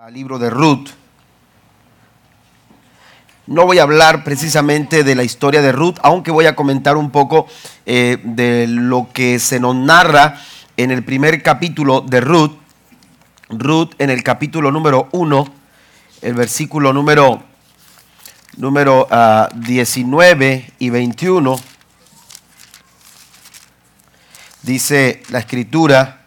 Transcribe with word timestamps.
al 0.00 0.14
libro 0.14 0.38
de 0.38 0.48
Ruth. 0.48 0.88
No 3.46 3.66
voy 3.66 3.80
a 3.80 3.82
hablar 3.82 4.24
precisamente 4.24 5.04
de 5.04 5.14
la 5.14 5.24
historia 5.24 5.60
de 5.60 5.72
Ruth, 5.72 5.96
aunque 6.02 6.30
voy 6.30 6.46
a 6.46 6.56
comentar 6.56 6.96
un 6.96 7.10
poco 7.10 7.46
eh, 7.84 8.18
de 8.24 8.66
lo 8.66 9.08
que 9.12 9.38
se 9.38 9.60
nos 9.60 9.76
narra 9.76 10.40
en 10.78 10.90
el 10.90 11.04
primer 11.04 11.42
capítulo 11.42 12.00
de 12.00 12.22
Ruth. 12.22 12.52
Ruth 13.50 13.90
en 13.98 14.08
el 14.08 14.22
capítulo 14.22 14.72
número 14.72 15.10
1, 15.12 15.52
el 16.22 16.32
versículo 16.32 16.94
número, 16.94 17.42
número 18.56 19.06
19 19.54 20.64
ah, 20.66 20.72
y 20.78 20.88
21. 20.88 21.60
Dice 24.62 25.22
la 25.28 25.40
escritura 25.40 26.22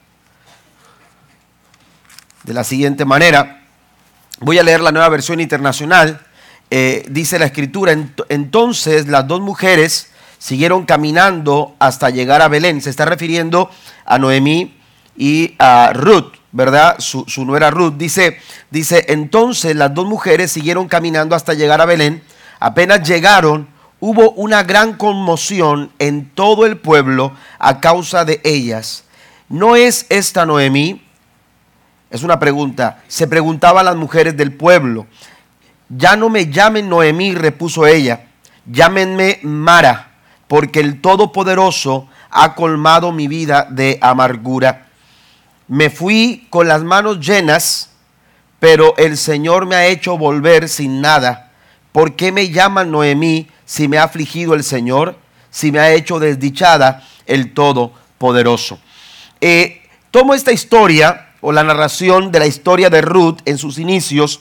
de 2.44 2.54
la 2.54 2.64
siguiente 2.64 3.04
manera. 3.04 3.62
Voy 4.44 4.60
a 4.60 4.64
leer 4.64 4.82
la 4.82 4.92
nueva 4.92 5.08
versión 5.08 5.40
internacional. 5.40 6.20
Eh, 6.70 7.06
dice 7.10 7.40
la 7.40 7.46
escritura, 7.46 7.96
entonces 8.28 9.08
las 9.08 9.26
dos 9.26 9.40
mujeres 9.40 10.10
siguieron 10.38 10.86
caminando 10.86 11.78
hasta 11.80 12.10
llegar 12.10 12.42
a 12.42 12.50
Belén. 12.50 12.82
Se 12.82 12.90
está 12.90 13.06
refiriendo 13.06 13.70
a 14.04 14.18
Noemí 14.18 14.76
y 15.16 15.56
a 15.60 15.94
Ruth, 15.94 16.34
¿verdad? 16.52 16.98
Su, 17.00 17.24
su 17.26 17.46
nuera 17.46 17.72
Ruth. 17.72 17.94
Dice, 17.94 18.38
dice, 18.70 19.06
entonces 19.08 19.78
las 19.78 19.94
dos 19.94 20.08
mujeres 20.08 20.52
siguieron 20.52 20.90
caminando 20.90 21.38
hasta 21.38 21.54
llegar 21.54 21.80
a 21.80 21.86
Belén. 21.86 22.22
Apenas 22.60 23.08
llegaron, 23.08 23.70
hubo 24.02 24.32
una 24.32 24.64
gran 24.64 24.98
conmoción 24.98 25.90
en 26.00 26.30
todo 26.32 26.66
el 26.66 26.76
pueblo 26.76 27.34
a 27.60 27.80
causa 27.80 28.26
de 28.26 28.42
ellas. 28.44 29.06
¿No 29.48 29.78
es 29.78 30.06
esta 30.10 30.46
Noemí? 30.46 31.02
Es 32.14 32.22
una 32.22 32.40
pregunta. 32.40 33.02
Se 33.08 33.26
preguntaban 33.26 33.86
las 33.86 33.96
mujeres 33.96 34.38
del 34.38 34.54
pueblo. 34.54 35.08
Ya 35.90 36.16
no 36.16 36.30
me 36.30 36.46
llamen 36.46 36.88
Noemí, 36.88 37.34
repuso 37.34 37.88
ella. 37.88 38.28
Llámenme 38.68 39.40
Mara, 39.42 40.12
porque 40.48 40.80
el 40.80 41.02
Todopoderoso 41.02 42.08
ha 42.30 42.54
colmado 42.54 43.12
mi 43.12 43.28
vida 43.28 43.66
de 43.68 43.98
amargura. 44.00 44.90
Me 45.68 45.90
fui 45.90 46.46
con 46.52 46.68
las 46.68 46.84
manos 46.84 47.20
llenas, 47.20 47.90
pero 48.60 48.96
el 48.98 49.18
Señor 49.18 49.66
me 49.66 49.76
ha 49.76 49.88
hecho 49.88 50.16
volver 50.16 50.70
sin 50.70 51.02
nada. 51.02 51.52
¿Por 51.92 52.16
qué 52.16 52.32
me 52.32 52.52
llaman 52.52 52.92
Noemí 52.92 53.48
si 53.66 53.88
me 53.88 53.98
ha 53.98 54.04
afligido 54.04 54.54
el 54.54 54.64
Señor? 54.64 55.18
Si 55.50 55.72
me 55.72 55.80
ha 55.80 55.92
hecho 55.92 56.20
desdichada 56.20 57.08
el 57.26 57.56
Todopoderoso. 57.56 58.78
Eh, 59.42 59.82
tomo 60.12 60.36
esta 60.36 60.52
historia 60.52 61.23
o 61.44 61.52
la 61.52 61.64
narración 61.64 62.32
de 62.32 62.40
la 62.40 62.48
historia 62.48 62.90
de 62.90 63.02
Ruth 63.02 63.40
en 63.44 63.58
sus 63.58 63.78
inicios, 63.78 64.40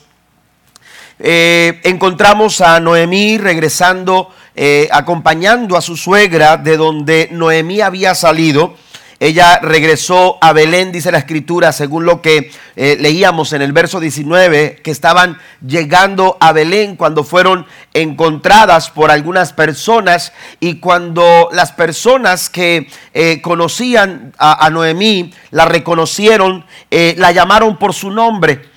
eh, 1.18 1.80
encontramos 1.82 2.60
a 2.60 2.78
Noemí 2.78 3.38
regresando, 3.38 4.30
eh, 4.54 4.88
acompañando 4.92 5.76
a 5.76 5.80
su 5.80 5.96
suegra 5.96 6.56
de 6.56 6.76
donde 6.76 7.28
Noemí 7.32 7.80
había 7.80 8.14
salido. 8.14 8.76
Ella 9.22 9.60
regresó 9.62 10.36
a 10.40 10.52
Belén, 10.52 10.90
dice 10.90 11.12
la 11.12 11.18
escritura, 11.18 11.70
según 11.70 12.04
lo 12.04 12.20
que 12.20 12.50
eh, 12.74 12.96
leíamos 12.98 13.52
en 13.52 13.62
el 13.62 13.72
verso 13.72 14.00
19, 14.00 14.80
que 14.82 14.90
estaban 14.90 15.38
llegando 15.64 16.36
a 16.40 16.50
Belén 16.50 16.96
cuando 16.96 17.22
fueron 17.22 17.64
encontradas 17.94 18.90
por 18.90 19.12
algunas 19.12 19.52
personas 19.52 20.32
y 20.58 20.80
cuando 20.80 21.50
las 21.52 21.70
personas 21.70 22.50
que 22.50 22.88
eh, 23.14 23.40
conocían 23.42 24.32
a, 24.38 24.68
Noemí 24.70 25.32
la 25.52 25.66
reconocieron, 25.66 26.66
eh, 26.90 27.14
la 27.16 27.30
llamaron 27.30 27.78
por 27.78 27.94
su 27.94 28.10
nombre. 28.10 28.70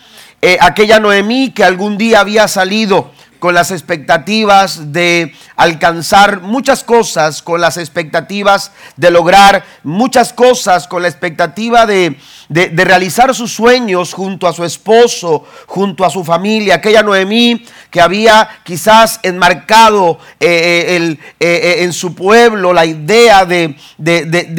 aquella 0.59 0.99
Noemí 0.99 1.53
que 1.55 1.63
algún 1.63 1.97
día 1.97 2.19
había 2.19 2.47
salido 2.47 3.14
con 3.39 3.53
las 3.53 3.71
expectativas 3.71 4.91
de 4.91 5.33
alcanzar 5.55 6.41
muchas 6.41 6.83
cosas, 6.83 7.41
con 7.41 7.61
las 7.61 7.77
expectativas 7.77 8.71
de 8.97 9.11
lograr 9.11 9.63
muchas 9.83 10.33
cosas, 10.33 10.87
con 10.87 11.01
la 11.01 11.07
expectativa 11.07 11.85
de, 11.85 12.17
realizar 12.49 13.33
sus 13.33 13.51
sueños 13.51 14.13
junto 14.13 14.47
a 14.47 14.53
su 14.53 14.63
esposo, 14.63 15.45
junto 15.65 16.05
a 16.05 16.09
su 16.09 16.23
familia. 16.23 16.75
Aquella 16.75 17.03
Noemí 17.03 17.65
que 17.89 18.01
había 18.01 18.49
quizás 18.63 19.19
enmarcado 19.23 20.19
eh, 20.39 20.85
eh, 20.87 21.17
eh, 21.39 21.75
en 21.83 21.93
su 21.93 22.13
pueblo 22.13 22.73
la 22.73 22.85
idea 22.85 23.45
de, 23.45 23.75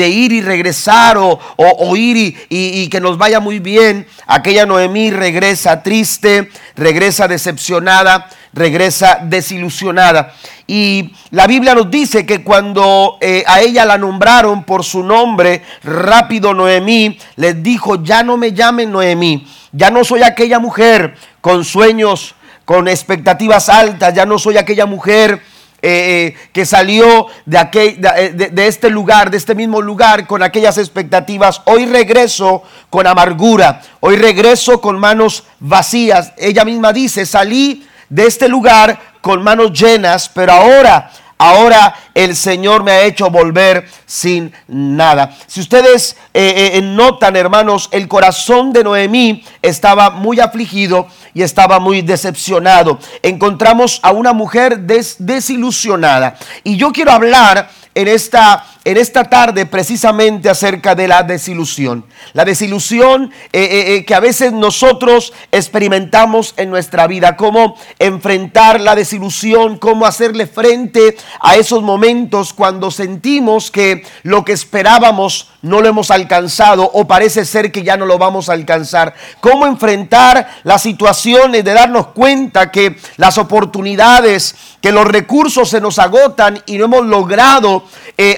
ir 0.09 0.33
y 0.33 0.41
regresar 0.41 1.19
o, 1.19 1.97
ir 1.97 2.17
y, 2.17 2.37
y 2.49 2.89
que 2.89 3.01
nos 3.01 3.19
vaya 3.19 3.41
muy 3.41 3.59
bien. 3.59 4.07
Aquella 4.27 4.67
Noemí 4.67 5.11
regresa 5.11 5.83
triste, 5.83 6.51
regresa 6.75 7.29
decepcionada 7.29 8.29
regresa 8.57 9.21
desilusionada. 9.23 10.33
Y 10.67 11.13
la 11.31 11.47
Biblia 11.47 11.75
nos 11.75 11.91
dice 11.91 12.27
que 12.27 12.43
cuando 12.43 13.19
eh, 13.21 13.45
a 13.47 13.61
ella 13.61 13.85
la 13.85 13.99
nombraron 13.99 14.65
por 14.65 14.83
su 14.83 15.05
nombre, 15.05 15.63
rápido 15.85 16.55
Noemí, 16.55 17.19
les 17.37 17.63
dijo, 17.63 18.03
ya 18.03 18.25
no 18.25 18.37
me 18.37 18.53
llamen 18.53 18.91
Noemí, 18.91 19.47
ya 19.71 19.91
no 19.91 20.03
soy 20.03 20.23
aquella 20.23 20.59
mujer 20.59 21.15
con 21.41 21.65
sueños, 21.65 22.35
con 22.65 22.89
expectativas 22.89 23.69
altas, 23.69 24.13
ya 24.15 24.27
no 24.27 24.39
soy 24.39 24.57
aquella 24.57 24.87
mujer 24.87 25.41
eh, 25.83 26.35
eh, 26.35 26.49
que 26.53 26.65
salió 26.65 27.27
de, 27.45 27.59
aquel, 27.59 28.01
de, 28.01 28.67
este 28.67 28.89
lugar, 28.89 29.31
de 29.31 29.37
este 29.37 29.55
mismo 29.55 29.83
lugar, 29.83 30.27
con 30.27 30.43
aquellas 30.43 30.79
expectativas. 30.79 31.61
Hoy 31.67 31.85
regreso 31.85 32.63
con 32.89 33.07
amargura, 33.07 33.83
hoy 34.01 34.17
regreso 34.17 34.81
con 34.81 34.99
manos 34.99 35.45
vacías. 35.61 36.33
Ella 36.39 36.65
misma 36.65 36.95
dice, 36.95 37.27
salí 37.27 37.87
de 38.09 38.27
este 38.27 38.49
lugar 38.49 38.99
con 39.21 39.43
manos 39.43 39.73
llenas, 39.73 40.29
pero 40.29 40.53
ahora, 40.53 41.11
ahora 41.39 41.95
el 42.15 42.37
Señor 42.37 42.85
me 42.85 42.93
ha 42.93 43.03
hecho 43.03 43.31
volver 43.31 43.89
sin 44.07 44.53
nada. 44.69 45.37
Si 45.47 45.61
ustedes 45.61 46.17
eh, 46.33 46.73
eh, 46.75 46.83
notan, 46.83 47.37
hermanos, 47.37 47.89
el 47.93 48.09
corazón 48.09 48.73
de 48.73 48.85
Noemí 48.85 49.45
estaba 49.63 50.11
muy 50.11 50.41
afligido 50.41 51.09
y 51.35 51.43
estaba 51.43 51.81
muy 51.81 52.03
decepcionado. 52.03 52.99
Encontramos 53.23 54.01
a 54.03 54.13
una 54.13 54.33
mujer 54.33 54.81
desilusionada. 54.81 56.37
Y 56.63 56.77
yo 56.77 56.93
quiero 56.93 57.13
hablar 57.13 57.69
en 57.95 58.09
esta, 58.09 58.65
en 58.87 58.99
esta 58.99 59.25
tarde 59.25 59.67
precisamente 59.67 60.49
acerca 60.49 60.95
de 60.95 61.09
la 61.09 61.25
desilusión. 61.25 62.05
La 62.35 62.45
desilusión 62.45 63.33
eh, 63.53 63.61
eh, 63.61 63.95
eh, 63.97 64.05
que 64.05 64.15
a 64.15 64.21
veces 64.21 64.53
nosotros 64.53 65.33
experimentamos 65.51 66.55
en 66.57 66.71
nuestra 66.71 67.09
vida. 67.09 67.37
Cómo 67.37 67.77
enfrentar 67.99 68.81
la 68.81 68.95
desilusión, 68.95 69.79
cómo 69.79 70.07
hacerle 70.07 70.47
frente 70.47 71.17
a 71.41 71.57
esos 71.57 71.83
momentos 71.83 72.53
cuando 72.53 72.93
sentimos 72.93 73.73
que 73.73 74.07
lo 74.23 74.45
que 74.45 74.53
esperábamos 74.53 75.51
no 75.63 75.81
lo 75.81 75.89
hemos 75.89 76.13
alcanzado 76.13 76.89
o 76.95 77.09
parece 77.09 77.45
ser 77.45 77.73
que 77.73 77.83
ya 77.83 77.97
no 77.97 78.07
lo 78.07 78.19
vamos 78.19 78.49
a 78.49 78.53
alcanzar. 78.53 79.15
Cómo 79.41 79.67
enfrentar 79.67 80.49
las 80.63 80.83
situaciones 80.83 81.65
de 81.65 81.75
darnos 81.75 82.09
cuenta 82.09 82.71
que 82.71 82.97
las 83.17 83.37
oportunidades, 83.37 84.55
que 84.81 84.93
los 84.93 85.09
recursos 85.09 85.71
se 85.71 85.81
nos 85.81 85.99
agotan 85.99 86.63
y 86.67 86.79
no 86.79 86.85
hemos 86.85 87.05
logrado 87.07 87.83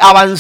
avanzar 0.00 0.38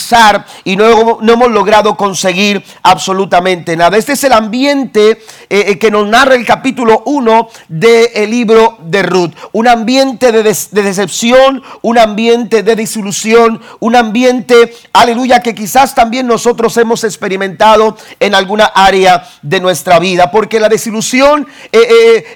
y 0.64 0.76
no, 0.76 1.18
no, 1.20 1.32
hemos 1.32 1.50
logrado 1.50 1.96
conseguir 1.96 2.62
absolutamente 2.82 3.76
nada. 3.76 3.96
Este 3.96 4.12
es 4.12 4.24
el 4.24 4.32
ambiente 4.32 5.10
eh, 5.10 5.18
eh, 5.48 5.78
que 5.78 5.90
nos 5.90 6.06
narra 6.06 6.34
el 6.34 6.46
capítulo 6.46 7.02
1 7.06 7.48
del 7.68 8.30
libro 8.30 8.78
de 8.80 9.02
Ruth. 9.02 9.32
Un 9.52 9.68
ambiente 9.68 10.32
de, 10.32 10.42
de 10.42 10.82
decepción, 10.82 11.62
un 11.82 11.98
ambiente 11.98 12.62
de 12.62 12.76
desilusión, 12.76 13.60
un 13.80 13.96
ambiente, 13.96 14.74
aleluya, 14.92 15.40
que 15.40 15.54
quizás 15.54 15.94
también 15.94 16.26
nosotros 16.26 16.76
hemos 16.76 17.04
experimentado 17.04 17.96
en 18.20 18.34
alguna 18.34 18.66
área 18.66 19.28
de 19.42 19.60
nuestra 19.60 19.98
vida. 19.98 20.30
Porque 20.30 20.60
la 20.60 20.68
desilusión 20.68 21.46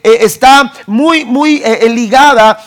está 0.02 0.72
muy, 0.86 1.24
muy 1.24 1.62
ligada 1.90 2.58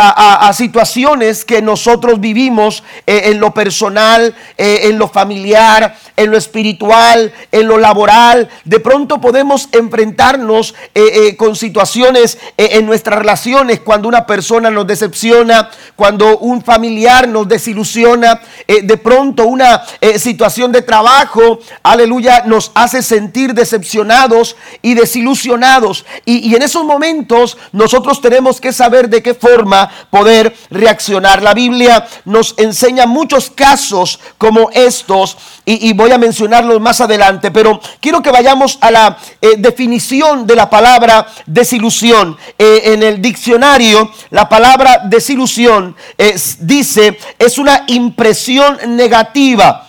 a, 0.00 0.52
situaciones 0.52 1.44
que 1.44 1.62
nosotros 1.62 2.20
vivimos 2.20 2.82
en 3.06 3.40
lo 3.40 3.52
personal, 3.52 4.27
eh, 4.56 4.80
en 4.84 4.98
lo 4.98 5.08
familiar, 5.08 5.96
en 6.16 6.30
lo 6.30 6.36
espiritual, 6.36 7.32
en 7.52 7.68
lo 7.68 7.78
laboral. 7.78 8.48
De 8.64 8.80
pronto 8.80 9.20
podemos 9.20 9.68
enfrentarnos 9.72 10.74
eh, 10.94 11.28
eh, 11.28 11.36
con 11.36 11.54
situaciones 11.54 12.38
en 12.56 12.86
nuestras 12.86 13.18
relaciones 13.18 13.80
cuando 13.80 14.08
una 14.08 14.26
persona 14.26 14.70
nos 14.70 14.86
decepciona, 14.86 15.70
cuando 15.94 16.38
un 16.38 16.62
familiar 16.62 17.28
nos 17.28 17.46
desilusiona, 17.46 18.40
de 18.66 18.96
pronto 18.96 19.46
una 19.46 19.84
situación 20.16 20.72
de 20.72 20.82
trabajo, 20.82 21.60
aleluya, 21.82 22.42
nos 22.46 22.72
hace 22.74 23.02
sentir 23.02 23.54
decepcionados 23.54 24.56
y 24.82 24.94
desilusionados. 24.94 26.04
Y, 26.24 26.54
en 26.54 26.62
esos 26.62 26.84
momentos 26.84 27.56
nosotros 27.72 28.20
tenemos 28.20 28.60
que 28.60 28.72
saber 28.72 29.08
de 29.08 29.22
qué 29.22 29.34
forma 29.34 29.90
poder 30.10 30.54
reaccionar. 30.70 31.42
La 31.42 31.54
Biblia 31.54 32.06
nos 32.24 32.54
enseña 32.58 33.06
mucho 33.06 33.28
muchos 33.28 33.50
casos 33.50 34.17
como 34.36 34.70
estos 34.72 35.36
y, 35.64 35.92
voy 35.92 36.10
a 36.12 36.18
mencionarlos 36.18 36.80
más 36.80 37.00
adelante, 37.00 37.50
pero 37.50 37.80
quiero 38.00 38.22
que 38.22 38.30
vayamos 38.30 38.78
a 38.80 38.90
la 38.90 39.18
eh, 39.40 39.56
definición 39.58 40.46
de 40.46 40.56
la 40.56 40.70
palabra 40.70 41.26
desilusión. 41.46 42.36
Eh, 42.58 42.82
en 42.84 43.02
el 43.02 43.20
diccionario, 43.20 44.10
la 44.30 44.48
palabra 44.48 45.02
desilusión 45.04 45.94
dice 46.60 47.18
es 47.38 47.58
una 47.58 47.84
impresión 47.88 48.78
negativa, 48.96 49.88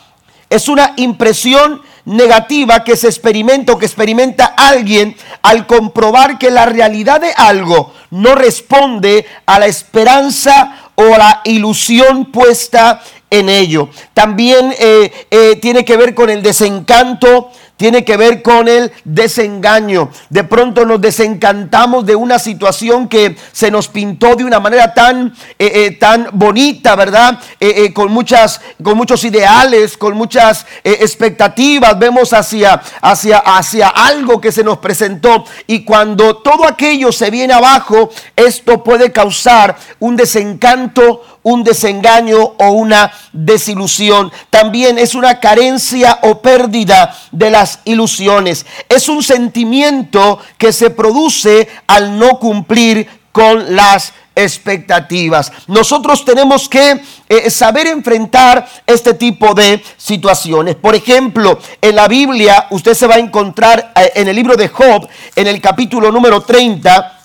es 0.49 0.67
una 0.67 0.93
impresión 0.97 1.81
negativa 2.09 2.83
que 2.83 2.95
se 2.95 3.07
experimenta 3.07 3.73
o 3.73 3.77
que 3.77 3.85
experimenta 3.85 4.45
alguien 4.57 5.15
al 5.43 5.67
comprobar 5.67 6.39
que 6.39 6.49
la 6.49 6.65
realidad 6.65 7.21
de 7.21 7.31
algo 7.31 7.93
no 8.09 8.33
responde 8.35 9.25
a 9.45 9.59
la 9.59 9.67
esperanza 9.67 10.89
o 10.95 11.13
a 11.13 11.17
la 11.17 11.41
ilusión 11.45 12.25
puesta 12.25 13.01
en 13.29 13.49
ello. 13.49 13.89
También 14.13 14.73
eh, 14.77 15.11
eh, 15.29 15.55
tiene 15.61 15.85
que 15.85 15.97
ver 15.97 16.13
con 16.13 16.29
el 16.29 16.41
desencanto, 16.41 17.51
tiene 17.79 18.03
que 18.03 18.17
ver 18.17 18.41
con 18.41 18.67
el 18.67 18.91
desengaño. 19.05 20.11
De 20.29 20.43
pronto 20.43 20.83
nos 20.83 20.99
desencantamos 20.99 22.05
de 22.05 22.13
una 22.13 22.37
situación 22.37 23.07
que 23.07 23.37
se 23.53 23.71
nos 23.71 23.87
pintó 23.87 24.35
de 24.35 24.43
una 24.43 24.59
manera 24.59 24.93
tan, 24.93 25.33
eh, 25.57 25.71
eh, 25.73 25.91
tan 25.91 26.27
bonita, 26.33 26.97
¿verdad? 26.97 27.39
Eh, 27.57 27.93
con, 27.93 28.11
muchas, 28.11 28.59
con 28.83 28.97
muchos 28.97 29.23
ideales, 29.23 29.95
con 29.95 30.17
muchas 30.17 30.65
expectativas. 30.83 31.97
Vemos 31.97 32.33
hacia, 32.33 32.81
hacia, 33.01 33.37
hacia 33.37 33.87
algo 33.87 34.41
que 34.41 34.51
se 34.51 34.61
nos 34.61 34.79
presentó. 34.79 35.45
Y 35.65 35.85
cuando 35.85 36.35
todo 36.35 36.67
aquello 36.67 37.13
se 37.13 37.29
viene 37.29 37.53
abajo, 37.53 38.09
esto 38.35 38.83
puede 38.83 39.13
causar 39.13 39.77
un 39.99 40.17
desencanto, 40.17 41.23
un 41.43 41.63
desengaño 41.63 42.39
o 42.57 42.71
una 42.71 43.13
desilusión. 43.31 44.31
También 44.49 44.99
es 44.99 45.15
una 45.15 45.39
carencia 45.39 46.19
o 46.23 46.41
pérdida 46.41 47.15
de 47.31 47.49
las 47.49 47.69
ilusiones. 47.86 48.66
Es 48.88 49.10
un 49.10 49.21
sentimiento 49.21 50.39
que 50.57 50.74
se 50.74 50.89
produce 50.89 51.68
al 51.86 52.18
no 52.18 52.39
cumplir 52.39 53.07
con 53.31 53.75
las 53.75 54.13
expectativas. 54.36 55.51
Nosotros 55.68 56.24
tenemos 56.24 56.69
que 56.69 57.01
eh, 57.27 57.50
saber 57.50 57.88
enfrentar 57.88 58.68
este 58.88 59.13
tipo 59.13 59.54
de 59.54 59.83
situaciones. 59.98 60.75
Por 60.75 60.95
ejemplo, 60.95 61.60
en 61.81 61.95
la 61.95 62.07
Biblia 62.07 62.68
usted 62.71 62.94
se 62.94 63.07
va 63.07 63.16
a 63.16 63.19
encontrar 63.19 63.92
eh, 63.95 64.12
en 64.16 64.27
el 64.27 64.36
libro 64.36 64.56
de 64.56 64.69
Job, 64.69 65.07
en 65.36 65.48
el 65.48 65.62
capítulo 65.62 66.12
número 66.12 66.42
30, 66.42 67.19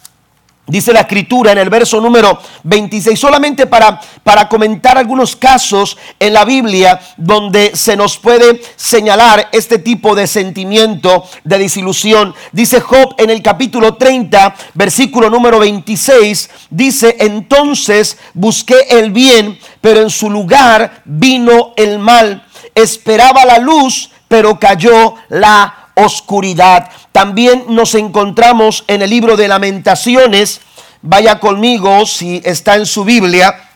Dice 0.66 0.94
la 0.94 1.00
escritura 1.00 1.52
en 1.52 1.58
el 1.58 1.68
verso 1.68 2.00
número 2.00 2.40
26, 2.62 3.20
solamente 3.20 3.66
para, 3.66 4.00
para 4.22 4.48
comentar 4.48 4.96
algunos 4.96 5.36
casos 5.36 5.98
en 6.18 6.32
la 6.32 6.46
Biblia 6.46 6.98
donde 7.18 7.76
se 7.76 7.96
nos 7.96 8.16
puede 8.16 8.62
señalar 8.74 9.50
este 9.52 9.76
tipo 9.78 10.14
de 10.14 10.26
sentimiento 10.26 11.24
de 11.44 11.58
desilusión. 11.58 12.34
Dice 12.52 12.80
Job 12.80 13.14
en 13.18 13.28
el 13.28 13.42
capítulo 13.42 13.96
30, 13.96 14.54
versículo 14.72 15.28
número 15.28 15.58
26, 15.58 16.48
dice, 16.70 17.16
entonces 17.20 18.16
busqué 18.32 18.86
el 18.88 19.10
bien, 19.10 19.58
pero 19.82 20.00
en 20.00 20.08
su 20.08 20.30
lugar 20.30 21.02
vino 21.04 21.74
el 21.76 21.98
mal. 21.98 22.42
Esperaba 22.74 23.44
la 23.44 23.58
luz, 23.58 24.10
pero 24.28 24.58
cayó 24.58 25.14
la 25.28 25.83
oscuridad. 25.94 26.90
También 27.12 27.64
nos 27.68 27.94
encontramos 27.94 28.84
en 28.88 29.02
el 29.02 29.10
libro 29.10 29.36
de 29.36 29.48
lamentaciones. 29.48 30.60
Vaya 31.02 31.38
conmigo 31.40 32.06
si 32.06 32.40
está 32.44 32.76
en 32.76 32.86
su 32.86 33.04
Biblia. 33.04 33.70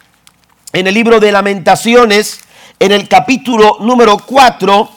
En 0.73 0.87
el 0.87 0.94
libro 0.94 1.19
de 1.20 1.32
lamentaciones, 1.32 2.41
en 2.79 2.93
el 2.93 3.09
capítulo 3.09 3.79
número 3.81 4.19
4. 4.19 4.91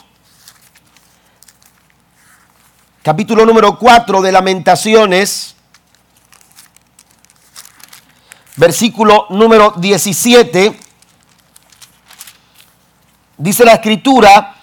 Capítulo 3.03 3.45
número 3.45 3.79
4 3.79 4.21
de 4.21 4.31
lamentaciones. 4.31 5.55
Versículo 8.57 9.27
número 9.29 9.73
17. 9.77 10.77
Dice 13.37 13.65
la 13.65 13.73
escritura, 13.73 14.55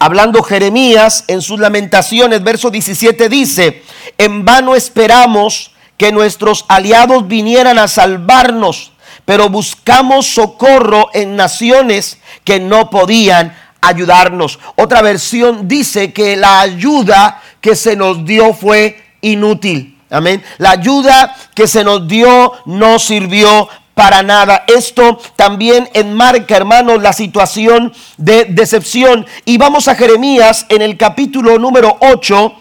Hablando 0.00 0.42
Jeremías 0.42 1.24
en 1.26 1.42
sus 1.42 1.58
lamentaciones, 1.58 2.42
verso 2.42 2.70
17 2.70 3.28
dice, 3.28 3.82
en 4.16 4.44
vano 4.44 4.76
esperamos 4.76 5.72
que 5.96 6.12
nuestros 6.12 6.64
aliados 6.68 7.26
vinieran 7.26 7.78
a 7.80 7.88
salvarnos, 7.88 8.92
pero 9.24 9.48
buscamos 9.48 10.26
socorro 10.26 11.10
en 11.12 11.34
naciones 11.34 12.18
que 12.44 12.60
no 12.60 12.90
podían 12.90 13.56
ayudarnos. 13.80 14.60
Otra 14.76 15.02
versión 15.02 15.66
dice 15.66 16.12
que 16.12 16.36
la 16.36 16.60
ayuda 16.60 17.42
que 17.60 17.74
se 17.74 17.96
nos 17.96 18.24
dio 18.24 18.54
fue 18.54 19.04
inútil. 19.20 19.98
Amén. 20.10 20.42
La 20.58 20.70
ayuda 20.70 21.36
que 21.54 21.66
se 21.66 21.82
nos 21.84 22.06
dio 22.06 22.52
no 22.66 22.98
sirvió 23.00 23.68
para 23.98 24.22
nada. 24.22 24.62
Esto 24.68 25.18
también 25.34 25.90
enmarca, 25.92 26.54
hermanos, 26.54 27.02
la 27.02 27.12
situación 27.12 27.92
de 28.16 28.44
decepción. 28.44 29.26
Y 29.44 29.58
vamos 29.58 29.88
a 29.88 29.96
Jeremías 29.96 30.66
en 30.68 30.82
el 30.82 30.96
capítulo 30.96 31.58
número 31.58 31.96
8, 31.98 32.52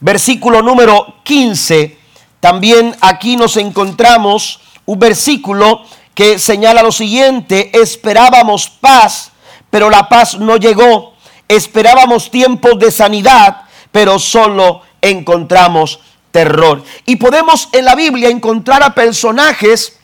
versículo 0.00 0.60
número 0.60 1.14
15. 1.22 1.96
También 2.38 2.94
aquí 3.00 3.38
nos 3.38 3.56
encontramos 3.56 4.60
un 4.84 4.98
versículo 4.98 5.86
que 6.14 6.38
señala 6.38 6.82
lo 6.82 6.92
siguiente, 6.92 7.70
esperábamos 7.72 8.68
paz, 8.68 9.32
pero 9.70 9.88
la 9.88 10.06
paz 10.10 10.36
no 10.36 10.58
llegó. 10.58 11.14
Esperábamos 11.48 12.30
tiempos 12.30 12.78
de 12.78 12.90
sanidad, 12.90 13.62
pero 13.90 14.18
solo 14.18 14.82
encontramos 15.00 16.00
terror. 16.30 16.84
Y 17.06 17.16
podemos 17.16 17.70
en 17.72 17.86
la 17.86 17.94
Biblia 17.94 18.28
encontrar 18.28 18.82
a 18.82 18.94
personajes 18.94 19.96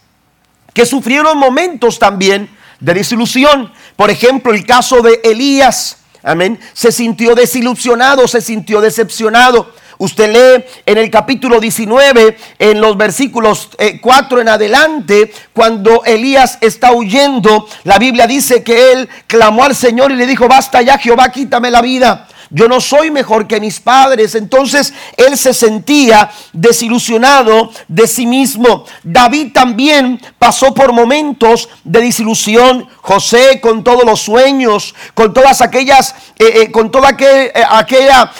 que 0.76 0.84
sufrieron 0.84 1.38
momentos 1.38 1.99
también 1.99 2.50
de 2.81 2.93
desilusión. 2.93 3.73
Por 3.96 4.11
ejemplo, 4.11 4.52
el 4.52 4.67
caso 4.67 5.00
de 5.00 5.23
Elías, 5.25 5.96
amén, 6.23 6.61
se 6.75 6.93
sintió 6.93 7.34
desilusionado, 7.34 8.28
se 8.28 8.43
sintió 8.43 8.82
decepcionado. 8.82 9.73
Usted 9.96 10.31
lee 10.31 10.64
en 10.84 10.99
el 10.99 11.11
capítulo 11.11 11.61
19, 11.61 12.37
en 12.58 12.82
los 12.82 12.94
versículos 12.99 13.70
4 14.02 14.38
eh, 14.38 14.43
en 14.43 14.49
adelante, 14.50 15.32
cuando 15.55 16.05
Elías 16.05 16.58
está 16.61 16.93
huyendo, 16.93 17.67
la 17.84 17.99
Biblia 17.99 18.26
dice 18.26 18.62
que 18.62 18.93
él 18.93 19.08
clamó 19.26 19.64
al 19.64 19.75
Señor 19.75 20.12
y 20.12 20.17
le 20.17 20.26
dijo, 20.26 20.46
basta 20.46 20.82
ya 20.82 20.99
Jehová, 20.99 21.31
quítame 21.31 21.70
la 21.70 21.81
vida 21.81 22.28
yo 22.50 22.69
no 22.69 22.81
soy 22.81 23.10
mejor 23.10 23.46
que 23.46 23.60
mis 23.60 23.81
padres. 23.81 24.34
Entonces 24.34 24.93
él 25.16 25.37
se 25.37 25.54
sentía 25.54 26.31
desilusionado 26.52 27.70
de 27.88 28.06
sí 28.06 28.26
mismo. 28.26 28.85
David 29.02 29.52
también 29.52 30.20
pasó 30.38 30.75
por 30.75 30.92
momentos 30.92 31.68
de 31.85 32.00
desilusión. 32.00 32.88
José 33.00 33.61
con 33.61 33.85
todos 33.85 34.04
los 34.04 34.20
sueños, 34.20 34.94
con 35.14 35.32
todas 35.32 35.61
aquellas, 35.61 36.14
eh, 36.38 36.62
eh, 36.62 36.73
con 36.73 36.90
toda 36.90 37.16
eh, 37.18 37.52
aquella, 37.68 38.32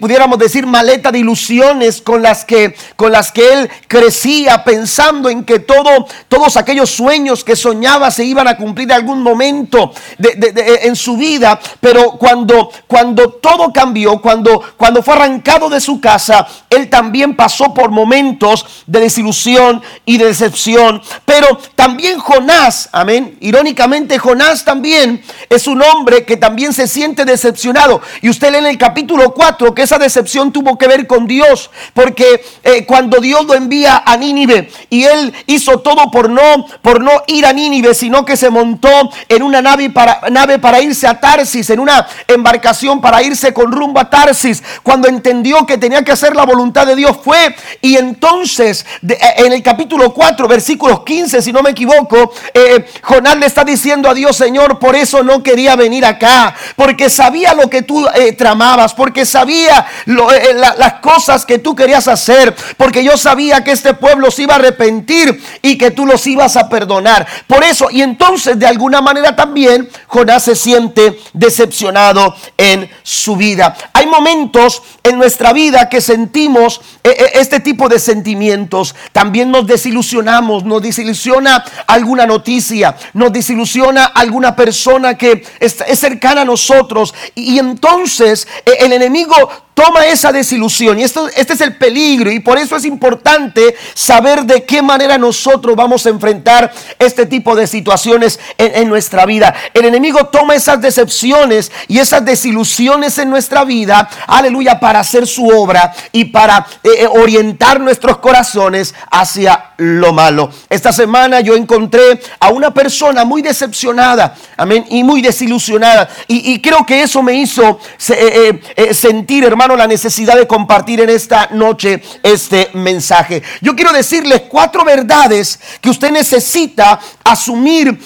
pudiéramos 0.00 0.38
decir, 0.38 0.66
maleta 0.66 1.10
de 1.10 1.18
ilusiones 1.18 2.00
con 2.00 2.22
las 2.22 2.44
que, 2.44 2.76
con 2.96 3.10
las 3.10 3.32
que 3.32 3.52
él 3.52 3.70
crecía 3.88 4.62
pensando 4.62 5.28
en 5.28 5.44
que 5.44 5.58
todo, 5.58 6.06
todos 6.28 6.56
aquellos 6.56 6.90
sueños 6.90 7.42
que 7.42 7.56
soñaba 7.56 8.10
se 8.10 8.24
iban 8.24 8.46
a 8.46 8.56
cumplir 8.56 8.88
en 8.90 8.96
algún 8.96 9.20
momento 9.20 9.92
en 10.18 10.94
su 10.94 11.16
vida. 11.16 11.58
Pero 11.80 12.12
cuando, 12.12 12.70
cuando 12.86 13.32
todo 13.44 13.70
cambió 13.74 14.22
cuando, 14.22 14.62
cuando 14.78 15.02
fue 15.02 15.12
arrancado 15.12 15.68
de 15.68 15.78
su 15.78 16.00
casa. 16.00 16.46
Él 16.70 16.88
también 16.88 17.36
pasó 17.36 17.74
por 17.74 17.90
momentos 17.90 18.64
de 18.86 19.00
desilusión 19.00 19.82
y 20.06 20.16
de 20.16 20.24
decepción. 20.24 21.02
Pero 21.26 21.58
también 21.74 22.18
Jonás, 22.20 22.88
amén. 22.90 23.36
Irónicamente, 23.40 24.18
Jonás 24.18 24.64
también 24.64 25.22
es 25.50 25.66
un 25.66 25.82
hombre 25.82 26.24
que 26.24 26.38
también 26.38 26.72
se 26.72 26.88
siente 26.88 27.26
decepcionado. 27.26 28.00
Y 28.22 28.30
usted 28.30 28.50
lee 28.50 28.60
en 28.60 28.66
el 28.66 28.78
capítulo 28.78 29.34
4 29.34 29.74
que 29.74 29.82
esa 29.82 29.98
decepción 29.98 30.50
tuvo 30.50 30.78
que 30.78 30.88
ver 30.88 31.06
con 31.06 31.26
Dios. 31.26 31.70
Porque 31.92 32.42
eh, 32.62 32.86
cuando 32.86 33.20
Dios 33.20 33.44
lo 33.44 33.52
envía 33.52 34.04
a 34.06 34.16
Nínive 34.16 34.70
y 34.88 35.04
él 35.04 35.34
hizo 35.46 35.80
todo 35.80 36.10
por 36.10 36.30
no, 36.30 36.64
por 36.80 37.02
no 37.02 37.10
ir 37.26 37.44
a 37.44 37.52
Nínive, 37.52 37.92
sino 37.92 38.24
que 38.24 38.38
se 38.38 38.48
montó 38.48 39.10
en 39.28 39.42
una 39.42 39.60
nave 39.60 39.90
para, 39.90 40.30
nave 40.30 40.58
para 40.58 40.80
irse 40.80 41.06
a 41.06 41.20
Tarsis, 41.20 41.68
en 41.68 41.80
una 41.80 42.06
embarcación 42.26 43.02
para 43.02 43.22
ir 43.22 43.33
con 43.52 43.72
rumbo 43.72 44.00
a 44.00 44.08
Tarsis, 44.08 44.62
cuando 44.82 45.08
entendió 45.08 45.66
que 45.66 45.78
tenía 45.78 46.02
que 46.02 46.12
hacer 46.12 46.36
la 46.36 46.44
voluntad 46.44 46.86
de 46.86 46.96
Dios, 46.96 47.16
fue 47.22 47.54
y 47.80 47.96
entonces 47.96 48.86
eh, 49.08 49.18
en 49.38 49.52
el 49.52 49.62
capítulo 49.62 50.12
4, 50.14 50.46
versículos 50.48 51.04
15, 51.04 51.42
si 51.42 51.52
no 51.52 51.62
me 51.62 51.70
equivoco, 51.70 52.32
eh, 52.52 52.86
Jonás 53.02 53.36
le 53.36 53.46
está 53.46 53.64
diciendo 53.64 54.08
a 54.08 54.14
Dios, 54.14 54.36
Señor, 54.36 54.78
por 54.78 54.94
eso 54.94 55.22
no 55.22 55.42
quería 55.42 55.76
venir 55.76 56.04
acá, 56.04 56.54
porque 56.76 57.10
sabía 57.10 57.54
lo 57.54 57.68
que 57.68 57.82
tú 57.82 58.06
eh, 58.14 58.32
tramabas, 58.32 58.94
porque 58.94 59.26
sabía 59.26 59.86
las 60.06 60.94
cosas 60.94 61.44
que 61.44 61.58
tú 61.58 61.74
querías 61.74 62.08
hacer, 62.08 62.54
porque 62.76 63.02
yo 63.02 63.16
sabía 63.16 63.64
que 63.64 63.72
este 63.72 63.94
pueblo 63.94 64.30
se 64.30 64.42
iba 64.42 64.54
a 64.54 64.58
arrepentir 64.58 65.42
y 65.62 65.76
que 65.76 65.90
tú 65.90 66.06
los 66.06 66.26
ibas 66.26 66.56
a 66.56 66.68
perdonar. 66.68 67.26
Por 67.46 67.64
eso, 67.64 67.88
y 67.90 68.02
entonces 68.02 68.58
de 68.58 68.66
alguna 68.66 69.00
manera 69.00 69.34
también 69.34 69.88
Jonás 70.06 70.44
se 70.44 70.54
siente 70.54 71.18
decepcionado 71.32 72.34
en 72.56 72.88
su 73.02 73.23
vida. 73.32 73.74
Hay 73.94 74.06
momentos 74.06 74.82
en 75.02 75.16
nuestra 75.18 75.52
vida 75.52 75.88
que 75.88 76.00
sentimos 76.00 76.80
eh, 77.02 77.16
eh, 77.18 77.30
este 77.34 77.60
tipo 77.60 77.88
de 77.88 77.98
sentimientos. 77.98 78.94
También 79.12 79.50
nos 79.50 79.66
desilusionamos, 79.66 80.64
nos 80.64 80.82
desilusiona 80.82 81.64
alguna 81.86 82.26
noticia, 82.26 82.94
nos 83.14 83.32
desilusiona 83.32 84.04
alguna 84.04 84.54
persona 84.54 85.16
que 85.16 85.44
es, 85.58 85.76
cercana 85.98 86.42
a 86.42 86.44
nosotros. 86.44 87.14
Y, 87.34 87.54
y 87.54 87.58
entonces 87.58 88.46
eh, 88.66 88.76
el 88.80 88.92
enemigo 88.92 89.34
toma 89.74 90.06
esa 90.06 90.32
desilusión. 90.32 90.98
Y 90.98 91.02
esto, 91.02 91.28
este 91.36 91.52
es 91.52 91.60
el 91.60 91.76
peligro. 91.76 92.30
Y 92.30 92.40
por 92.40 92.58
eso 92.58 92.76
es 92.76 92.84
importante 92.84 93.74
saber 93.92 94.44
de 94.44 94.64
qué 94.64 94.80
manera 94.80 95.18
nosotros 95.18 95.76
vamos 95.76 96.06
a 96.06 96.10
enfrentar 96.10 96.72
este 96.98 97.26
tipo 97.26 97.54
de 97.54 97.66
situaciones 97.66 98.40
en, 98.56 98.88
nuestra 98.88 99.26
vida. 99.26 99.54
El 99.72 99.84
enemigo 99.84 100.26
toma 100.26 100.54
esas 100.54 100.80
decepciones 100.80 101.72
y 101.88 101.98
esas 101.98 102.24
desilusiones 102.24 103.13
en 103.18 103.30
nuestra 103.30 103.64
vida, 103.64 104.08
aleluya, 104.26 104.78
para 104.80 105.00
hacer 105.00 105.26
su 105.26 105.46
obra 105.46 105.92
y 106.12 106.26
para 106.26 106.66
eh, 106.82 106.90
eh, 107.00 107.06
orientar 107.06 107.80
nuestros 107.80 108.18
corazones 108.18 108.94
hacia 109.10 109.72
lo 109.76 110.12
malo. 110.12 110.50
Esta 110.68 110.92
semana 110.92 111.40
yo 111.40 111.54
encontré 111.54 112.20
a 112.40 112.50
una 112.50 112.72
persona 112.72 113.24
muy 113.24 113.42
decepcionada, 113.42 114.34
amén, 114.56 114.84
y 114.90 115.02
muy 115.02 115.20
desilusionada. 115.22 116.08
Y, 116.28 116.60
creo 116.60 116.86
que 116.86 117.02
eso 117.02 117.22
me 117.22 117.34
hizo 117.34 117.78
eh, 118.08 118.94
sentir, 118.94 119.44
hermano, 119.44 119.76
la 119.76 119.86
necesidad 119.86 120.36
de 120.36 120.46
compartir 120.46 121.00
en 121.00 121.10
esta 121.10 121.48
noche 121.52 122.02
este 122.22 122.70
mensaje. 122.74 123.42
Yo 123.60 123.74
quiero 123.74 123.92
decirles 123.92 124.42
cuatro 124.48 124.84
verdades 124.84 125.58
que 125.80 125.90
usted 125.90 126.10
necesita 126.10 127.00
asumir, 127.24 127.98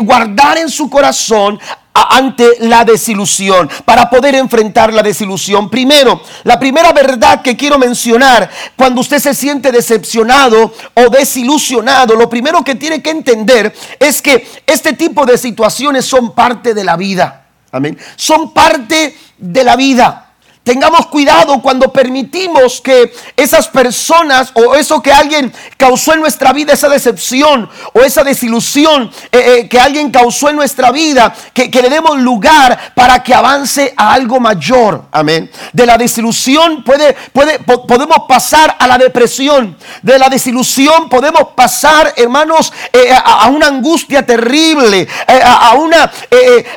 guardar 0.00 0.58
en 0.58 0.68
su 0.68 0.90
corazón 0.90 1.58
ante 1.94 2.56
la 2.60 2.84
desilusión, 2.84 3.68
para 3.84 4.08
poder 4.08 4.34
enfrentar 4.34 4.92
la 4.92 5.02
desilusión. 5.02 5.68
Primero, 5.68 6.22
la 6.44 6.58
primera 6.58 6.92
verdad 6.92 7.42
que 7.42 7.56
quiero 7.56 7.78
mencionar, 7.78 8.50
cuando 8.76 9.00
usted 9.00 9.18
se 9.18 9.34
siente 9.34 9.70
decepcionado 9.70 10.72
o 10.94 11.08
desilusionado, 11.10 12.14
lo 12.14 12.28
primero 12.28 12.62
que 12.64 12.74
tiene 12.74 13.02
que 13.02 13.10
entender 13.10 13.74
es 13.98 14.22
que 14.22 14.46
este 14.66 14.94
tipo 14.94 15.26
de 15.26 15.36
situaciones 15.36 16.04
son 16.04 16.34
parte 16.34 16.74
de 16.74 16.84
la 16.84 16.96
vida. 16.96 17.46
Amén. 17.70 17.98
Son 18.16 18.52
parte 18.52 19.16
de 19.38 19.64
la 19.64 19.76
vida. 19.76 20.31
Tengamos 20.64 21.06
cuidado 21.06 21.60
cuando 21.60 21.92
permitimos 21.92 22.80
que 22.80 23.12
esas 23.36 23.66
personas 23.66 24.52
o 24.54 24.76
eso 24.76 25.02
que 25.02 25.12
alguien 25.12 25.52
causó 25.76 26.14
en 26.14 26.20
nuestra 26.20 26.52
vida, 26.52 26.72
esa 26.72 26.88
decepción 26.88 27.68
o 27.92 28.00
esa 28.02 28.22
desilusión 28.22 29.10
eh, 29.32 29.56
eh, 29.62 29.68
que 29.68 29.80
alguien 29.80 30.12
causó 30.12 30.50
en 30.50 30.56
nuestra 30.56 30.92
vida, 30.92 31.34
que, 31.52 31.68
le 31.68 31.90
demos 31.90 32.16
lugar 32.20 32.92
para 32.94 33.24
que 33.24 33.34
avance 33.34 33.92
a 33.96 34.12
algo 34.12 34.38
mayor. 34.38 35.06
Amén. 35.10 35.50
De 35.72 35.84
la 35.84 35.98
desilusión 35.98 36.84
puede, 36.84 37.16
puede, 37.32 37.58
podemos 37.58 38.18
pasar 38.28 38.76
a 38.78 38.86
la 38.86 38.98
depresión. 38.98 39.76
De 40.00 40.16
la 40.16 40.28
desilusión 40.28 41.08
podemos 41.08 41.48
pasar, 41.56 42.14
hermanos, 42.16 42.72
eh, 42.92 43.12
a, 43.12 43.48
una 43.48 43.66
angustia 43.66 44.24
terrible, 44.24 45.08
a, 45.26 45.74
una, 45.74 46.08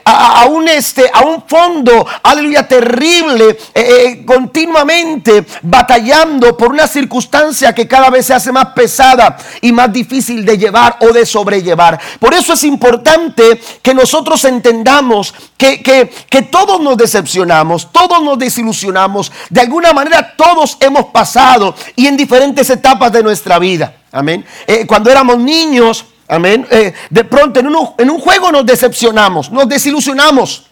a, 0.05 0.45
un 0.45 0.67
este, 0.69 1.07
a 1.13 1.21
un 1.21 1.43
fondo, 1.47 2.07
aleluya, 2.23 2.67
terrible 2.67 3.55
eh, 3.77 4.05
eh, 4.05 4.25
continuamente 4.25 5.45
batallando 5.63 6.55
por 6.55 6.69
una 6.69 6.87
circunstancia 6.87 7.75
que 7.75 7.85
cada 7.85 8.09
vez 8.09 8.25
se 8.25 8.33
hace 8.33 8.49
más 8.49 8.67
pesada 8.67 9.35
y 9.59 9.73
más 9.73 9.91
difícil 9.91 10.45
de 10.45 10.57
llevar 10.57 10.95
o 11.01 11.11
de 11.11 11.25
sobrellevar. 11.25 11.99
Por 12.17 12.33
eso 12.33 12.53
es 12.53 12.63
importante 12.63 13.59
que 13.81 13.93
nosotros 13.93 14.45
entendamos 14.45 15.33
que, 15.57 15.83
que, 15.83 16.41
todos 16.43 16.79
nos 16.79 16.95
decepcionamos, 16.95 17.91
todos 17.91 18.23
nos 18.23 18.39
desilusionamos, 18.39 19.29
de 19.49 19.59
alguna 19.59 19.91
manera 19.91 20.35
todos 20.37 20.77
hemos 20.79 21.07
pasado 21.07 21.75
y 21.97 22.07
en 22.07 22.15
diferentes 22.15 22.69
etapas 22.69 23.11
de 23.11 23.23
nuestra 23.23 23.59
vida. 23.59 23.93
Amén. 24.13 24.45
Eh, 24.67 24.87
cuando 24.87 25.11
éramos 25.11 25.37
niños, 25.37 26.05
amén, 26.29 26.65
de 27.09 27.23
pronto 27.25 27.59
en 27.59 27.67
un, 27.67 27.89
en 27.97 28.09
un 28.09 28.19
juego 28.21 28.53
nos 28.53 28.65
decepcionamos, 28.65 29.51
nos 29.51 29.67
desilusionamos 29.67 30.67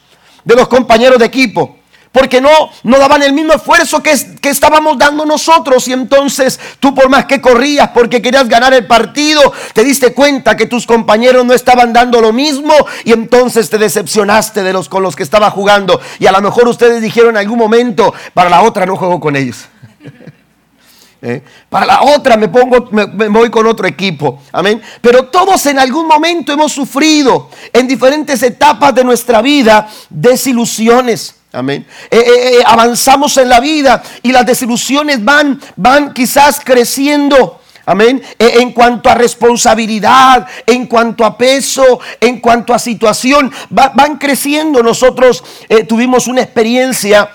de 0.46 0.56
los 0.56 0.70
compañeros 0.70 1.20
de 1.20 1.26
equipo 1.26 1.83
porque 2.14 2.40
no, 2.40 2.70
no 2.84 3.00
daban 3.00 3.24
el 3.24 3.34
mismo 3.34 3.54
esfuerzo 3.54 4.02
que, 4.02 4.16
que 4.40 4.50
estábamos 4.50 5.00
dando 5.00 5.26
nosotros. 5.26 5.88
Y 5.88 5.94
entonces 5.94 6.60
tú 6.80 6.94
por 6.94 7.10
más 7.10 7.26
que 7.26 7.42
corrías 7.42 7.90
porque 7.90 8.22
querías 8.22 8.48
ganar 8.48 8.74
el 8.74 8.86
partido, 8.86 9.52
te 9.74 9.84
diste 9.84 10.14
cuenta 10.14 10.56
que 10.56 10.68
tus 10.68 10.86
compañeros 10.86 11.44
no 11.44 11.54
estaban 11.54 11.92
dando 11.92 12.22
lo 12.22 12.32
mismo 12.32 12.74
y 13.04 13.14
entonces 13.14 13.70
te 13.70 13.80
decepcionaste 13.80 14.62
de 14.62 14.72
los 14.72 14.88
con 14.88 15.02
los 15.02 15.16
que 15.16 15.24
estaba 15.24 15.50
jugando. 15.50 16.00
Y 16.20 16.28
a 16.28 16.32
lo 16.32 16.40
mejor 16.40 16.68
ustedes 16.68 17.02
dijeron 17.02 17.32
en 17.32 17.38
algún 17.38 17.58
momento, 17.58 18.14
para 18.36 18.50
la 18.50 18.62
otra 18.62 18.86
no 18.86 18.96
juego 18.96 19.20
con 19.20 19.36
ellos. 19.36 19.66
¿Eh? 21.26 21.42
Para 21.70 21.86
la 21.86 22.02
otra 22.04 22.38
me 22.38 22.50
pongo, 22.50 22.90
me, 22.92 23.06
voy 23.30 23.50
con 23.50 23.66
otro 23.66 23.88
equipo. 23.88 24.44
Amén. 24.52 24.80
Pero 25.02 25.26
todos 25.30 25.66
en 25.66 25.80
algún 25.80 26.06
momento 26.06 26.52
hemos 26.52 26.74
sufrido 26.74 27.50
en 27.72 27.88
diferentes 27.88 28.44
etapas 28.44 28.94
de 28.94 29.04
nuestra 29.04 29.42
vida 29.42 29.88
desilusiones. 30.10 31.38
Amén. 31.56 31.86
Eh, 32.10 32.18
eh, 32.18 32.58
eh, 32.58 32.64
avanzamos 32.66 33.38
en 33.38 33.48
la 33.48 33.60
vida 33.60 34.02
y 34.24 34.32
las 34.32 34.44
desilusiones 34.44 35.24
van, 35.24 35.62
van 35.76 36.12
quizás 36.12 36.60
creciendo. 36.64 37.60
Amén. 37.86 38.24
en 38.40 38.72
cuanto 38.72 39.10
a 39.10 39.14
responsabilidad, 39.14 40.48
en 40.66 40.88
cuanto 40.88 41.26
a 41.26 41.38
peso, 41.38 42.00
en 42.22 42.40
cuanto 42.40 42.74
a 42.74 42.80
situación, 42.80 43.52
van 43.70 44.18
creciendo. 44.18 44.82
Nosotros 44.82 45.44
tuvimos 45.86 46.28
una 46.28 46.42
experiencia 46.42 47.30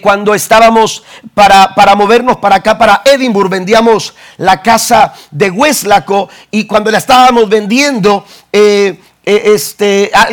cuando 0.00 0.32
estábamos 0.32 1.02
para, 1.34 1.74
para, 1.74 1.96
movernos 1.96 2.36
para 2.36 2.56
acá, 2.56 2.78
para 2.78 3.02
Edinburgh, 3.04 3.50
vendíamos 3.50 4.14
la 4.36 4.62
casa 4.62 5.12
de 5.32 5.50
Weslaco 5.50 6.28
y 6.52 6.64
cuando 6.66 6.92
la 6.92 6.98
estábamos 6.98 7.48
vendiendo, 7.48 8.24
eh, 8.52 9.00
este, 9.24 10.10
ah, 10.14 10.28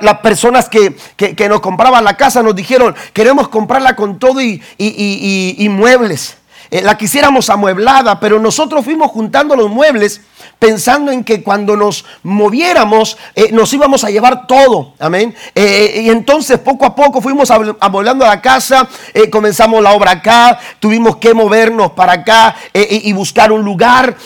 las 0.00 0.18
personas 0.18 0.68
que, 0.68 0.94
nos 1.48 1.60
compraban 1.60 2.04
la 2.04 2.16
casa 2.16 2.42
nos 2.42 2.54
dijeron, 2.54 2.94
queremos 3.12 3.48
comprarla 3.48 3.96
con 3.96 4.18
todo 4.18 4.40
y, 4.40 4.62
y 4.78 5.68
muebles. 5.68 6.36
Eh, 6.72 6.80
la 6.80 6.96
quisiéramos 6.96 7.50
amueblada, 7.50 8.18
pero 8.18 8.40
nosotros 8.40 8.82
fuimos 8.82 9.10
juntando 9.10 9.54
los 9.54 9.68
muebles 9.68 10.22
pensando 10.58 11.12
en 11.12 11.22
que 11.22 11.42
cuando 11.42 11.76
nos 11.76 12.04
moviéramos 12.22 13.18
eh, 13.34 13.52
nos 13.52 13.70
íbamos 13.74 14.04
a 14.04 14.10
llevar 14.10 14.46
todo. 14.46 14.94
Amén. 14.98 15.34
Eh, 15.54 16.00
y 16.06 16.08
entonces 16.08 16.58
poco 16.60 16.86
a 16.86 16.94
poco 16.94 17.20
fuimos 17.20 17.50
amueblando 17.50 18.24
la 18.24 18.40
casa, 18.40 18.88
comenzamos 19.30 19.82
la 19.82 19.92
obra 19.92 20.12
acá, 20.12 20.58
tuvimos 20.80 21.18
que 21.18 21.34
movernos 21.34 21.92
para 21.92 22.14
acá 22.14 22.56
y 22.72 23.12
buscar 23.12 23.52
un 23.52 23.62
lugar 23.62 24.16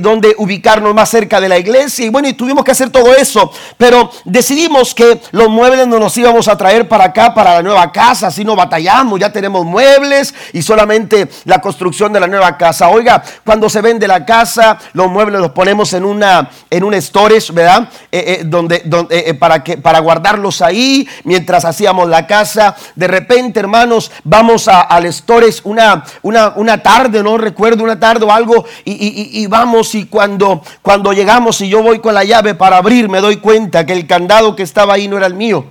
donde 0.00 0.34
ubicarnos 0.38 0.94
más 0.94 1.10
cerca 1.10 1.40
de 1.40 1.48
la 1.48 1.58
iglesia. 1.58 2.06
Y 2.06 2.08
bueno, 2.08 2.28
y 2.28 2.32
tuvimos 2.32 2.64
que 2.64 2.70
hacer 2.70 2.88
todo 2.88 3.14
eso, 3.14 3.52
pero 3.76 4.10
decidimos 4.24 4.94
que 4.94 5.20
los 5.32 5.48
muebles 5.50 5.86
no 5.86 5.98
nos 5.98 6.16
íbamos 6.16 6.48
a 6.48 6.56
traer 6.56 6.88
para 6.88 7.04
acá, 7.04 7.34
para 7.34 7.54
la 7.54 7.62
nueva 7.62 7.92
casa, 7.92 8.28
así 8.28 8.44
no 8.44 8.56
batallamos, 8.56 9.20
ya 9.20 9.30
tenemos 9.30 9.66
muebles 9.66 10.34
y 10.52 10.62
solamente 10.62 11.28
la 11.44 11.60
construcción 11.60 11.81
de 11.90 12.20
la 12.20 12.26
nueva 12.26 12.56
casa. 12.56 12.88
Oiga, 12.88 13.22
cuando 13.44 13.68
se 13.68 13.80
vende 13.80 14.06
la 14.06 14.24
casa, 14.24 14.78
los 14.92 15.10
muebles 15.10 15.40
los 15.40 15.50
ponemos 15.50 15.92
en 15.92 16.04
una 16.04 16.50
en 16.70 16.84
un 16.84 17.00
storage, 17.00 17.52
¿verdad? 17.52 17.88
Eh, 18.10 18.38
eh, 18.40 18.42
donde, 18.44 18.82
donde 18.84 19.18
eh, 19.18 19.34
para 19.34 19.62
que 19.62 19.76
para 19.78 19.98
guardarlos 19.98 20.62
ahí 20.62 21.08
mientras 21.24 21.64
hacíamos 21.64 22.08
la 22.08 22.26
casa. 22.26 22.76
De 22.94 23.08
repente, 23.08 23.60
hermanos, 23.60 24.10
vamos 24.24 24.68
al 24.68 25.12
storage 25.12 25.60
una, 25.64 26.04
una, 26.22 26.54
una 26.56 26.82
tarde, 26.82 27.22
no 27.22 27.36
recuerdo 27.36 27.84
una 27.84 27.98
tarde 27.98 28.24
o 28.24 28.32
algo 28.32 28.64
y, 28.84 29.42
y 29.42 29.46
vamos 29.46 29.94
y 29.94 30.06
cuando 30.06 30.62
cuando 30.82 31.12
llegamos 31.12 31.60
y 31.60 31.68
yo 31.68 31.82
voy 31.82 31.98
con 31.98 32.14
la 32.14 32.24
llave 32.24 32.54
para 32.54 32.76
abrir, 32.78 33.08
me 33.08 33.20
doy 33.20 33.36
cuenta 33.36 33.84
que 33.84 33.92
el 33.92 34.06
candado 34.06 34.56
que 34.56 34.62
estaba 34.62 34.94
ahí 34.94 35.08
no 35.08 35.16
era 35.16 35.26
el 35.26 35.34
mío. 35.34 35.66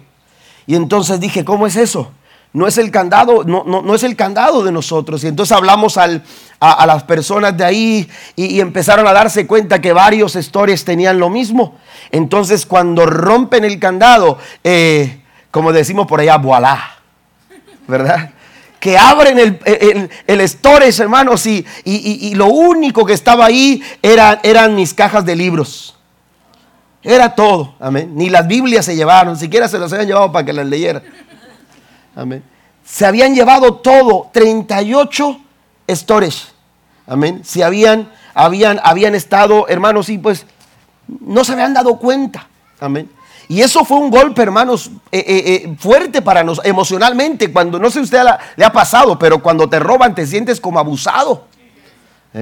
Y 0.67 0.75
entonces 0.75 1.19
dije, 1.19 1.43
¿cómo 1.43 1.67
es 1.67 1.75
eso? 1.75 2.11
No 2.53 2.67
es 2.67 2.77
el 2.77 2.91
candado, 2.91 3.43
no, 3.45 3.63
no, 3.63 3.95
es 3.95 4.03
el 4.03 4.15
candado 4.15 4.63
de 4.63 4.71
nosotros. 4.71 5.23
Y 5.23 5.27
entonces 5.27 5.55
hablamos 5.55 5.97
a, 5.97 6.07
las 6.59 7.03
personas 7.03 7.55
de 7.55 7.63
ahí 7.63 8.09
y, 8.35 8.59
empezaron 8.59 9.07
a 9.07 9.13
darse 9.13 9.47
cuenta 9.47 9.79
que 9.79 9.93
varios 9.93 10.33
stores 10.33 10.83
tenían 10.83 11.17
lo 11.17 11.29
mismo. 11.29 11.75
Entonces 12.11 12.65
cuando 12.65 13.05
rompen 13.05 13.63
el 13.63 13.79
candado, 13.79 14.37
eh, 14.63 15.21
como 15.49 15.71
decimos 15.71 16.07
por 16.07 16.19
allá, 16.19 16.37
voilà. 16.37 16.97
¿verdad? 17.87 18.31
Que 18.79 18.97
abren 18.97 19.39
el, 19.39 19.59
el, 19.65 20.09
el 20.27 20.99
hermanos, 20.99 21.45
y, 21.45 21.65
y, 21.85 22.33
lo 22.35 22.47
único 22.47 23.05
que 23.05 23.13
estaba 23.13 23.45
ahí 23.45 23.81
eran 24.01 24.75
mis 24.75 24.93
cajas 24.93 25.23
de 25.23 25.35
libros. 25.35 25.95
Era 27.03 27.33
todo, 27.33 27.75
amén. 27.79 28.11
Ni 28.15 28.29
las 28.29 28.47
Biblias 28.47 28.85
se 28.85 28.95
llevaron, 28.95 29.37
siquiera 29.37 29.67
se 29.67 29.79
las 29.79 29.91
habían 29.91 30.07
llevado 30.07 30.31
para 30.31 30.45
que 30.45 30.53
las 30.53 30.65
leyera. 30.65 31.01
Amén. 32.15 32.43
Se 32.83 33.05
habían 33.05 33.35
llevado 33.35 33.75
todo, 33.75 34.29
38 34.33 35.39
storage. 35.89 36.47
Amén. 37.07 37.41
Si 37.43 37.61
habían, 37.61 38.11
habían, 38.33 38.79
habían 38.83 39.15
estado, 39.15 39.67
hermanos, 39.67 40.09
y 40.09 40.17
pues 40.17 40.45
no 41.07 41.43
se 41.43 41.53
habían 41.53 41.73
dado 41.73 41.97
cuenta. 41.97 42.47
Amén. 42.79 43.09
Y 43.47 43.61
eso 43.61 43.83
fue 43.83 43.97
un 43.97 44.09
golpe, 44.09 44.41
hermanos, 44.41 44.91
eh, 45.11 45.19
eh, 45.19 45.43
eh, 45.45 45.75
fuerte 45.77 46.21
para 46.21 46.43
nosotros, 46.43 46.69
emocionalmente. 46.69 47.51
Cuando, 47.51 47.79
no 47.79 47.89
sé 47.89 47.99
si 47.99 48.03
usted 48.05 48.23
le 48.55 48.63
ha 48.63 48.71
pasado, 48.71 49.19
pero 49.19 49.43
cuando 49.43 49.67
te 49.67 49.77
roban 49.77 50.15
te 50.15 50.25
sientes 50.25 50.61
como 50.61 50.79
abusado. 50.79 51.47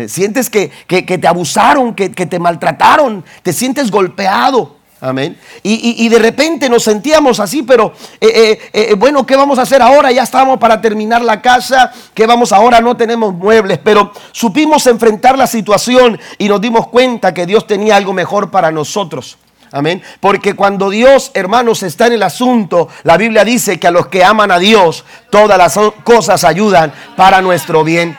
sientes 0.07 0.51
que, 0.51 0.71
te 0.88 1.27
abusaron, 1.27 1.95
que, 1.95 2.09
te 2.09 2.38
maltrataron, 2.38 3.25
te 3.41 3.53
sientes 3.53 3.89
golpeado. 3.89 4.75
Amén. 5.01 5.38
Y, 5.63 6.10
de 6.10 6.20
repente 6.20 6.70
nos 6.70 6.84
sentíamos 6.84 7.39
así, 7.39 7.63
pero 7.63 7.94
bueno, 8.98 9.25
¿qué 9.25 9.36
vamos 9.36 9.58
a 9.58 9.62
hacer 9.62 9.82
ahora? 9.82 10.12
Ya 10.12 10.24
estamos 10.24 10.60
para 10.60 10.82
terminar 10.82 11.22
la 11.22 11.41
casa, 11.41 11.94
¿qué 12.13 12.25
vamos 12.25 12.51
ahora? 12.51 12.82
No 12.82 12.98
tenemos 12.98 13.34
muebles, 13.34 13.79
pero 13.82 14.12
supimos 14.34 14.86
enfrentar 14.88 15.38
la 15.38 15.48
situación 15.48 16.20
y 16.38 16.50
nos 16.50 16.60
dimos 16.60 16.88
cuenta 16.88 17.34
que 17.34 17.46
Dios 17.46 17.65
tenía 17.65 17.96
algo 17.96 18.12
mejor 18.12 18.51
para 18.51 18.72
nosotros. 18.72 19.38
Amén. 19.72 20.01
Porque 20.20 20.56
cuando 20.56 20.89
Dios, 20.89 21.32
hermanos, 21.34 21.84
está 21.84 22.08
en 22.08 22.13
el 22.13 22.24
asunto, 22.24 22.89
la 23.03 23.18
Biblia 23.18 23.44
dice 23.44 23.79
que 23.79 23.88
a 23.88 23.91
los 23.91 24.08
que 24.08 24.24
aman 24.24 24.51
a 24.51 24.60
Dios, 24.60 25.06
todas 25.29 25.58
las 25.58 25.79
cosas 26.03 26.44
ayudan 26.44 26.91
para 27.15 27.41
nuestro 27.41 27.84
bien. 27.84 28.18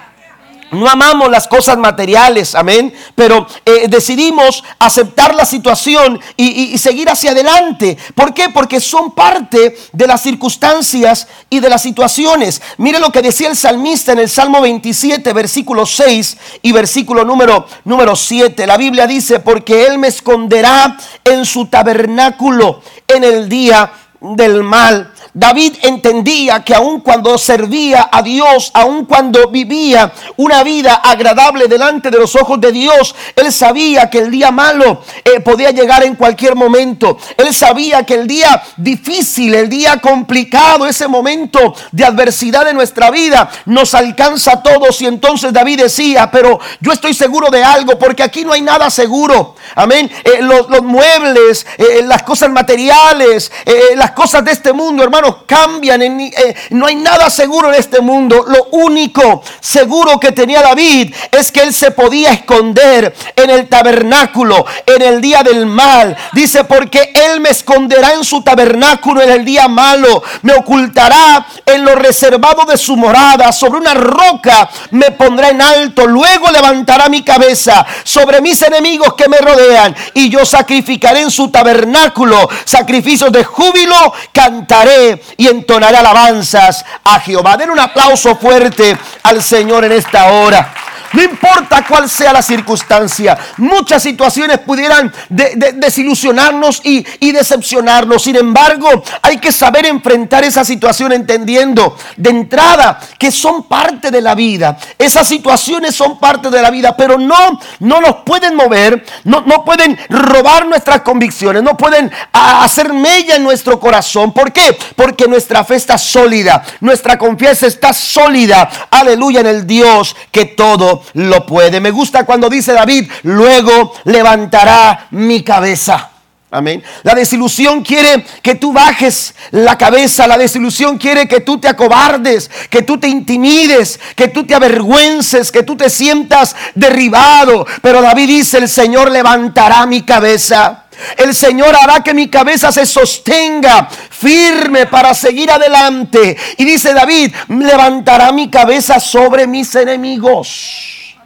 No 0.70 0.88
amamos 0.88 1.28
las 1.30 1.48
cosas 1.48 1.78
materiales, 1.78 2.54
amén, 2.54 2.94
pero 3.16 3.46
eh, 3.64 3.86
decidimos 3.88 4.62
aceptar 4.78 5.34
la 5.34 5.44
situación 5.44 6.20
y, 6.36 6.78
seguir 6.78 7.10
hacia 7.10 7.32
adelante. 7.32 7.98
¿Por 8.14 8.32
qué? 8.32 8.50
Porque 8.50 8.80
son 8.80 9.10
parte 9.10 9.76
de 9.92 10.06
las 10.06 10.22
circunstancias 10.22 11.26
y 11.48 11.58
de 11.58 11.68
las 11.68 11.82
situaciones. 11.82 12.62
Mire 12.78 13.00
lo 13.00 13.10
que 13.10 13.20
decía 13.20 13.48
el 13.48 13.56
salmista 13.56 14.12
en 14.12 14.20
el 14.20 14.30
Salmo 14.30 14.60
27, 14.60 15.32
versículo 15.32 15.84
6 15.84 16.36
y 16.62 16.70
versículo 16.70 17.24
número, 17.24 17.66
número 17.84 18.14
7. 18.14 18.64
La 18.66 18.76
Biblia 18.76 19.08
dice, 19.08 19.40
porque 19.40 19.86
Él 19.86 19.98
me 19.98 20.08
esconderá 20.08 20.96
en 21.24 21.44
su 21.46 21.66
tabernáculo 21.66 22.80
en 23.08 23.24
el 23.24 23.48
día 23.48 23.92
del 24.20 24.62
mal 24.62 25.12
David 25.32 25.76
entendía 25.82 26.64
que 26.64 26.74
aun 26.74 27.00
cuando 27.00 27.38
servía 27.38 28.08
a 28.10 28.20
Dios, 28.22 28.70
aun 28.74 29.04
cuando 29.04 29.48
vivía 29.48 30.12
una 30.36 30.64
vida 30.64 30.94
agradable 30.94 31.68
delante 31.68 32.10
de 32.10 32.18
los 32.18 32.34
ojos 32.34 32.60
de 32.60 32.72
Dios, 32.72 33.14
él 33.36 33.52
sabía 33.52 34.10
que 34.10 34.18
el 34.18 34.30
día 34.30 34.50
malo 34.50 35.02
eh, 35.24 35.40
podía 35.40 35.70
llegar 35.70 36.02
en 36.02 36.16
cualquier 36.16 36.56
momento. 36.56 37.16
Él 37.36 37.54
sabía 37.54 38.04
que 38.04 38.14
el 38.14 38.26
día 38.26 38.60
difícil, 38.76 39.54
el 39.54 39.68
día 39.68 39.98
complicado, 39.98 40.86
ese 40.86 41.06
momento 41.06 41.74
de 41.92 42.04
adversidad 42.04 42.68
en 42.68 42.76
nuestra 42.76 43.10
vida 43.10 43.48
nos 43.66 43.94
alcanza 43.94 44.52
a 44.52 44.62
todos. 44.62 45.00
Y 45.00 45.06
entonces 45.06 45.52
David 45.52 45.82
decía, 45.82 46.28
pero 46.30 46.58
yo 46.80 46.92
estoy 46.92 47.14
seguro 47.14 47.50
de 47.50 47.62
algo, 47.62 47.98
porque 47.98 48.24
aquí 48.24 48.44
no 48.44 48.52
hay 48.52 48.62
nada 48.62 48.90
seguro. 48.90 49.54
Amén. 49.76 50.10
Eh, 50.24 50.42
los, 50.42 50.82
muebles, 50.82 51.66
eh, 51.78 52.02
las 52.04 52.24
cosas 52.24 52.50
materiales, 52.50 53.52
las 53.94 54.12
cosas 54.12 54.44
de 54.44 54.52
este 54.52 54.72
mundo, 54.72 55.04
hermano 55.04 55.19
cambian. 55.46 56.02
Eh, 56.02 56.54
no 56.70 56.86
hay 56.86 56.96
nada 56.96 57.30
seguro 57.30 57.68
en 57.68 57.74
este 57.74 58.00
mundo. 58.00 58.44
Lo 58.46 58.64
único 58.72 59.42
seguro 59.60 60.18
que 60.18 60.32
tenía 60.32 60.62
David 60.62 61.14
es 61.30 61.52
que 61.52 61.60
él 61.62 61.72
se 61.72 61.90
podía 61.90 62.32
esconder 62.32 63.14
en 63.36 63.50
el 63.50 63.68
tabernáculo 63.68 64.64
en 64.86 65.02
el 65.02 65.20
día 65.20 65.42
del 65.42 65.66
mal. 65.66 66.16
Dice, 66.32 66.64
porque 66.64 67.12
él 67.14 67.40
me 67.40 67.50
esconderá 67.50 68.14
en 68.14 68.24
su 68.24 68.42
tabernáculo 68.42 69.22
en 69.22 69.30
el 69.30 69.44
día 69.44 69.68
malo. 69.68 70.22
Me 70.42 70.54
ocultará 70.54 71.46
en 71.66 71.84
lo 71.84 71.94
reservado 71.94 72.64
de 72.64 72.76
su 72.76 72.96
morada. 72.96 73.52
Sobre 73.52 73.80
una 73.80 73.94
roca 73.94 74.68
me 74.90 75.10
pondrá 75.12 75.50
en 75.50 75.62
alto. 75.62 76.06
Luego 76.06 76.50
levantará 76.50 77.08
mi 77.08 77.22
cabeza 77.22 77.86
sobre 78.04 78.40
mis 78.40 78.60
enemigos 78.62 79.14
que 79.14 79.28
me 79.28 79.38
rodean. 79.38 79.94
Y 80.14 80.28
yo 80.28 80.44
sacrificaré 80.44 81.20
en 81.20 81.30
su 81.30 81.50
tabernáculo 81.50 82.48
sacrificios 82.64 83.32
de 83.32 83.44
júbilo. 83.44 84.12
Cantaré 84.32 85.09
y 85.36 85.48
entonaré 85.48 85.96
alabanzas 85.96 86.84
a 87.04 87.20
Jehová. 87.20 87.56
Den 87.56 87.70
un 87.70 87.80
aplauso 87.80 88.36
fuerte 88.36 88.96
al 89.22 89.42
Señor 89.42 89.84
en 89.84 89.92
esta 89.92 90.32
hora. 90.32 90.74
No 91.12 91.22
importa 91.22 91.84
cuál 91.86 92.08
sea 92.08 92.32
la 92.32 92.42
circunstancia, 92.42 93.36
muchas 93.56 94.02
situaciones 94.02 94.58
pudieran 94.58 95.12
desilusionarnos 95.28 96.80
y, 96.84 97.04
decepcionarnos. 97.32 98.22
Sin 98.22 98.36
embargo, 98.36 99.02
hay 99.22 99.38
que 99.38 99.50
saber 99.50 99.86
enfrentar 99.86 100.44
esa 100.44 100.64
situación 100.64 101.12
entendiendo 101.12 101.96
de 102.16 102.30
entrada 102.30 103.00
que 103.18 103.32
son 103.32 103.64
parte 103.64 104.10
de 104.10 104.20
la 104.20 104.34
vida. 104.34 104.78
Esas 104.98 105.26
situaciones 105.26 105.94
son 105.94 106.18
parte 106.18 106.50
de 106.50 106.62
la 106.62 106.70
vida, 106.70 106.96
pero 106.96 107.18
no, 107.18 107.58
no 107.80 108.00
nos 108.00 108.16
pueden 108.24 108.54
mover, 108.54 109.04
no, 109.24 109.42
no 109.42 109.64
pueden 109.64 109.98
robar 110.08 110.66
nuestras 110.66 111.00
convicciones, 111.00 111.62
no 111.62 111.76
pueden 111.76 112.10
hacer 112.32 112.92
mella 112.92 113.36
en 113.36 113.42
nuestro 113.42 113.80
corazón. 113.80 114.32
¿Por 114.32 114.52
qué? 114.52 114.76
Porque 114.94 115.26
nuestra 115.26 115.64
fe 115.64 115.76
está 115.76 115.98
sólida, 115.98 116.62
nuestra 116.80 117.18
confianza 117.18 117.66
está 117.66 117.92
sólida. 117.92 118.68
Aleluya 118.90 119.40
en 119.40 119.46
el 119.46 119.66
Dios 119.66 120.14
que 120.30 120.46
todo 120.46 120.99
lo 121.14 121.46
puede. 121.46 121.80
Me 121.80 121.90
gusta 121.90 122.24
cuando 122.24 122.48
dice 122.48 122.72
David, 122.72 123.10
luego 123.22 123.92
levantará 124.04 125.06
mi 125.10 125.42
cabeza. 125.42 126.10
Amén. 126.52 126.82
La 127.04 127.14
desilusión 127.14 127.82
quiere 127.82 128.24
que 128.42 128.56
tú 128.56 128.72
bajes 128.72 129.34
la 129.52 129.78
cabeza. 129.78 130.26
La 130.26 130.36
desilusión 130.36 130.98
quiere 130.98 131.28
que 131.28 131.40
tú 131.40 131.60
te 131.60 131.68
acobardes, 131.68 132.50
que 132.68 132.82
tú 132.82 132.98
te 132.98 133.06
intimides, 133.06 134.00
que 134.16 134.28
tú 134.28 134.44
te 134.44 134.56
avergüences, 134.56 135.52
que 135.52 135.62
tú 135.62 135.76
te 135.76 135.88
sientas 135.88 136.56
derribado. 136.74 137.64
Pero 137.82 138.02
David 138.02 138.26
dice, 138.26 138.58
el 138.58 138.68
Señor 138.68 139.12
levantará 139.12 139.86
mi 139.86 140.02
cabeza. 140.02 140.86
El 141.16 141.34
Señor 141.34 141.74
hará 141.74 142.02
que 142.02 142.14
mi 142.14 142.28
cabeza 142.28 142.72
se 142.72 142.86
sostenga 142.86 143.88
firme 143.88 144.86
para 144.86 145.14
seguir 145.14 145.50
adelante. 145.50 146.36
Y 146.58 146.64
dice 146.64 146.94
David, 146.94 147.34
levantará 147.48 148.32
mi 148.32 148.50
cabeza 148.50 149.00
sobre 149.00 149.46
mis 149.46 149.74
enemigos. 149.74 151.16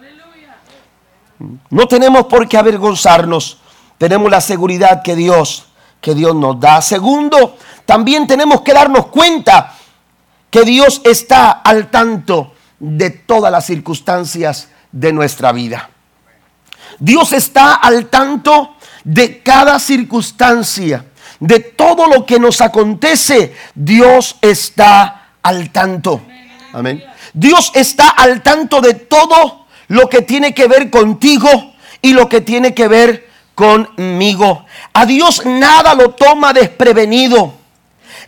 No 1.71 1.87
tenemos 1.87 2.27
por 2.27 2.49
qué 2.49 2.57
avergonzarnos. 2.57 3.59
Tenemos 3.99 4.31
la 4.31 4.41
seguridad 4.41 5.03
que 5.03 5.15
Dios, 5.15 5.67
que 6.01 6.15
Dios 6.15 6.35
nos 6.35 6.59
da. 6.61 6.81
Segundo, 6.83 7.57
también 7.87 8.27
tenemos 8.27 8.63
que 8.63 8.73
darnos 8.73 9.07
cuenta 9.07 9.75
que 10.51 10.63
Dios 10.63 11.01
está 11.05 11.51
al 11.51 11.91
tanto 11.91 12.55
de 12.79 13.11
todas 13.11 13.51
las 13.51 13.67
circunstancias 13.67 14.69
de 14.93 15.13
nuestra 15.13 15.53
vida. 15.53 15.91
Dios 16.99 17.33
está 17.33 17.75
al 17.75 18.07
tanto 18.07 18.74
de 19.05 19.43
cada 19.43 19.79
circunstancia, 19.79 21.05
de 21.39 21.61
todo 21.61 22.07
lo 22.07 22.25
que 22.25 22.41
nos 22.41 22.61
acontece. 22.61 23.55
Dios 23.75 24.37
está 24.41 25.29
al 25.43 25.71
tanto. 25.71 26.23
Amén. 26.73 27.05
Dios 27.33 27.71
está 27.75 28.09
al 28.11 28.43
tanto 28.43 28.81
de 28.81 28.95
todo 28.95 29.67
lo 29.89 30.09
que 30.09 30.23
tiene 30.23 30.55
que 30.55 30.67
ver 30.67 30.91
contigo 30.91 31.49
y 32.01 32.13
lo 32.13 32.29
que 32.29 32.41
tiene 32.41 32.75
que 32.75 32.89
ver 32.89 33.29
conmigo. 33.55 34.65
A 34.93 35.07
Dios 35.07 35.45
nada 35.45 35.95
lo 35.95 36.11
toma 36.11 36.53
desprevenido. 36.53 37.55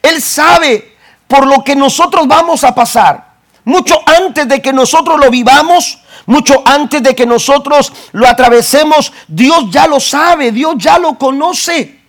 Él 0.03 0.23
sabe 0.23 0.97
por 1.27 1.47
lo 1.47 1.65
que 1.65 1.75
nosotros 1.75 2.27
vamos 2.29 2.65
a 2.65 2.75
pasar. 2.75 3.35
Mucho 3.65 4.01
antes 4.07 4.47
de 4.47 4.63
que 4.63 4.73
nosotros 4.73 5.19
lo 5.19 5.31
vivamos, 5.31 5.99
mucho 6.27 6.63
antes 6.67 7.03
de 7.03 7.15
que 7.15 7.27
nosotros 7.27 7.93
lo 8.13 8.27
atravesemos, 8.27 9.13
Dios 9.27 9.65
ya 9.71 9.87
lo 9.87 10.01
sabe, 10.01 10.53
Dios 10.53 10.75
ya 10.79 10.99
lo 10.99 11.17
conoce. 11.17 12.01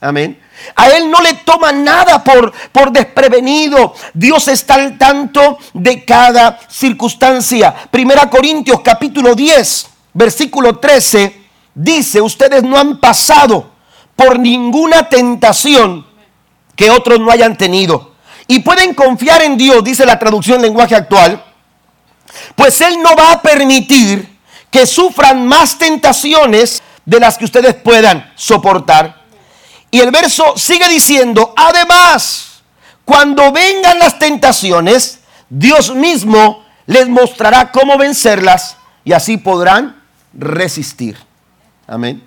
Amén. 0.00 0.40
A 0.74 0.88
Él 0.88 1.10
no 1.10 1.20
le 1.20 1.34
toma 1.34 1.70
nada 1.72 2.24
por, 2.24 2.52
por 2.72 2.90
desprevenido. 2.90 3.94
Dios 4.14 4.48
está 4.48 4.74
al 4.74 4.98
tanto 4.98 5.58
de 5.74 6.04
cada 6.04 6.58
circunstancia. 6.68 7.74
Primera 7.90 8.28
Corintios 8.28 8.80
capítulo 8.80 9.34
10, 9.34 9.86
versículo 10.14 10.78
13, 10.78 11.42
dice, 11.74 12.20
ustedes 12.20 12.62
no 12.62 12.78
han 12.78 12.98
pasado 12.98 13.70
por 14.16 14.38
ninguna 14.38 15.08
tentación 15.08 16.06
que 16.74 16.90
otros 16.90 17.20
no 17.20 17.30
hayan 17.30 17.56
tenido. 17.56 18.12
Y 18.48 18.60
pueden 18.60 18.94
confiar 18.94 19.42
en 19.42 19.56
Dios, 19.56 19.84
dice 19.84 20.06
la 20.06 20.18
traducción 20.18 20.62
lenguaje 20.62 20.94
actual, 20.94 21.44
pues 22.54 22.80
Él 22.80 23.02
no 23.02 23.14
va 23.16 23.32
a 23.32 23.42
permitir 23.42 24.36
que 24.70 24.86
sufran 24.86 25.46
más 25.46 25.78
tentaciones 25.78 26.82
de 27.04 27.20
las 27.20 27.38
que 27.38 27.44
ustedes 27.44 27.74
puedan 27.74 28.32
soportar. 28.34 29.24
Y 29.90 30.00
el 30.00 30.10
verso 30.10 30.54
sigue 30.56 30.88
diciendo, 30.88 31.54
además, 31.56 32.62
cuando 33.04 33.52
vengan 33.52 33.98
las 33.98 34.18
tentaciones, 34.18 35.20
Dios 35.48 35.94
mismo 35.94 36.64
les 36.86 37.08
mostrará 37.08 37.70
cómo 37.70 37.96
vencerlas 37.96 38.76
y 39.04 39.12
así 39.12 39.36
podrán 39.36 40.02
resistir. 40.34 41.16
Amén. 41.86 42.22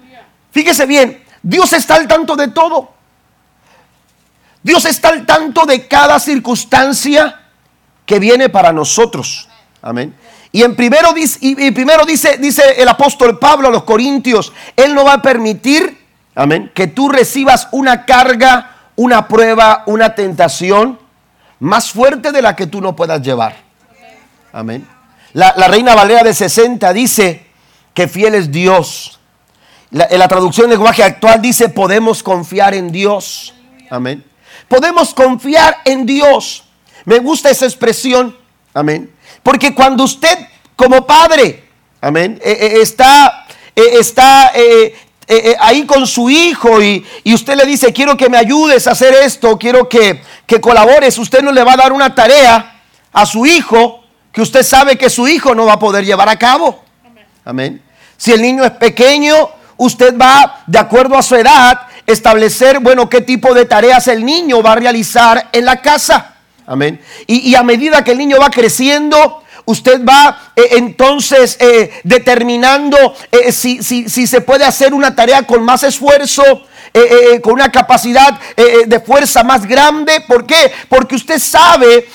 Fíjese 0.52 0.86
bien, 0.86 1.24
Dios 1.44 1.74
está 1.74 1.96
al 1.96 2.08
tanto 2.08 2.36
de 2.36 2.48
todo. 2.48 2.94
Dios 4.64 4.86
está 4.86 5.10
al 5.10 5.26
tanto 5.26 5.66
de 5.66 5.88
cada 5.88 6.20
circunstancia 6.20 7.42
que 8.06 8.20
viene 8.20 8.50
para 8.50 8.72
nosotros. 8.72 9.49
Amén. 9.82 10.14
Y 10.52 10.64
en 10.64 10.76
primero 10.76 11.14
dice, 11.14 11.38
y 11.42 11.72
primero 11.72 12.06
dice, 12.06 12.38
dice 12.38 12.64
el 12.78 12.88
apóstol 12.88 13.38
Pablo 13.38 13.68
a 13.68 13.72
los 13.72 13.84
Corintios, 13.84 14.52
Él 14.76 14.96
no 14.96 15.06
va 15.06 15.14
a 15.14 15.22
permitir, 15.22 16.06
amén, 16.36 16.72
que 16.74 16.88
tú 16.88 17.10
recibas 17.10 17.68
una 17.72 18.06
carga, 18.06 18.76
una 18.96 19.28
prueba, 19.28 19.84
una 19.86 20.16
tentación 20.16 21.00
más 21.60 21.92
fuerte 21.92 22.32
de 22.32 22.42
la 22.42 22.56
que 22.56 22.68
tú 22.68 22.82
no 22.82 22.96
puedas 22.96 23.22
llevar. 23.22 23.56
Amén. 24.52 24.88
La, 25.34 25.54
Reina 25.68 25.94
Valera 25.94 26.24
de 26.24 26.34
60 26.34 26.92
dice 26.94 27.46
que 27.94 28.08
fiel 28.08 28.36
es 28.36 28.52
Dios. 28.52 29.20
en 29.92 30.20
la 30.20 30.28
traducción 30.28 30.70
lenguaje 30.70 31.04
actual 31.04 31.42
dice 31.42 31.70
podemos 31.70 32.24
confiar 32.24 32.74
en 32.74 32.92
Dios. 32.92 33.54
Amén. 33.90 34.26
Podemos 34.68 35.14
confiar 35.14 35.78
en 35.86 36.06
Dios. 36.06 36.64
Me 37.06 37.20
gusta 37.20 37.50
esa 37.50 37.66
expresión. 37.66 38.36
Amén. 38.74 39.12
Porque 39.44 39.74
cuando 39.74 40.04
usted 40.04 40.38
como 40.76 41.06
padre, 41.06 41.64
amén, 42.02 42.40
eh, 42.44 42.58
eh, 42.60 42.82
está, 42.82 43.46
eh, 43.76 44.00
está 44.00 44.52
ahí 45.60 45.86
con 45.86 46.08
su 46.08 46.30
hijo 46.30 46.82
y, 46.82 47.06
usted 47.26 47.56
le 47.56 47.66
dice, 47.66 47.94
quiero 47.94 48.18
que 48.18 48.30
me 48.30 48.38
ayudes 48.38 48.88
a 48.88 48.92
hacer 48.92 49.14
esto, 49.14 49.58
quiero 49.58 49.88
que, 49.88 50.22
que 50.46 50.60
colabores, 50.60 51.18
usted 51.18 51.42
no 51.42 51.52
le 51.52 51.64
va 51.64 51.74
a 51.74 51.78
dar 51.78 51.92
una 51.92 52.14
tarea 52.16 52.82
a 53.12 53.26
su 53.26 53.46
hijo 53.46 54.04
que 54.32 54.42
usted 54.42 54.64
sabe 54.64 54.98
que 54.98 55.10
su 55.10 55.28
hijo 55.28 55.56
no 55.56 55.66
va 55.66 55.74
a 55.74 55.80
poder 55.80 56.06
llevar 56.06 56.30
a 56.30 56.38
cabo. 56.38 56.84
Amén. 57.46 57.82
Si 58.18 58.32
el 58.32 58.42
niño 58.42 58.64
es 58.64 58.72
pequeño, 58.72 59.50
usted 59.78 60.16
va, 60.18 60.64
de 60.68 60.78
acuerdo 60.78 61.18
a 61.18 61.24
su 61.24 61.36
edad, 61.36 61.88
establecer, 62.06 62.80
bueno, 62.80 63.10
qué 63.10 63.22
tipo 63.22 63.54
de 63.54 63.66
tareas 63.66 64.08
el 64.08 64.26
niño 64.26 64.62
va 64.62 64.74
a 64.74 64.76
realizar 64.76 65.50
en 65.52 65.66
la 65.66 65.82
casa. 65.82 66.29
Amén. 66.70 67.02
Y, 67.26 67.56
a 67.56 67.64
medida 67.64 68.04
que 68.04 68.12
el 68.12 68.20
niño 68.20 68.38
va 68.40 68.52
creciendo, 68.52 69.44
usted 69.66 70.06
va 70.06 70.52
eh, 70.56 70.68
entonces 70.74 71.58
eh, 71.60 72.00
determinando 72.04 73.16
eh, 73.32 73.52
si, 73.52 73.82
si, 73.82 74.08
se 74.08 74.42
puede 74.42 74.66
hacer 74.66 74.94
una 74.94 75.16
tarea 75.16 75.42
con 75.42 75.64
más 75.64 75.82
esfuerzo, 75.82 76.44
con 77.42 77.54
una 77.54 77.72
capacidad 77.72 78.40
de 78.56 79.00
fuerza 79.00 79.44
más 79.44 79.66
grande. 79.66 80.22
¿Por 80.28 80.46
qué? 80.46 80.72
Porque 80.90 81.16
usted 81.16 81.40
sabe 81.40 82.08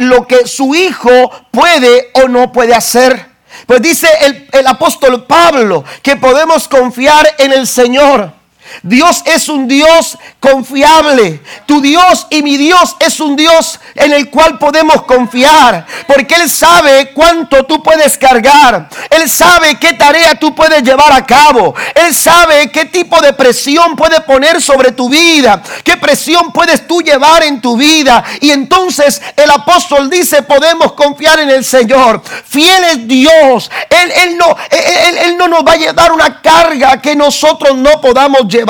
lo 0.00 0.26
que 0.26 0.46
su 0.46 0.74
hijo 0.74 1.30
puede 1.50 2.10
o 2.14 2.28
no 2.28 2.50
puede 2.50 2.74
hacer. 2.74 3.26
Pues 3.66 3.82
dice 3.82 4.08
el, 4.22 4.48
el 4.52 4.66
apóstol 4.66 5.26
Pablo 5.26 5.84
que 6.02 6.16
podemos 6.16 6.66
confiar 6.66 7.34
en 7.38 7.52
el 7.52 7.66
Señor. 7.66 8.41
Dios 8.82 9.22
es 9.26 9.48
un 9.48 9.68
Dios 9.68 10.18
confiable. 10.40 11.40
Tu 11.66 11.80
Dios 11.80 12.26
y 12.30 12.42
mi 12.42 12.56
Dios 12.56 12.96
es 12.98 13.20
un 13.20 13.36
Dios 13.36 13.78
en 13.94 14.12
el 14.12 14.30
cual 14.30 14.58
podemos 14.58 15.02
confiar. 15.02 15.86
Porque 16.06 16.34
Él 16.34 16.50
sabe 16.50 17.12
cuánto 17.12 17.64
tú 17.64 17.82
puedes 17.82 18.16
cargar. 18.16 18.88
Él 19.10 19.28
sabe 19.28 19.78
qué 19.78 19.92
tarea 19.94 20.34
tú 20.34 20.54
puedes 20.54 20.82
llevar 20.82 21.12
a 21.12 21.24
cabo. 21.24 21.74
Él 21.94 22.14
sabe 22.14 22.70
qué 22.70 22.86
tipo 22.86 23.20
de 23.20 23.32
presión 23.32 23.94
puede 23.96 24.20
poner 24.20 24.60
sobre 24.60 24.92
tu 24.92 25.08
vida. 25.08 25.62
Qué 25.84 25.96
presión 25.96 26.52
puedes 26.52 26.86
tú 26.86 27.02
llevar 27.02 27.42
en 27.42 27.60
tu 27.60 27.76
vida. 27.76 28.24
Y 28.40 28.50
entonces 28.50 29.20
el 29.36 29.50
apóstol 29.50 30.10
dice, 30.10 30.42
podemos 30.42 30.92
confiar 30.92 31.38
en 31.40 31.50
el 31.50 31.64
Señor. 31.64 32.22
Fiel 32.46 32.84
es 32.84 33.08
Dios. 33.08 33.70
Él, 33.90 34.36
no, 34.36 34.56
él 34.70 35.36
no 35.36 35.48
nos 35.48 35.64
va 35.64 35.72
a 35.72 35.92
dar 35.92 36.12
una 36.12 36.40
carga 36.40 37.00
que 37.00 37.14
nosotros 37.14 37.76
no 37.76 38.00
podamos 38.00 38.48
llevar 38.48 38.61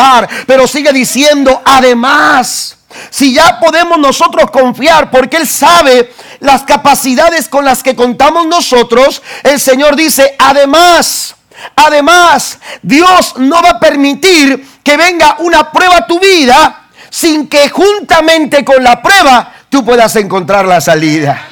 pero 0.46 0.66
sigue 0.66 0.92
diciendo, 0.92 1.62
además, 1.64 2.76
si 3.10 3.34
ya 3.34 3.58
podemos 3.60 3.98
nosotros 3.98 4.50
confiar, 4.50 5.10
porque 5.10 5.38
Él 5.38 5.48
sabe 5.48 6.12
las 6.40 6.62
capacidades 6.62 7.48
con 7.48 7.64
las 7.64 7.82
que 7.82 7.96
contamos 7.96 8.46
nosotros, 8.46 9.22
el 9.42 9.60
Señor 9.60 9.96
dice, 9.96 10.34
además, 10.38 11.34
además, 11.76 12.58
Dios 12.82 13.34
no 13.38 13.62
va 13.62 13.70
a 13.70 13.80
permitir 13.80 14.66
que 14.82 14.96
venga 14.96 15.36
una 15.38 15.70
prueba 15.70 15.98
a 15.98 16.06
tu 16.06 16.18
vida 16.18 16.88
sin 17.10 17.48
que 17.48 17.68
juntamente 17.68 18.64
con 18.64 18.82
la 18.82 19.02
prueba 19.02 19.52
tú 19.68 19.84
puedas 19.84 20.16
encontrar 20.16 20.64
la 20.66 20.80
salida. 20.80 21.48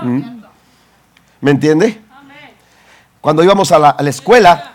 ¿Mm? 0.00 0.42
¿Me 1.40 1.50
entiende? 1.50 2.00
Cuando 3.20 3.42
íbamos 3.42 3.70
a 3.72 3.78
la, 3.78 3.90
a 3.90 4.02
la 4.02 4.10
escuela, 4.10 4.74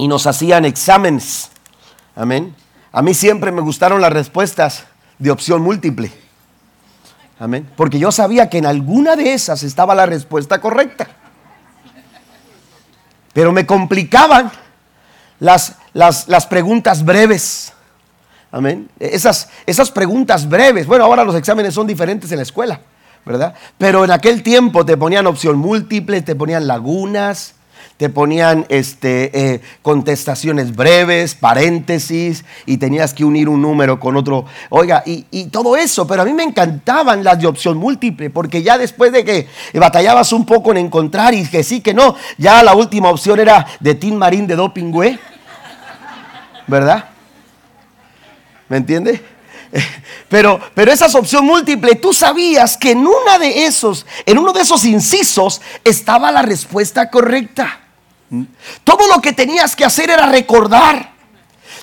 y 0.00 0.08
nos 0.08 0.26
hacían 0.26 0.64
exámenes. 0.64 1.50
Amén. 2.16 2.56
A 2.90 3.02
mí 3.02 3.12
siempre 3.12 3.52
me 3.52 3.60
gustaron 3.60 4.00
las 4.00 4.10
respuestas 4.10 4.84
de 5.18 5.30
opción 5.30 5.60
múltiple. 5.60 6.10
Amén. 7.38 7.68
Porque 7.76 7.98
yo 7.98 8.10
sabía 8.10 8.48
que 8.48 8.56
en 8.56 8.64
alguna 8.64 9.14
de 9.14 9.34
esas 9.34 9.62
estaba 9.62 9.94
la 9.94 10.06
respuesta 10.06 10.58
correcta. 10.58 11.06
Pero 13.34 13.52
me 13.52 13.66
complicaban 13.66 14.50
las, 15.38 15.76
las, 15.92 16.46
preguntas 16.46 17.04
breves. 17.04 17.74
Amén. 18.50 18.88
Esas, 18.98 19.50
esas 19.66 19.90
preguntas 19.90 20.48
breves. 20.48 20.86
Bueno, 20.86 21.04
ahora 21.04 21.24
los 21.24 21.34
exámenes 21.34 21.74
son 21.74 21.86
diferentes 21.86 22.32
en 22.32 22.38
la 22.38 22.44
escuela, 22.44 22.80
¿verdad? 23.26 23.52
Pero 23.76 24.06
en 24.06 24.12
aquel 24.12 24.42
tiempo 24.42 24.86
te 24.86 24.96
ponían 24.96 25.26
opción 25.26 25.58
múltiple, 25.58 26.22
te 26.22 26.34
ponían 26.34 26.66
lagunas, 26.66 27.56
te 28.00 28.08
ponían 28.08 28.64
este, 28.70 29.30
eh, 29.38 29.60
contestaciones 29.82 30.74
breves, 30.74 31.34
paréntesis, 31.34 32.46
y 32.64 32.78
tenías 32.78 33.12
que 33.12 33.26
unir 33.26 33.46
un 33.46 33.60
número 33.60 34.00
con 34.00 34.16
otro. 34.16 34.46
Oiga, 34.70 35.02
y, 35.04 35.20
todo 35.48 35.76
eso, 35.76 36.06
pero 36.06 36.22
a 36.22 36.24
mí 36.24 36.32
me 36.32 36.42
encantaban 36.42 37.22
las 37.22 37.38
de 37.38 37.46
opción 37.46 37.76
múltiple, 37.76 38.30
porque 38.30 38.62
ya 38.62 38.78
después 38.78 39.12
de 39.12 39.22
que 39.22 39.48
batallabas 39.74 40.32
un 40.32 40.46
poco 40.46 40.70
en 40.70 40.78
encontrar 40.78 41.34
y 41.34 41.46
que 41.46 41.62
sí, 41.62 41.82
que 41.82 41.92
no, 41.92 42.16
ya 42.38 42.62
la 42.62 42.74
última 42.74 43.10
opción 43.10 43.38
era 43.38 43.66
de 43.80 43.94
Tim 43.94 44.14
Marín 44.14 44.46
de 44.46 44.56
Dopingüe, 44.56 45.18
¿verdad? 46.66 47.04
¿Me 48.70 48.78
entiende? 48.78 49.22
Pero, 50.30 50.60
pero 50.74 50.90
esa 50.90 51.06
opción 51.18 51.44
múltiple, 51.44 51.96
tú 51.96 52.12
sabías 52.12 52.76
que 52.76 52.92
en 52.92 53.06
una 53.06 53.38
de 53.38 53.66
esos, 53.66 54.06
en 54.24 54.38
uno 54.38 54.52
de 54.52 54.62
esos 54.62 54.84
incisos 54.84 55.60
estaba 55.84 56.30
la 56.32 56.42
respuesta 56.42 57.10
correcta. 57.10 57.80
Todo 58.84 59.08
lo 59.08 59.20
que 59.20 59.32
tenías 59.32 59.74
que 59.74 59.84
hacer 59.84 60.10
era 60.10 60.26
recordar. 60.26 61.10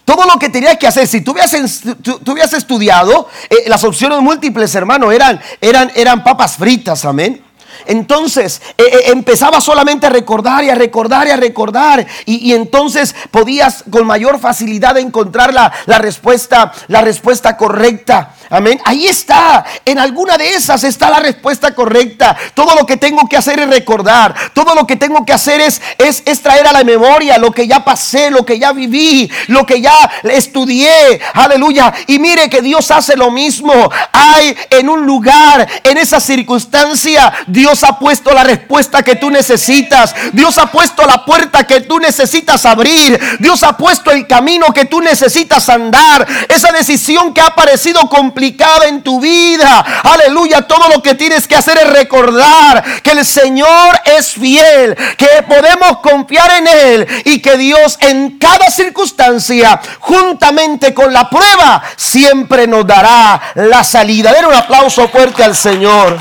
Todo 0.06 0.26
lo 0.26 0.40
que 0.40 0.50
tenías 0.50 0.78
que 0.78 0.88
hacer, 0.88 1.06
si 1.06 1.20
tú 1.20 1.32
hubieras, 1.32 2.54
estudiado, 2.54 3.28
eh, 3.50 3.66
las 3.68 3.84
opciones 3.84 4.22
múltiples, 4.22 4.74
hermano, 4.74 5.12
eran, 5.12 5.42
eran, 5.60 5.92
eran 5.96 6.24
papas 6.24 6.56
fritas, 6.56 7.04
amén. 7.04 7.44
Entonces 7.86 8.62
eh, 8.78 8.84
eh, 8.84 9.00
empezaba 9.08 9.62
solamente 9.62 10.08
a 10.08 10.10
recordar 10.10 10.64
y 10.64 10.70
a 10.70 10.76
recordar 10.76 11.28
y 11.28 11.32
a 11.32 11.36
recordar. 11.36 12.08
Y, 12.26 12.54
entonces 12.54 13.16
podías 13.32 13.84
con 13.90 14.08
mayor 14.08 14.40
facilidad 14.40 14.98
encontrar 14.98 15.54
la, 15.54 15.72
la, 15.86 15.98
respuesta, 15.98 16.72
la 16.88 17.02
respuesta 17.02 17.58
correcta. 17.58 18.34
Amén. 18.50 18.80
Ahí 18.86 19.08
está. 19.08 19.66
En 19.86 20.00
alguna 20.00 20.38
de 20.38 20.54
esas 20.54 20.84
está 20.84 21.10
la 21.10 21.20
respuesta 21.20 21.76
correcta. 21.76 22.36
Todo 22.54 22.76
lo 22.76 22.86
que 22.86 22.98
tengo 22.98 23.28
que 23.28 23.38
hacer 23.38 23.60
es 23.60 23.70
recordar. 23.70 24.34
Todo 24.54 24.74
lo 24.76 24.88
que 24.88 24.96
tengo 24.96 25.26
que 25.26 25.34
hacer 25.34 25.62
es, 25.62 25.82
es, 25.98 26.42
traer 26.42 26.68
a 26.68 26.72
la 26.72 26.84
memoria 26.84 27.38
lo 27.38 27.52
que 27.52 27.68
ya 27.68 27.84
pasé, 27.84 28.32
lo 28.32 28.46
que 28.46 28.60
ya 28.60 28.72
viví, 28.72 29.30
lo 29.48 29.66
que 29.66 29.82
ya 29.82 30.10
estudié. 30.24 31.20
Aleluya. 31.34 31.94
Y 32.08 32.20
mire 32.20 32.50
que 32.50 32.62
Dios 32.62 32.90
hace 32.92 33.16
lo 33.16 33.32
mismo. 33.32 33.74
Hay 34.14 34.56
en 34.70 34.90
un 34.90 35.06
lugar, 35.06 35.68
en 35.84 35.98
esa 35.98 36.20
circunstancia, 36.20 37.34
Dios 37.48 37.84
ha 37.84 38.00
puesto 38.00 38.34
la 38.34 38.44
respuesta 38.44 39.04
que 39.04 39.16
tú 39.16 39.30
necesitas. 39.30 40.16
Dios 40.34 40.58
ha 40.58 40.72
puesto 40.72 41.06
la 41.06 41.26
puerta 41.26 41.66
que 41.66 41.82
tú 41.82 42.00
necesitas 42.00 42.66
abrir. 42.66 43.20
Dios 43.40 43.64
ha 43.64 43.76
puesto 43.76 44.12
el 44.12 44.26
camino 44.28 44.68
que 44.74 44.86
tú 44.86 45.02
necesitas 45.02 45.68
andar. 45.70 46.26
Esa 46.48 46.72
decisión 46.72 47.34
que 47.34 47.42
ha 47.42 47.54
parecido 47.56 48.08
en 48.38 49.02
tu 49.04 49.20
vida. 49.20 49.86
Aleluya, 50.04 50.62
todo 50.62 50.90
lo 50.90 51.02
que 51.02 51.16
tienes 51.16 51.48
que 51.48 51.56
hacer 51.56 51.78
es 51.78 51.90
recordar 51.90 52.84
que 53.02 53.12
el 53.12 53.26
Señor 53.26 54.00
es 54.06 54.34
fiel, 54.34 54.96
que 55.18 55.44
podemos 55.48 56.00
confiar 56.00 56.52
en 56.52 56.68
Él 56.68 57.08
y 57.26 57.42
que 57.42 57.58
Dios 57.58 57.98
en 58.02 58.38
cada 58.38 58.70
circunstancia, 58.70 59.80
juntamente 60.00 60.94
con 60.94 61.12
la 61.12 61.30
prueba, 61.30 61.84
siempre 61.96 62.68
nos 62.68 62.86
dará 62.86 63.42
la 63.56 63.84
salida. 63.84 64.32
Den 64.32 64.46
un 64.46 64.54
aplauso 64.54 65.08
fuerte 65.10 65.44
al 65.44 65.56
Señor. 65.56 66.20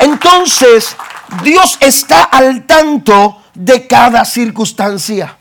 Entonces, 0.00 0.96
Dios 1.42 1.78
está 1.80 2.24
al 2.24 2.66
tanto 2.66 3.42
de 3.54 3.86
cada 3.86 4.24
circunstancia. 4.24 5.36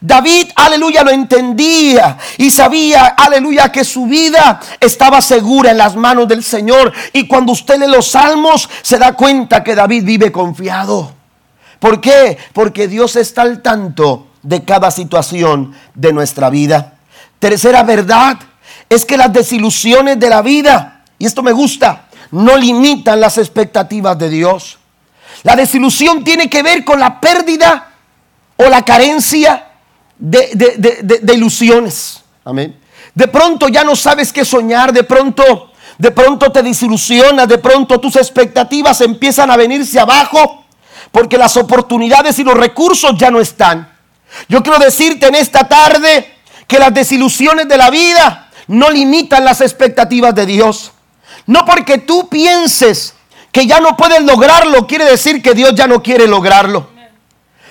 David, 0.00 0.48
aleluya, 0.54 1.02
lo 1.02 1.10
entendía 1.10 2.18
y 2.36 2.50
sabía, 2.50 3.06
aleluya, 3.06 3.72
que 3.72 3.84
su 3.84 4.06
vida 4.06 4.60
estaba 4.78 5.20
segura 5.22 5.70
en 5.70 5.78
las 5.78 5.96
manos 5.96 6.28
del 6.28 6.42
Señor. 6.42 6.92
Y 7.12 7.26
cuando 7.26 7.52
usted 7.52 7.78
lee 7.78 7.86
los 7.88 8.08
salmos, 8.08 8.68
se 8.82 8.98
da 8.98 9.14
cuenta 9.14 9.64
que 9.64 9.74
David 9.74 10.04
vive 10.04 10.30
confiado. 10.30 11.12
¿Por 11.78 12.00
qué? 12.00 12.36
Porque 12.52 12.88
Dios 12.88 13.16
está 13.16 13.42
al 13.42 13.62
tanto 13.62 14.28
de 14.42 14.64
cada 14.64 14.90
situación 14.90 15.74
de 15.94 16.12
nuestra 16.12 16.50
vida. 16.50 16.94
Tercera 17.38 17.82
verdad 17.82 18.38
es 18.88 19.04
que 19.04 19.16
las 19.16 19.32
desilusiones 19.32 20.18
de 20.20 20.30
la 20.30 20.42
vida, 20.42 21.04
y 21.18 21.26
esto 21.26 21.42
me 21.42 21.52
gusta, 21.52 22.06
no 22.30 22.56
limitan 22.56 23.20
las 23.20 23.38
expectativas 23.38 24.18
de 24.18 24.28
Dios. 24.28 24.78
La 25.42 25.56
desilusión 25.56 26.24
tiene 26.24 26.50
que 26.50 26.62
ver 26.62 26.84
con 26.84 27.00
la 27.00 27.20
pérdida 27.20 27.88
o 28.56 28.64
la 28.68 28.82
carencia 28.84 29.65
de, 30.18 31.34
ilusiones. 31.34 32.22
Amén. 32.44 32.76
De 33.14 33.28
pronto 33.28 33.68
ya 33.68 33.84
no 33.84 33.96
sabes 33.96 34.32
qué 34.32 34.44
soñar, 34.44 34.92
de 34.92 35.04
pronto, 35.04 35.72
de 35.98 36.10
pronto 36.10 36.52
te 36.52 36.62
desilusionas, 36.62 37.48
de 37.48 37.58
pronto 37.58 37.98
tus 37.98 38.16
expectativas 38.16 39.00
empiezan 39.00 39.50
a 39.50 39.56
venirse 39.56 39.98
abajo 39.98 40.64
porque 41.10 41.38
las 41.38 41.56
oportunidades 41.56 42.38
y 42.38 42.44
los 42.44 42.54
recursos 42.54 43.12
ya 43.16 43.30
no 43.30 43.40
están. 43.40 43.90
Yo 44.48 44.62
quiero 44.62 44.78
decirte 44.78 45.28
en 45.28 45.34
esta 45.34 45.66
tarde 45.66 46.34
que 46.66 46.78
las 46.78 46.92
desilusiones 46.92 47.68
de 47.68 47.76
la 47.76 47.90
vida 47.90 48.50
no 48.66 48.90
limitan 48.90 49.44
las 49.44 49.60
expectativas 49.60 50.34
de 50.34 50.46
Dios. 50.46 50.92
No 51.46 51.64
porque 51.64 51.98
tú 51.98 52.28
pienses 52.28 53.14
que 53.52 53.66
ya 53.66 53.80
no 53.80 53.96
puedes 53.96 54.22
lograrlo, 54.22 54.86
quiere 54.86 55.04
decir 55.04 55.40
que 55.40 55.54
Dios 55.54 55.74
ya 55.74 55.86
no 55.86 56.02
quiere 56.02 56.26
lograrlo. 56.26 56.90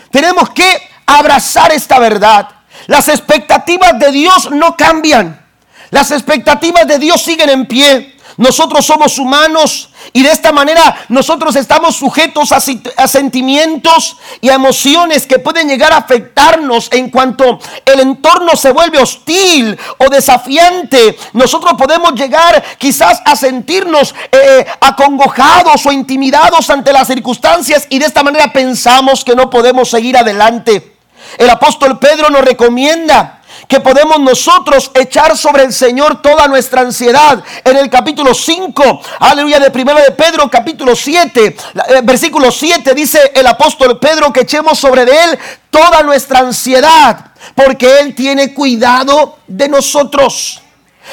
Tenemos 0.10 0.50
que 0.52 0.82
abrazar 1.06 1.72
esta 1.72 2.00
verdad. 2.00 2.50
Las 2.88 3.08
expectativas 3.08 3.98
de 4.00 4.12
Dios 4.12 4.52
no 4.52 4.76
cambian. 4.76 5.46
Las 5.92 6.12
expectativas 6.12 6.88
de 6.88 7.00
Dios 7.00 7.22
siguen 7.22 7.50
en 7.50 7.66
pie. 7.68 8.16
Nosotros 8.38 8.86
somos 8.86 9.18
humanos 9.18 9.90
y 10.12 10.22
de 10.22 10.32
esta 10.32 10.52
manera 10.52 11.06
nosotros 11.08 11.56
estamos 11.56 11.96
sujetos 11.96 12.52
a, 12.52 13.08
sentimientos 13.08 14.18
y 14.42 14.50
a 14.50 14.56
emociones 14.56 15.26
que 15.26 15.40
pueden 15.40 15.70
llegar 15.70 15.94
a 15.94 15.98
afectarnos 15.98 16.90
en 16.92 17.10
cuanto 17.10 17.60
el 17.86 18.02
entorno 18.02 18.58
se 18.58 18.72
vuelve 18.72 19.00
hostil 19.00 19.80
o 20.00 20.10
desafiante. 20.10 21.18
Nosotros 21.32 21.76
podemos 21.78 22.12
llegar 22.14 22.62
quizás 22.78 23.22
a 23.24 23.38
sentirnos 23.38 24.14
eh, 24.34 24.66
acongojados 24.82 25.86
o 25.86 25.92
intimidados 25.94 26.70
ante 26.70 26.92
las 26.92 27.08
circunstancias 27.08 27.88
y 27.90 28.00
de 28.00 28.06
esta 28.08 28.22
manera 28.22 28.52
pensamos 28.52 29.24
que 29.24 29.36
no 29.36 29.50
podemos 29.50 29.90
seguir 29.90 30.18
adelante. 30.18 30.95
El 31.38 31.50
apóstol 31.50 32.00
Pedro 32.00 32.30
nos 32.30 32.42
recomienda 32.42 33.42
que 33.68 33.80
podemos 33.80 34.20
nosotros 34.20 34.92
echar 34.94 35.38
sobre 35.38 35.64
el 35.64 35.74
Señor 35.74 36.22
toda 36.22 36.48
nuestra 36.48 36.82
ansiedad. 36.82 37.44
En 37.64 37.78
el 37.78 37.90
capítulo 37.90 38.34
5, 38.34 39.02
aleluya, 39.20 39.60
de 39.60 39.72
primero 39.72 40.00
de 40.00 40.12
Pedro, 40.12 40.50
capítulo 40.50 40.96
7, 40.96 41.46
eh, 41.46 42.02
versículo 42.04 42.52
7, 42.52 42.94
dice 42.94 43.32
el 43.34 43.48
apóstol 43.48 44.00
Pedro 44.00 44.32
que 44.32 44.42
echemos 44.42 44.78
sobre 44.78 45.04
él 45.04 45.40
toda 45.70 46.04
nuestra 46.04 46.40
ansiedad, 46.40 47.32
porque 47.54 48.00
Él 48.00 48.16
tiene 48.16 48.54
cuidado 48.54 49.40
de 49.48 49.68
nosotros. 49.68 50.62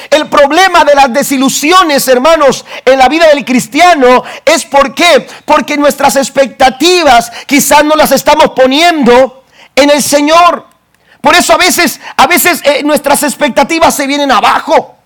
El 0.09 0.27
problema 0.27 0.83
de 0.85 0.95
las 0.95 1.11
desilusiones, 1.13 2.07
hermanos, 2.07 2.65
en 2.85 2.97
la 2.97 3.09
vida 3.09 3.27
del 3.27 3.45
cristiano 3.45 4.23
es 4.45 4.65
por 4.65 4.95
qué? 4.95 5.27
Porque 5.45 5.77
nuestras 5.77 6.15
expectativas 6.15 7.31
quizás 7.45 7.83
no 7.83 7.95
las 7.95 8.11
estamos 8.11 8.51
poniendo 8.55 9.42
en 9.75 9.89
el 9.89 10.01
Señor. 10.01 10.67
Por 11.21 11.35
eso 11.35 11.53
a 11.53 11.57
veces, 11.57 11.99
a 12.17 12.27
veces 12.27 12.61
eh, 12.65 12.83
nuestras 12.83 13.23
expectativas 13.23 13.95
se 13.95 14.07
vienen 14.07 14.31
abajo. 14.31 14.97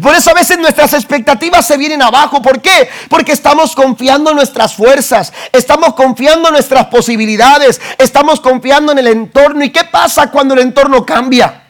Por 0.00 0.14
eso 0.14 0.30
a 0.30 0.34
veces 0.34 0.58
nuestras 0.58 0.94
expectativas 0.94 1.66
se 1.66 1.76
vienen 1.76 2.02
abajo. 2.02 2.40
¿Por 2.40 2.60
qué? 2.60 2.88
Porque 3.08 3.32
estamos 3.32 3.74
confiando 3.74 4.30
en 4.30 4.36
nuestras 4.36 4.74
fuerzas, 4.74 5.32
estamos 5.52 5.94
confiando 5.94 6.48
en 6.48 6.54
nuestras 6.54 6.86
posibilidades, 6.86 7.80
estamos 7.98 8.40
confiando 8.40 8.92
en 8.92 8.98
el 8.98 9.08
entorno. 9.08 9.62
¿Y 9.64 9.70
qué 9.70 9.84
pasa 9.84 10.30
cuando 10.30 10.54
el 10.54 10.60
entorno 10.60 11.04
cambia? 11.04 11.61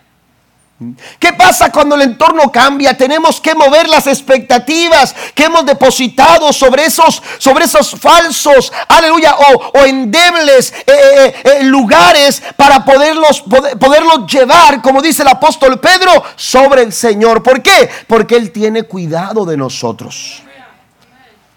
¿Qué 1.19 1.33
pasa 1.33 1.71
cuando 1.71 1.95
el 1.95 2.03
entorno 2.03 2.51
cambia? 2.51 2.97
Tenemos 2.97 3.41
que 3.41 3.55
mover 3.55 3.89
las 3.89 4.07
expectativas 4.07 5.15
que 5.35 5.45
hemos 5.45 5.65
depositado 5.67 6.53
sobre 6.53 6.87
esos, 6.87 7.23
sobre 7.39 7.65
esos 7.65 7.93
falsos, 7.93 8.73
aleluya, 8.89 9.37
o, 9.75 9.85
endebles 9.85 10.73
eh, 10.73 10.85
eh, 10.87 11.35
eh, 11.45 11.63
lugares 11.65 12.43
para 12.57 12.85
poderlos, 12.85 13.43
poderlos 13.79 14.27
llevar, 14.27 14.83
como 14.83 15.03
dice 15.03 15.23
el 15.23 15.29
apóstol 15.29 15.81
Pedro, 15.81 16.23
sobre 16.37 16.83
el 16.83 16.93
Señor. 16.93 17.43
¿Por 17.43 17.63
qué? 17.63 17.89
Porque 18.07 18.37
Él 18.37 18.53
tiene 18.53 18.85
cuidado 18.85 19.45
de 19.45 19.57
nosotros. 19.57 20.43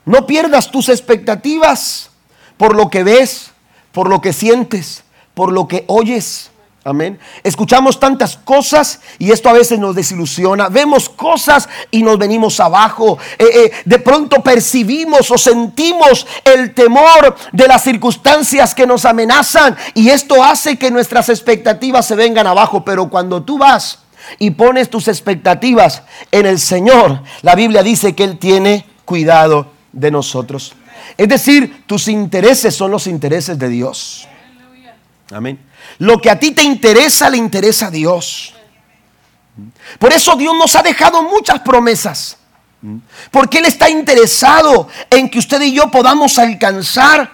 No 0.06 0.28
pierdas 0.28 0.70
tus 0.70 0.90
expectativas 0.90 2.12
por 2.58 2.76
lo 2.76 2.90
que 2.90 3.04
ves, 3.04 3.52
por 3.92 4.08
lo 4.08 4.22
que 4.22 4.34
sientes, 4.34 5.04
por 5.34 5.52
lo 5.52 5.68
que 5.68 5.84
oyes. 5.88 6.52
Amén. 6.88 7.18
Escuchamos 7.42 8.00
tantas 8.00 8.38
cosas 8.38 9.00
y 9.18 9.32
esto 9.32 9.50
a 9.50 9.54
veces 9.54 9.80
nos 9.80 9.96
desilusiona. 9.96 10.70
Vemos 10.70 11.10
cosas 11.10 11.68
y 11.90 12.04
nos 12.04 12.20
venimos 12.20 12.60
abajo. 12.60 13.18
Eh, 13.40 13.46
eh, 13.52 13.72
de 13.86 13.98
pronto 13.98 14.44
percibimos 14.44 15.32
o 15.32 15.38
sentimos 15.40 16.28
el 16.44 16.76
temor 16.76 17.36
de 17.52 17.68
las 17.68 17.84
circunstancias 17.84 18.76
que 18.76 18.86
nos 18.86 19.04
amenazan 19.06 19.76
y 19.96 20.10
esto 20.10 20.44
hace 20.44 20.78
que 20.78 20.92
nuestras 20.92 21.30
expectativas 21.30 22.06
se 22.06 22.14
vengan 22.14 22.46
abajo. 22.46 22.86
Pero 22.86 23.10
cuando 23.10 23.42
tú 23.42 23.58
vas 23.58 24.04
y 24.38 24.52
pones 24.52 24.88
tus 24.88 25.08
expectativas 25.08 26.04
en 26.32 26.46
el 26.46 26.60
Señor, 26.60 27.24
la 27.42 27.56
Biblia 27.56 27.82
dice 27.82 28.14
que 28.14 28.26
Él 28.26 28.38
tiene 28.38 28.86
cuidado 29.06 29.72
de 29.92 30.12
nosotros. 30.12 30.76
Es 31.18 31.28
decir, 31.30 31.84
tus 31.88 32.08
intereses 32.08 32.76
son 32.76 32.92
los 32.92 33.08
intereses 33.08 33.58
de 33.58 33.70
Dios. 33.70 34.28
Amén. 35.32 35.58
Lo 36.00 36.20
que 36.20 36.30
a 36.30 36.40
ti 36.40 36.52
te 36.52 36.64
interesa 36.64 37.30
le 37.30 37.38
interesa 37.38 37.88
a 37.88 37.92
Dios. 37.92 38.54
Por 40.00 40.12
eso 40.12 40.36
Dios 40.36 40.54
nos 40.58 40.76
ha 40.76 40.84
dejado 40.84 41.24
muchas 41.24 41.60
promesas. 41.62 42.38
Porque 43.32 43.60
Él 43.60 43.66
está 43.66 43.90
interesado 43.90 44.88
en 45.10 45.30
que 45.30 45.40
usted 45.40 45.62
y 45.62 45.74
yo 45.74 45.90
podamos 45.90 46.38
alcanzar 46.38 47.32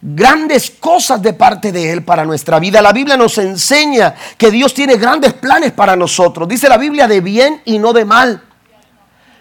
grandes 0.00 0.70
cosas 0.70 1.20
de 1.20 1.32
parte 1.32 1.72
de 1.72 1.90
Él 1.92 2.04
para 2.04 2.24
nuestra 2.24 2.58
vida. 2.60 2.80
La 2.80 2.92
Biblia 2.92 3.16
nos 3.16 3.38
enseña 3.38 4.14
que 4.36 4.50
Dios 4.50 4.74
tiene 4.74 4.96
grandes 4.96 5.34
planes 5.34 5.72
para 5.72 5.96
nosotros. 5.96 6.46
Dice 6.46 6.68
la 6.68 6.76
Biblia 6.76 7.08
de 7.08 7.20
bien 7.20 7.62
y 7.64 7.78
no 7.78 7.92
de 7.92 8.04
mal. 8.04 8.42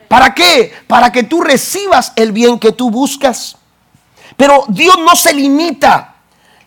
¿Para 0.07 0.33
qué? 0.33 0.73
Para 0.87 1.11
que 1.11 1.23
tú 1.23 1.41
recibas 1.41 2.13
el 2.15 2.31
bien 2.31 2.57
que 2.57 2.71
tú 2.71 2.89
buscas. 2.89 3.57
Pero 4.35 4.65
Dios 4.69 4.97
no 4.99 5.15
se 5.15 5.33
limita 5.33 6.15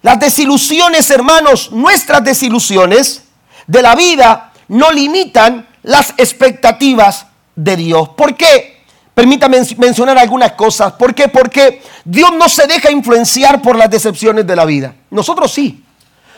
las 0.03 0.19
desilusiones, 0.19 1.11
hermanos, 1.11 1.71
nuestras 1.73 2.25
desilusiones 2.25 3.25
de 3.67 3.83
la 3.83 3.95
vida 3.95 4.53
no 4.69 4.91
limitan 4.91 5.69
las 5.83 6.15
expectativas 6.17 7.27
de 7.55 7.77
Dios. 7.77 8.09
¿Por 8.11 8.37
qué? 8.37 8.81
Permítame 9.15 9.61
mencionar 9.77 10.17
algunas 10.17 10.53
cosas. 10.53 10.93
¿Por 10.93 11.15
qué? 11.15 11.29
Porque 11.29 11.83
Dios 12.05 12.31
no 12.33 12.49
se 12.49 12.67
deja 12.67 12.91
influenciar 12.91 13.61
por 13.61 13.77
las 13.77 13.91
decepciones 13.91 14.47
de 14.47 14.57
la 14.57 14.65
vida. 14.65 14.95
Nosotros 15.11 15.53
sí. 15.53 15.85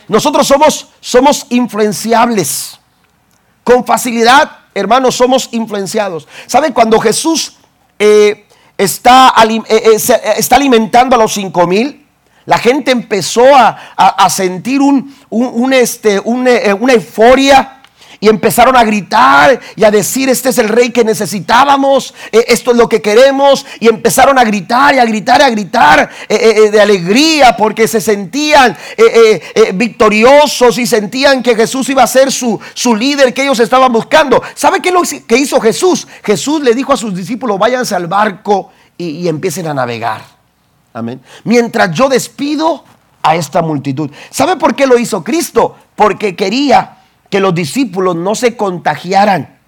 Nosotros 0.09 0.47
somos, 0.47 0.89
somos 1.01 1.47
influenciables. 1.51 2.79
Con 3.63 3.85
facilidad, 3.85 4.51
hermanos, 4.75 5.15
somos 5.15 5.49
influenciados. 5.53 6.27
¿Saben? 6.47 6.73
Cuando 6.73 6.99
Jesús 6.99 7.57
eh, 7.99 8.47
está, 8.77 9.33
eh, 9.49 9.63
eh, 9.69 10.35
está 10.37 10.57
alimentando 10.57 11.15
a 11.15 11.19
los 11.21 11.33
cinco 11.33 11.67
mil, 11.67 12.02
la 12.45 12.59
gente 12.59 12.91
empezó 12.91 13.45
a, 13.55 14.29
sentir 14.31 14.81
un, 14.81 15.73
este, 15.73 16.17
eh, 16.17 16.21
una 16.25 16.93
euforia 16.93 17.79
y 18.19 18.29
empezaron 18.29 18.77
a 18.77 18.85
gritar 18.85 19.59
y 19.75 19.83
a 19.83 19.91
decir, 19.91 20.29
este 20.29 20.51
es 20.51 20.59
el 20.59 20.69
rey 20.69 20.91
que 20.91 21.05
necesitábamos, 21.05 22.15
eh, 22.31 22.45
esto 22.49 22.71
es 22.71 22.77
lo 22.77 22.89
que 22.89 23.03
queremos. 23.03 23.67
Y 23.81 23.89
empezaron 23.89 24.39
a 24.39 24.45
gritar 24.45 24.95
y 24.95 24.99
a 24.99 25.05
gritar 25.05 25.41
y 25.41 25.45
a 25.45 25.51
gritar 25.51 26.11
eh, 26.29 26.71
de 26.71 26.81
alegría 26.81 27.57
porque 27.57 27.89
se 27.89 28.01
sentían 28.01 28.77
victoriosos 29.75 30.79
y 30.79 30.87
sentían 30.87 31.43
que 31.43 31.57
Jesús 31.57 31.89
iba 31.89 32.05
a 32.05 32.07
ser 32.07 32.31
su, 32.31 32.61
su 32.75 32.95
líder 32.95 33.35
que 33.35 33.43
ellos 33.43 33.59
estaban 33.59 33.93
buscando. 33.93 34.41
¿Sabe 34.55 34.81
qué 34.81 34.93
lo 34.93 35.03
que 35.03 35.37
hizo 35.37 35.61
Jesús? 35.61 36.07
Jesús 36.25 36.63
le 36.63 36.75
dijo 36.75 36.93
a 36.93 36.97
sus 36.97 37.15
discípulos, 37.15 37.59
váyanse 37.59 37.95
al 37.95 38.07
barco 38.07 38.71
y 38.97 39.27
empiecen 39.27 39.67
a 39.67 39.75
navegar. 39.75 40.42
Amén. 40.93 41.21
Mientras 41.45 41.95
yo 41.95 42.09
despido 42.09 42.85
a 43.23 43.37
esta 43.37 43.63
multitud. 43.63 44.11
¿Sabe 44.31 44.57
por 44.57 44.75
qué 44.75 44.87
lo 44.87 44.99
hizo 44.99 45.23
Cristo? 45.23 45.77
Porque 45.95 46.35
quería 46.37 46.99
que 47.31 47.41
los 47.41 47.55
discípulos 47.55 48.17
no 48.17 48.35
se 48.35 48.57
contagiaran 48.57 49.59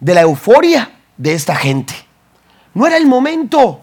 de 0.00 0.14
la 0.14 0.22
euforia 0.22 0.90
de 1.16 1.32
esta 1.32 1.54
gente. 1.54 1.94
No 2.74 2.86
era 2.86 2.96
el 2.96 3.06
momento, 3.06 3.80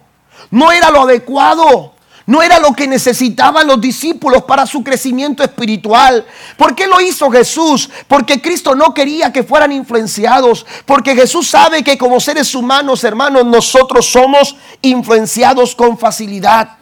no 0.52 0.72
era 0.72 0.92
lo 0.92 1.02
adecuado, 1.02 1.93
No 2.26 2.42
era 2.42 2.60
lo 2.60 2.74
que 2.74 2.88
necesitaban 2.88 3.68
los 3.68 3.82
discípulos 3.82 4.44
para 4.44 4.66
su 4.66 4.82
crecimiento 4.82 5.44
espiritual. 5.44 6.26
¿Por 6.56 6.74
qué 6.74 6.88
lo 6.88 7.02
hizo 7.02 7.30
Jesús? 7.30 7.90
Porque 8.08 8.42
Cristo 8.42 8.76
no 8.76 8.94
quería 8.94 9.34
que 9.34 9.44
fueran 9.44 9.74
influenciados. 9.74 10.66
Porque 10.86 11.16
Jesús 11.16 11.50
sabe 11.50 11.84
que 11.84 11.98
como 11.98 12.22
seres 12.22 12.56
humanos, 12.56 13.04
hermanos, 13.04 13.46
nosotros 13.46 14.10
somos 14.10 14.56
influenciados 14.82 15.76
con 15.76 15.98
facilidad. 15.98 16.78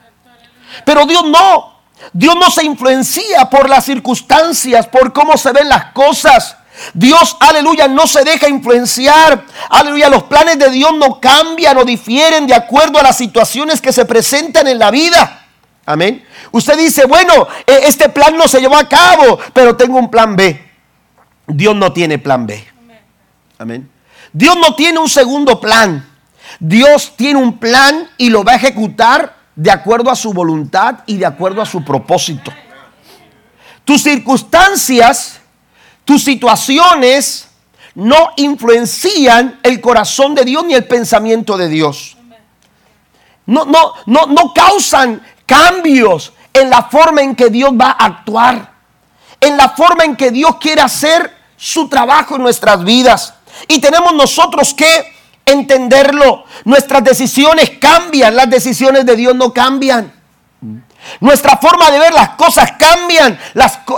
Pero 0.86 1.06
Dios 1.06 1.24
no. 1.26 1.72
Dios 2.14 2.36
no 2.36 2.50
se 2.52 2.64
influencia 2.64 3.50
por 3.50 3.70
las 3.70 3.86
circunstancias, 3.86 4.88
por 4.88 5.12
cómo 5.14 5.38
se 5.38 5.52
ven 5.52 5.70
las 5.70 5.86
cosas. 5.92 6.58
Dios, 6.94 7.38
aleluya, 7.40 7.88
no 7.88 8.08
se 8.08 8.24
deja 8.24 8.48
influenciar. 8.48 9.46
Aleluya, 9.70 10.10
los 10.10 10.24
planes 10.24 10.60
de 10.60 10.70
Dios 10.70 10.92
no 10.98 11.20
cambian 11.20 11.78
o 11.78 11.86
difieren 11.86 12.48
de 12.48 12.56
acuerdo 12.56 13.00
a 13.00 13.04
las 13.04 13.18
situaciones 13.18 13.82
que 13.82 13.94
se 13.94 14.06
presentan 14.06 14.68
en 14.68 14.80
la 14.80 14.92
vida. 14.92 15.46
Amén. 15.86 16.24
Usted 16.52 16.78
dice, 16.78 17.06
bueno, 17.06 17.48
e, 17.66 17.88
este 17.88 18.10
plan 18.10 18.38
no 18.38 18.48
se 18.48 18.60
llevó 18.60 18.78
a 18.78 18.88
cabo, 18.88 19.40
pero 19.54 19.76
tengo 19.76 19.98
un 19.98 20.10
plan 20.10 20.36
B. 20.36 20.70
Dios 21.48 21.76
no 21.76 21.92
tiene 21.92 22.18
plan 22.18 22.46
B. 22.46 22.66
Amén. 23.58 23.90
Dios 24.34 24.56
no 24.58 24.76
tiene 24.76 25.00
un 25.00 25.10
segundo 25.10 25.60
plan. 25.60 26.08
Dios 26.60 27.14
tiene 27.16 27.40
un 27.40 27.58
plan 27.58 28.10
y 28.18 28.30
lo 28.30 28.44
va 28.44 28.54
a 28.54 28.56
ejecutar 28.56 29.36
de 29.56 29.72
acuerdo 29.72 30.10
a 30.10 30.16
su 30.16 30.34
voluntad 30.34 31.00
y 31.06 31.18
de 31.18 31.26
acuerdo 31.26 31.62
a 31.62 31.66
su 31.66 31.84
propósito. 31.84 32.52
Tus 33.84 34.04
circunstancias 34.04 35.41
tus 36.12 36.26
situaciones 36.26 37.48
no 37.96 38.32
influencian 38.36 39.62
el 39.64 39.80
corazón 39.80 40.36
de 40.36 40.44
Dios 40.44 40.66
ni 40.66 40.74
el 40.74 40.86
pensamiento 40.86 41.56
de 41.56 41.70
Dios. 41.70 42.18
No, 43.46 43.64
no, 43.64 43.94
no, 44.08 44.26
no 44.26 44.54
causan 44.54 45.26
cambios 45.46 46.34
en 46.52 46.70
la 46.70 46.84
forma 46.84 47.22
en 47.22 47.34
que 47.34 47.50
Dios 47.50 47.72
va 47.80 47.92
a 47.92 48.08
actuar, 48.08 48.74
en 49.40 49.56
la 49.56 49.70
forma 49.70 50.04
en 50.04 50.18
que 50.18 50.32
Dios 50.32 50.58
quiere 50.60 50.82
hacer 50.82 51.34
su 51.56 51.88
trabajo 51.88 52.36
en 52.36 52.42
nuestras 52.42 52.84
vidas. 52.84 53.36
Y 53.70 53.80
tenemos 53.80 54.14
nosotros 54.14 54.74
que 54.74 55.14
entenderlo. 55.46 56.44
Nuestras 56.66 57.06
decisiones 57.06 57.72
cambian, 57.80 58.36
las 58.36 58.50
decisiones 58.50 59.06
de 59.06 59.16
Dios 59.16 59.34
no 59.34 59.54
cambian. 59.54 60.12
Nuestra 61.20 61.58
forma 61.58 61.90
de 61.92 62.00
ver 62.00 62.14
las 62.14 62.30
cosas 62.30 62.74
cambian. 62.74 63.40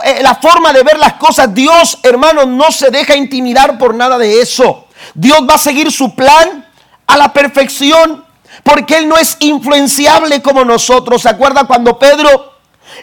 Eh, 0.04 0.20
la 0.22 0.36
forma 0.36 0.74
de 0.74 0.84
ver 0.84 0.98
las 0.98 1.13
cosas, 1.13 1.54
Dios, 1.54 2.00
hermano, 2.04 2.46
no 2.46 2.72
se 2.72 2.89
deja 2.89 3.16
intimidar 3.16 3.78
por 3.78 3.94
nada 3.94 4.18
de 4.18 4.42
eso. 4.42 4.88
Dios 5.13 5.39
va 5.50 5.56
a 5.56 5.60
seguir 5.60 5.92
su 5.92 6.16
plan 6.16 6.68
a 7.06 7.18
la 7.18 7.34
perfección 7.34 8.26
porque 8.63 8.98
Él 8.98 9.08
no 9.08 9.18
es 9.18 9.38
influenciable 9.39 10.42
como 10.42 10.63
nosotros. 10.63 11.22
¿Se 11.22 11.30
acuerda 11.30 11.66
cuando 11.66 12.00
Pedro 12.00 12.54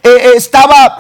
eh, 0.03 0.09
eh, 0.09 0.33
estaba, 0.37 0.99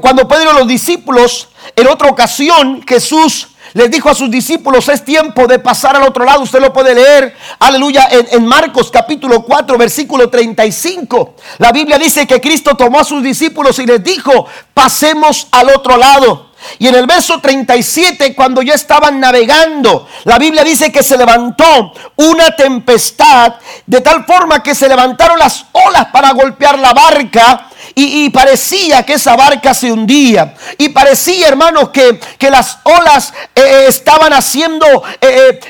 cuando 0.00 0.28
Pedro 0.28 0.52
y 0.52 0.58
los 0.58 0.68
discípulos, 0.68 1.48
en 1.74 1.88
otra 1.88 2.08
ocasión, 2.08 2.84
Jesús 2.86 3.48
les 3.74 3.90
dijo 3.90 4.08
a 4.08 4.14
sus 4.14 4.30
discípulos, 4.30 4.88
es 4.88 5.04
tiempo 5.04 5.46
de 5.46 5.58
pasar 5.58 5.96
al 5.96 6.02
otro 6.02 6.24
lado. 6.24 6.42
Usted 6.42 6.60
lo 6.60 6.72
puede 6.72 6.94
leer, 6.94 7.36
aleluya, 7.58 8.08
en, 8.10 8.46
Marcos 8.46 8.90
capítulo 8.90 9.42
4, 9.42 9.76
versículo 9.76 10.28
35. 10.28 11.34
La 11.58 11.72
Biblia 11.72 11.98
dice 11.98 12.26
que 12.26 12.40
Cristo 12.40 12.76
tomó 12.76 13.00
a 13.00 13.04
sus 13.04 13.22
discípulos 13.22 13.78
y 13.78 13.86
les 13.86 14.02
dijo, 14.02 14.46
pasemos 14.74 15.48
al 15.50 15.70
otro 15.70 15.96
lado. 15.96 16.48
Y 16.78 16.88
en 16.88 16.94
el 16.96 17.06
verso 17.06 17.40
37, 17.40 18.34
cuando 18.34 18.62
ya 18.62 18.74
estaban 18.74 19.20
navegando, 19.20 20.08
la 20.24 20.38
Biblia 20.38 20.64
dice 20.64 20.90
que 20.90 21.02
se 21.02 21.16
levantó 21.16 21.92
una 22.16 22.50
tempestad 22.56 23.54
de 23.86 24.00
tal 24.00 24.24
forma 24.24 24.62
que 24.62 24.74
se 24.74 24.88
levantaron 24.88 25.38
las 25.38 25.66
olas 25.72 26.06
para 26.12 26.32
golpear 26.32 26.78
la 26.78 26.92
barca 26.92 27.67
y, 27.94 28.30
parecía 28.30 29.02
que 29.04 29.14
esa 29.14 29.36
barca 29.36 29.74
se 29.74 29.90
hundía. 29.90 30.54
Y 30.76 30.90
parecía, 30.90 31.48
hermanos, 31.48 31.90
que, 31.90 32.20
que 32.38 32.50
las 32.50 32.78
olas 32.84 33.32
eh, 33.54 33.60
eh, 33.60 33.84
estaban 33.88 34.32
haciendo, 34.32 34.86
eh, 35.20 35.60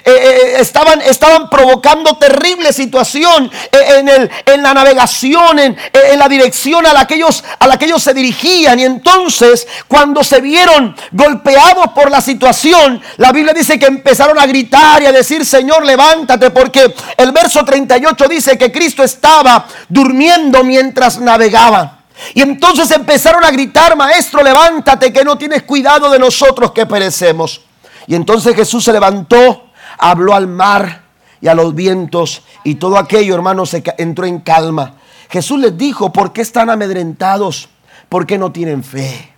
estaban, 0.59 1.01
estaban 1.01 1.49
provocando 1.49 2.17
terrible 2.17 2.73
situación 2.73 3.51
en, 3.73 4.09
el, 4.09 4.31
en 4.47 4.63
la 4.63 4.75
navegación, 4.75 5.59
en, 5.59 5.77
en, 5.93 6.19
la 6.19 6.29
dirección 6.29 6.87
a 6.87 6.93
la, 6.93 7.07
que 7.07 7.15
ellos, 7.15 7.43
a 7.59 7.67
la 7.67 7.79
que 7.79 7.87
ellos 7.87 8.03
se 8.03 8.15
dirigían. 8.15 8.79
Y 8.79 8.85
entonces, 8.85 9.67
cuando 9.87 10.23
se 10.23 10.41
vieron 10.41 10.95
golpeados 11.13 11.89
por 11.95 12.11
la 12.11 12.21
situación, 12.21 13.01
la 13.17 13.33
Biblia 13.33 13.55
dice 13.55 13.79
que 13.79 13.87
empezaron 13.87 14.39
a 14.39 14.47
gritar 14.47 15.03
y 15.03 15.07
a 15.07 15.13
decir, 15.13 15.45
Señor, 15.47 15.85
levántate, 15.85 16.51
porque 16.51 16.95
el 17.17 17.33
verso 17.33 17.65
38 17.65 18.29
dice 18.29 18.59
que 18.59 18.71
Cristo 18.71 19.03
estaba 19.03 19.67
durmiendo 19.89 20.63
mientras 20.65 21.19
navegaba. 21.19 21.98
Y 22.35 22.43
entonces 22.43 22.91
empezaron 22.91 23.45
a 23.45 23.51
gritar, 23.51 23.97
maestro, 23.97 24.43
levántate, 24.43 25.13
que 25.13 25.25
no 25.25 25.39
tienes 25.39 25.63
cuidado 25.63 26.11
de 26.11 26.19
nosotros 26.19 26.73
que 26.73 26.87
perecemos. 26.87 27.63
Y 28.07 28.15
entonces 28.15 28.55
Jesús 28.55 28.85
se 28.85 28.93
levantó, 28.93 29.71
habló 29.99 30.35
al 30.35 30.47
mar 30.47 31.03
y 31.41 31.49
a 31.49 31.55
los 31.55 31.75
vientos 31.75 32.43
y 32.65 32.77
todo 32.77 32.99
aquello, 32.99 33.35
hermano, 33.35 33.67
se 33.67 33.83
entró 33.99 34.27
en 34.27 34.41
calma. 34.41 34.95
Jesús 35.31 35.61
les 35.61 35.77
dijo, 35.77 36.13
¿por 36.13 36.33
qué 36.33 36.43
están 36.43 36.71
amedrentados? 36.71 37.69
¿Por 38.09 38.27
qué 38.27 38.39
no 38.39 38.51
tienen 38.51 38.83
fe? 38.83 39.33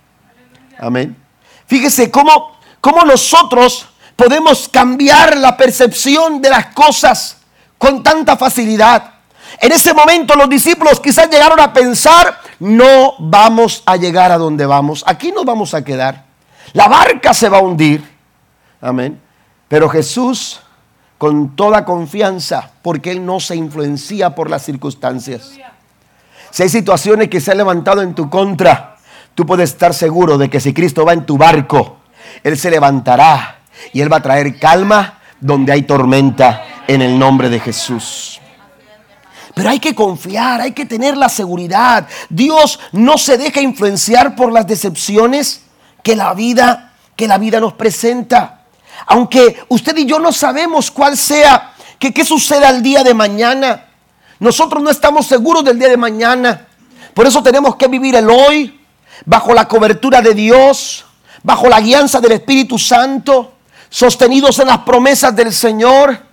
Amén. 0.79 1.15
Fíjese 1.67 2.09
cómo, 2.09 2.57
cómo 2.79 3.03
nosotros 3.03 3.87
podemos 4.15 4.69
cambiar 4.69 5.37
la 5.37 5.57
percepción 5.57 6.41
de 6.41 6.49
las 6.49 6.67
cosas 6.67 7.37
con 7.77 8.03
tanta 8.03 8.37
facilidad. 8.37 9.10
En 9.59 9.71
ese 9.71 9.93
momento 9.93 10.35
los 10.35 10.49
discípulos 10.49 10.99
quizás 10.99 11.29
llegaron 11.29 11.59
a 11.59 11.73
pensar, 11.73 12.39
no 12.59 13.15
vamos 13.19 13.83
a 13.85 13.95
llegar 13.95 14.31
a 14.31 14.37
donde 14.37 14.65
vamos, 14.65 15.03
aquí 15.05 15.31
nos 15.31 15.45
vamos 15.45 15.73
a 15.73 15.83
quedar. 15.83 16.25
La 16.73 16.87
barca 16.87 17.33
se 17.33 17.49
va 17.49 17.57
a 17.57 17.61
hundir. 17.61 18.03
Amén. 18.79 19.19
Pero 19.67 19.89
Jesús, 19.89 20.59
con 21.17 21.55
toda 21.55 21.85
confianza, 21.85 22.71
porque 22.81 23.11
Él 23.11 23.25
no 23.25 23.39
se 23.39 23.55
influencia 23.55 24.33
por 24.35 24.49
las 24.49 24.63
circunstancias. 24.63 25.51
Si 26.49 26.63
hay 26.63 26.69
situaciones 26.69 27.29
que 27.29 27.39
se 27.39 27.51
han 27.51 27.57
levantado 27.57 28.01
en 28.01 28.13
tu 28.13 28.29
contra, 28.29 28.97
tú 29.35 29.45
puedes 29.45 29.69
estar 29.69 29.93
seguro 29.93 30.37
de 30.37 30.49
que 30.49 30.59
si 30.59 30.73
Cristo 30.73 31.05
va 31.05 31.13
en 31.13 31.25
tu 31.25 31.37
barco, 31.37 31.99
Él 32.43 32.57
se 32.57 32.69
levantará 32.69 33.59
y 33.93 34.01
Él 34.01 34.11
va 34.11 34.17
a 34.17 34.21
traer 34.21 34.59
calma 34.59 35.19
donde 35.39 35.71
hay 35.71 35.83
tormenta 35.83 36.65
en 36.87 37.01
el 37.01 37.17
nombre 37.17 37.49
de 37.49 37.59
Jesús. 37.59 38.40
Pero 39.53 39.69
hay 39.69 39.79
que 39.79 39.95
confiar, 39.95 40.61
hay 40.61 40.71
que 40.71 40.85
tener 40.85 41.17
la 41.17 41.29
seguridad. 41.29 42.07
Dios 42.29 42.79
no 42.91 43.17
se 43.17 43.37
deja 43.37 43.61
influenciar 43.61 44.35
por 44.35 44.51
las 44.51 44.65
decepciones 44.65 45.63
que 46.03 46.15
la 46.15 46.33
vida, 46.33 46.93
que 47.15 47.27
la 47.27 47.37
vida 47.37 47.59
nos 47.59 47.73
presenta. 47.73 48.61
Aunque 49.07 49.63
usted 49.67 49.97
y 49.97 50.05
yo 50.05 50.19
no 50.19 50.31
sabemos 50.31 50.89
cuál 50.91 51.17
sea, 51.17 51.73
que 51.99 52.13
qué 52.13 52.23
suceda 52.23 52.69
el 52.69 52.81
día 52.81 53.03
de 53.03 53.13
mañana. 53.13 53.85
Nosotros 54.39 54.81
no 54.81 54.89
estamos 54.89 55.27
seguros 55.27 55.63
del 55.63 55.77
día 55.77 55.89
de 55.89 55.97
mañana. 55.97 56.67
Por 57.13 57.27
eso 57.27 57.43
tenemos 57.43 57.75
que 57.75 57.87
vivir 57.87 58.15
el 58.15 58.29
hoy 58.29 58.79
bajo 59.25 59.53
la 59.53 59.67
cobertura 59.67 60.21
de 60.21 60.33
Dios, 60.33 61.05
bajo 61.43 61.67
la 61.67 61.81
guianza 61.81 62.19
del 62.19 62.33
Espíritu 62.33 62.79
Santo, 62.79 63.53
sostenidos 63.89 64.59
en 64.59 64.67
las 64.67 64.79
promesas 64.79 65.35
del 65.35 65.53
Señor 65.53 66.30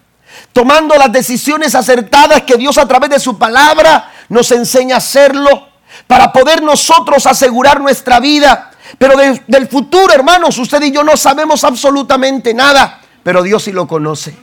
tomando 0.53 0.95
las 0.97 1.13
decisiones 1.13 1.75
acertadas 1.75 2.43
que 2.43 2.57
Dios 2.57 2.79
a 2.79 2.89
través 2.89 3.11
de 3.11 3.21
su 3.21 3.39
palabra 3.39 4.13
nos 4.29 4.51
enseña 4.51 4.97
a 4.97 4.99
hacerlo, 4.99 5.69
para 6.07 6.33
poder 6.33 6.63
nosotros 6.63 7.27
asegurar 7.27 7.81
nuestra 7.81 8.21
vida. 8.21 8.71
Pero 8.99 9.15
del 9.47 9.69
futuro, 9.69 10.13
hermanos, 10.13 10.57
usted 10.59 10.83
y 10.83 10.93
yo 10.93 11.03
no 11.05 11.17
sabemos 11.17 11.65
absolutamente 11.65 12.55
nada, 12.55 13.01
pero 13.23 13.43
Dios 13.43 13.65
sí 13.65 13.73
lo 13.73 13.87
conoce. 13.87 14.35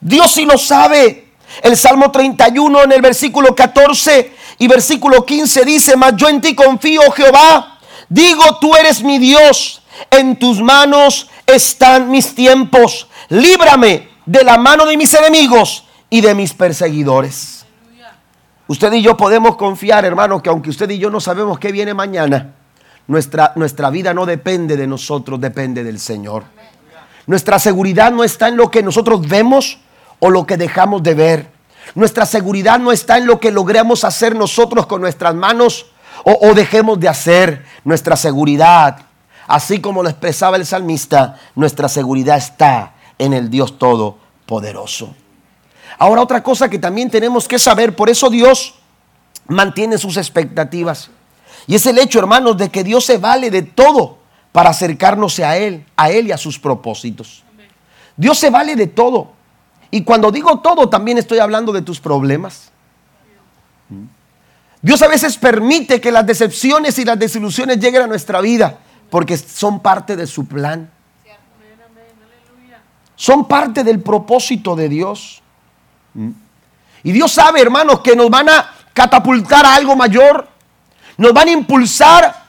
Dios 0.00 0.32
sí 0.32 0.44
lo 0.44 0.56
sabe. 0.58 1.32
El 1.62 1.76
Salmo 1.76 2.10
31 2.10 2.84
en 2.84 2.92
el 2.92 3.02
versículo 3.02 3.54
14 3.54 4.36
y 4.58 4.68
versículo 4.68 5.24
15 5.24 5.64
dice, 5.64 5.96
mas 5.96 6.14
yo 6.16 6.28
en 6.28 6.40
ti 6.40 6.54
confío, 6.54 7.00
Jehová. 7.12 7.78
Digo, 8.08 8.58
tú 8.60 8.74
eres 8.74 9.02
mi 9.02 9.18
Dios, 9.18 9.82
en 10.10 10.38
tus 10.38 10.60
manos 10.60 11.28
están 11.46 12.10
mis 12.10 12.34
tiempos. 12.34 13.08
Líbrame 13.28 14.07
de 14.28 14.44
la 14.44 14.58
mano 14.58 14.84
de 14.84 14.98
mis 14.98 15.14
enemigos 15.14 15.86
y 16.10 16.20
de 16.20 16.34
mis 16.34 16.52
perseguidores. 16.52 17.64
Usted 18.66 18.92
y 18.92 19.00
yo 19.00 19.16
podemos 19.16 19.56
confiar, 19.56 20.04
hermano, 20.04 20.42
que 20.42 20.50
aunque 20.50 20.68
usted 20.68 20.90
y 20.90 20.98
yo 20.98 21.08
no 21.08 21.18
sabemos 21.18 21.58
qué 21.58 21.72
viene 21.72 21.94
mañana, 21.94 22.52
nuestra, 23.06 23.52
nuestra 23.56 23.88
vida 23.88 24.12
no 24.12 24.26
depende 24.26 24.76
de 24.76 24.86
nosotros, 24.86 25.40
depende 25.40 25.82
del 25.82 25.98
Señor. 25.98 26.44
Nuestra 27.26 27.58
seguridad 27.58 28.12
no 28.12 28.22
está 28.22 28.48
en 28.48 28.58
lo 28.58 28.70
que 28.70 28.82
nosotros 28.82 29.26
vemos 29.26 29.78
o 30.18 30.28
lo 30.28 30.46
que 30.46 30.58
dejamos 30.58 31.02
de 31.02 31.14
ver. 31.14 31.50
Nuestra 31.94 32.26
seguridad 32.26 32.78
no 32.78 32.92
está 32.92 33.16
en 33.16 33.26
lo 33.26 33.40
que 33.40 33.50
logremos 33.50 34.04
hacer 34.04 34.36
nosotros 34.36 34.84
con 34.86 35.00
nuestras 35.00 35.34
manos 35.34 35.86
o, 36.24 36.50
o 36.50 36.52
dejemos 36.52 37.00
de 37.00 37.08
hacer. 37.08 37.64
Nuestra 37.82 38.14
seguridad, 38.14 38.98
así 39.46 39.80
como 39.80 40.02
lo 40.02 40.10
expresaba 40.10 40.58
el 40.58 40.66
salmista, 40.66 41.38
nuestra 41.54 41.88
seguridad 41.88 42.36
está 42.36 42.92
en 43.18 43.32
el 43.32 43.50
Dios 43.50 43.78
Todopoderoso. 43.78 45.14
Ahora 45.98 46.22
otra 46.22 46.42
cosa 46.42 46.68
que 46.68 46.78
también 46.78 47.10
tenemos 47.10 47.48
que 47.48 47.58
saber, 47.58 47.96
por 47.96 48.08
eso 48.08 48.30
Dios 48.30 48.74
mantiene 49.48 49.98
sus 49.98 50.16
expectativas. 50.16 51.10
Y 51.66 51.74
es 51.74 51.86
el 51.86 51.98
hecho, 51.98 52.18
hermanos, 52.18 52.56
de 52.56 52.70
que 52.70 52.84
Dios 52.84 53.04
se 53.04 53.18
vale 53.18 53.50
de 53.50 53.62
todo 53.62 54.18
para 54.52 54.70
acercarnos 54.70 55.38
a 55.40 55.56
Él, 55.56 55.84
a 55.96 56.10
Él 56.10 56.28
y 56.28 56.32
a 56.32 56.38
sus 56.38 56.58
propósitos. 56.58 57.42
Dios 58.16 58.38
se 58.38 58.50
vale 58.50 58.76
de 58.76 58.86
todo. 58.86 59.32
Y 59.90 60.02
cuando 60.02 60.30
digo 60.30 60.60
todo, 60.60 60.88
también 60.88 61.18
estoy 61.18 61.38
hablando 61.38 61.72
de 61.72 61.82
tus 61.82 62.00
problemas. 62.00 62.70
Dios 64.80 65.02
a 65.02 65.08
veces 65.08 65.36
permite 65.36 66.00
que 66.00 66.12
las 66.12 66.26
decepciones 66.26 66.98
y 66.98 67.04
las 67.04 67.18
desilusiones 67.18 67.78
lleguen 67.80 68.02
a 68.02 68.06
nuestra 68.06 68.40
vida 68.40 68.78
porque 69.10 69.36
son 69.36 69.80
parte 69.80 70.16
de 70.16 70.26
su 70.26 70.46
plan. 70.46 70.90
Son 73.18 73.46
parte 73.46 73.82
del 73.82 74.00
propósito 74.00 74.76
de 74.76 74.88
Dios. 74.88 75.42
Y 77.02 77.10
Dios 77.10 77.32
sabe, 77.32 77.60
hermanos, 77.60 77.98
que 77.98 78.14
nos 78.14 78.30
van 78.30 78.48
a 78.48 78.72
catapultar 78.94 79.66
a 79.66 79.74
algo 79.74 79.96
mayor. 79.96 80.46
Nos 81.16 81.32
van 81.32 81.48
a 81.48 81.50
impulsar 81.50 82.44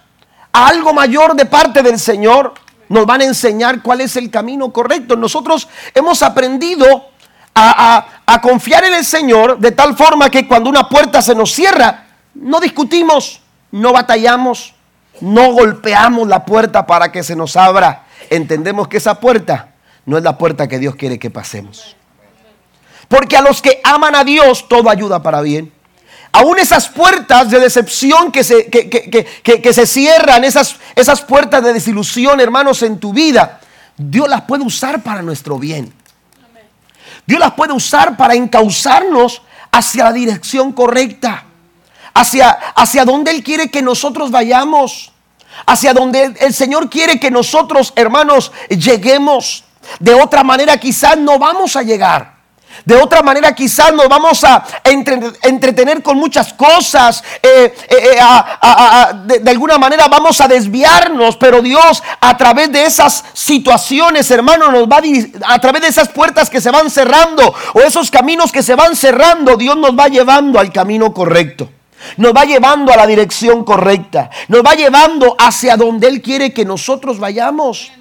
a 0.54 0.68
algo 0.68 0.94
mayor 0.94 1.36
de 1.36 1.48
parte 1.48 1.82
del 1.82 1.98
Señor. 1.98 2.54
Nos 2.88 3.08
van 3.08 3.22
a 3.22 3.24
enseñar 3.24 3.82
cuál 3.82 4.02
es 4.02 4.16
el 4.16 4.30
camino 4.30 4.72
correcto. 4.72 5.16
Nosotros 5.16 5.68
hemos 5.96 6.22
aprendido 6.22 6.86
a, 7.56 8.40
confiar 8.40 8.84
en 8.84 8.94
el 8.94 9.06
Señor 9.06 9.58
de 9.58 9.72
tal 9.72 9.98
forma 9.98 10.30
que 10.30 10.48
cuando 10.48 10.70
una 10.70 10.88
puerta 10.88 11.24
se 11.24 11.34
nos 11.34 11.52
cierra, 11.52 12.06
no 12.36 12.60
discutimos, 12.60 13.42
no 13.72 13.92
batallamos, 13.92 14.76
no 15.20 15.52
golpeamos 15.52 16.28
la 16.28 16.46
puerta 16.46 16.86
para 16.86 17.12
que 17.12 17.24
se 17.24 17.36
nos 17.36 17.56
abra. 17.56 18.06
Entendemos 18.30 18.88
que 18.88 18.98
esa 18.98 19.20
puerta 19.20 19.70
no 20.10 20.18
es 20.18 20.24
la 20.24 20.38
puerta 20.38 20.68
que 20.68 20.80
Dios 20.80 20.96
quiere 20.96 21.20
que 21.20 21.30
pasemos. 21.30 21.96
Porque 23.08 23.38
a 23.38 23.42
los 23.42 23.62
que 23.62 23.80
aman 23.84 24.16
a 24.16 24.24
Dios 24.24 24.68
todo 24.68 24.90
ayuda 24.90 25.22
para 25.24 25.42
bien. 25.42 25.72
Aún 26.32 26.60
esas 26.60 26.90
puertas 26.90 27.50
de 27.50 27.60
decepción 27.60 28.32
que 28.32 28.44
se, 28.44 28.70
que, 28.70 29.74
se 29.74 29.88
cierran, 29.88 30.44
esas, 30.44 30.76
esas 30.96 31.22
puertas 31.22 31.64
de 31.64 31.74
desilusión, 31.74 32.40
hermanos, 32.40 32.84
en 32.84 33.00
tu 33.00 33.14
vida, 33.14 33.60
Dios 33.98 34.30
las 34.30 34.42
puede 34.42 34.64
usar 34.64 35.02
para 35.02 35.22
nuestro 35.22 35.58
bien. 35.58 35.92
Dios 37.26 37.40
las 37.40 37.54
puede 37.54 37.74
usar 37.74 38.16
para 38.16 38.36
encauzarnos 38.36 39.42
hacia 39.72 40.04
la 40.04 40.14
dirección 40.14 40.72
correcta 40.72 41.46
hacia, 42.14 42.50
hacia 42.50 43.06
donde 43.06 43.32
Él 43.32 43.44
quiere 43.44 43.70
que 43.70 43.82
nosotros 43.82 44.32
vayamos, 44.32 45.12
hacia 45.66 45.94
donde 45.94 46.36
el 46.40 46.54
Señor 46.54 46.90
quiere 46.90 47.20
que 47.20 47.32
nosotros, 47.32 47.94
hermanos, 47.96 48.52
lleguemos. 48.70 49.66
De 50.00 50.14
otra 50.14 50.44
manera 50.44 50.78
quizás 50.78 51.18
no 51.18 51.40
vamos 51.40 51.76
a 51.76 51.84
llegar. 51.84 52.40
De 52.86 52.96
otra 52.96 53.22
manera 53.22 53.54
quizás 53.54 53.94
nos 53.94 54.08
vamos 54.08 54.44
a 54.44 54.64
entretener 55.44 56.02
con 56.02 56.18
muchas 56.18 56.54
cosas. 56.54 57.24
Eh, 57.42 57.74
eh, 57.90 58.18
eh, 58.18 59.40
de, 59.42 59.52
alguna 59.52 59.78
manera 59.78 60.08
vamos 60.08 60.40
a 60.40 60.48
desviarnos. 60.48 61.36
Pero 61.38 61.62
Dios 61.62 62.02
a 62.22 62.38
través 62.38 62.72
de 62.72 62.86
esas 62.86 63.24
situaciones, 63.34 64.30
hermanos, 64.32 64.72
nos 64.72 64.88
va 64.88 64.98
a, 64.98 65.54
a 65.54 65.60
través 65.60 65.82
de 65.82 65.88
esas 65.90 66.10
puertas 66.10 66.50
que 66.50 66.62
se 66.62 66.72
van 66.72 66.90
cerrando 66.90 67.54
o 67.74 67.82
esos 67.82 68.10
caminos 68.10 68.52
que 68.52 68.64
se 68.64 68.76
van 68.76 68.96
cerrando, 68.96 69.58
Dios 69.58 69.76
nos 69.76 69.98
va 69.98 70.08
llevando 70.08 70.60
al 70.60 70.72
camino 70.72 71.14
correcto. 71.14 71.70
Nos 72.16 72.34
va 72.34 72.46
llevando 72.46 72.94
a 72.94 72.96
la 72.96 73.06
dirección 73.06 73.66
correcta. 73.66 74.30
Nos 74.48 74.62
va 74.62 74.74
llevando 74.74 75.36
hacia 75.38 75.76
donde 75.76 76.08
Él 76.08 76.22
quiere 76.22 76.54
que 76.54 76.64
nosotros 76.64 77.20
vayamos. 77.20 77.92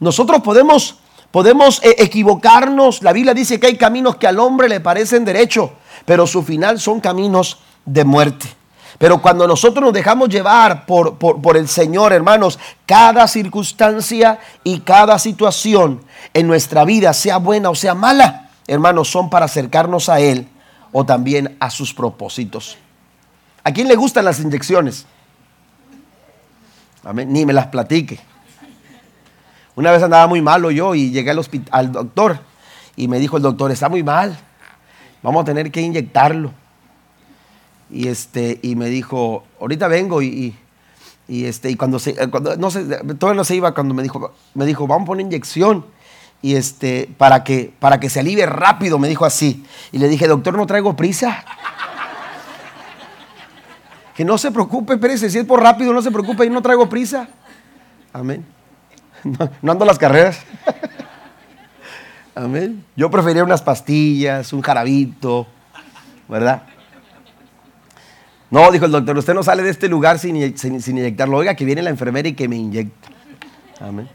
Nosotros 0.00 0.42
podemos, 0.42 0.98
podemos 1.30 1.82
eh, 1.82 1.96
equivocarnos. 1.98 3.02
La 3.02 3.12
Biblia 3.12 3.34
dice 3.34 3.58
que 3.58 3.68
hay 3.68 3.76
caminos 3.76 4.16
que 4.16 4.26
al 4.26 4.38
hombre 4.38 4.68
le 4.68 4.80
parecen 4.80 5.24
derechos, 5.24 5.70
pero 6.04 6.26
su 6.26 6.42
final 6.42 6.80
son 6.80 7.00
caminos 7.00 7.58
de 7.84 8.04
muerte. 8.04 8.46
Pero 8.98 9.20
cuando 9.20 9.46
nosotros 9.46 9.84
nos 9.84 9.92
dejamos 9.92 10.28
llevar 10.28 10.86
por, 10.86 11.18
por, 11.18 11.42
por, 11.42 11.56
el 11.56 11.68
Señor, 11.68 12.12
hermanos, 12.12 12.58
cada 12.86 13.26
circunstancia 13.26 14.38
y 14.62 14.80
cada 14.80 15.18
situación 15.18 16.00
en 16.32 16.46
nuestra 16.46 16.84
vida, 16.84 17.12
sea 17.12 17.38
buena 17.38 17.70
o 17.70 17.74
sea 17.74 17.94
mala, 17.94 18.50
hermanos, 18.68 19.10
son 19.10 19.30
para 19.30 19.46
acercarnos 19.46 20.08
a 20.08 20.20
Él 20.20 20.48
o 20.92 21.04
también 21.04 21.56
a 21.58 21.70
sus 21.70 21.92
propósitos. 21.92 22.78
¿A 23.64 23.72
quién 23.72 23.88
le 23.88 23.96
gustan 23.96 24.26
las 24.26 24.38
inyecciones? 24.38 25.06
Ni 27.12 27.44
me 27.44 27.52
las 27.52 27.66
platique. 27.66 28.20
Una 29.76 29.90
vez 29.90 30.02
andaba 30.02 30.26
muy 30.26 30.40
malo 30.40 30.70
yo 30.70 30.94
y 30.94 31.10
llegué 31.10 31.30
al, 31.30 31.40
al 31.70 31.92
doctor 31.92 32.38
y 32.96 33.08
me 33.08 33.18
dijo 33.18 33.36
el 33.36 33.42
doctor, 33.42 33.72
está 33.72 33.88
muy 33.88 34.02
mal, 34.02 34.38
vamos 35.22 35.42
a 35.42 35.44
tener 35.44 35.70
que 35.70 35.80
inyectarlo. 35.80 36.52
Y, 37.90 38.08
este, 38.08 38.60
y 38.62 38.76
me 38.76 38.86
dijo, 38.86 39.44
ahorita 39.60 39.88
vengo 39.88 40.22
y, 40.22 40.54
y, 41.28 41.44
este, 41.44 41.70
y 41.70 41.76
cuando 41.76 41.98
se, 41.98 42.14
cuando, 42.30 42.56
no 42.56 42.70
sé, 42.70 42.84
todavía 43.18 43.36
no 43.36 43.44
se 43.44 43.56
iba 43.56 43.74
cuando 43.74 43.94
me 43.94 44.02
dijo, 44.02 44.32
me 44.54 44.64
dijo, 44.64 44.86
vamos 44.86 45.04
a 45.04 45.06
poner 45.06 45.26
inyección 45.26 45.84
y 46.40 46.56
este, 46.56 47.08
para 47.16 47.42
que, 47.42 47.72
para 47.78 47.98
que 47.98 48.10
se 48.10 48.20
alivie 48.20 48.46
rápido, 48.46 48.98
me 48.98 49.08
dijo 49.08 49.24
así. 49.24 49.64
Y 49.92 49.98
le 49.98 50.08
dije, 50.08 50.28
doctor, 50.28 50.56
no 50.56 50.66
traigo 50.66 50.94
prisa. 50.94 51.44
Que 54.14 54.24
no 54.24 54.38
se 54.38 54.52
preocupe, 54.52 54.94
espérese, 54.94 55.28
si 55.28 55.38
es 55.38 55.44
por 55.44 55.60
rápido, 55.60 55.92
no 55.92 56.00
se 56.00 56.12
preocupe, 56.12 56.44
yo 56.44 56.52
no 56.52 56.62
traigo 56.62 56.88
prisa. 56.88 57.26
Amén. 58.12 58.46
No, 59.62 59.72
ando 59.72 59.84
las 59.84 59.98
carreras. 59.98 60.40
Amén. 62.34 62.84
Yo 62.96 63.10
prefería 63.10 63.44
unas 63.44 63.62
pastillas, 63.62 64.52
un 64.52 64.60
jarabito, 64.60 65.46
¿verdad? 66.28 66.62
No, 68.50 68.70
dijo 68.70 68.84
el 68.84 68.92
doctor, 68.92 69.16
usted 69.16 69.34
no 69.34 69.42
sale 69.42 69.62
de 69.62 69.70
este 69.70 69.88
lugar 69.88 70.18
sin, 70.18 70.36
inyectarlo. 70.36 71.38
Oiga, 71.38 71.54
que 71.54 71.64
viene 71.64 71.82
la 71.82 71.90
enfermera 71.90 72.28
y 72.28 72.34
que 72.34 72.48
me 72.48 72.56
inyecte. 72.56 73.08
Amén. 73.80 74.08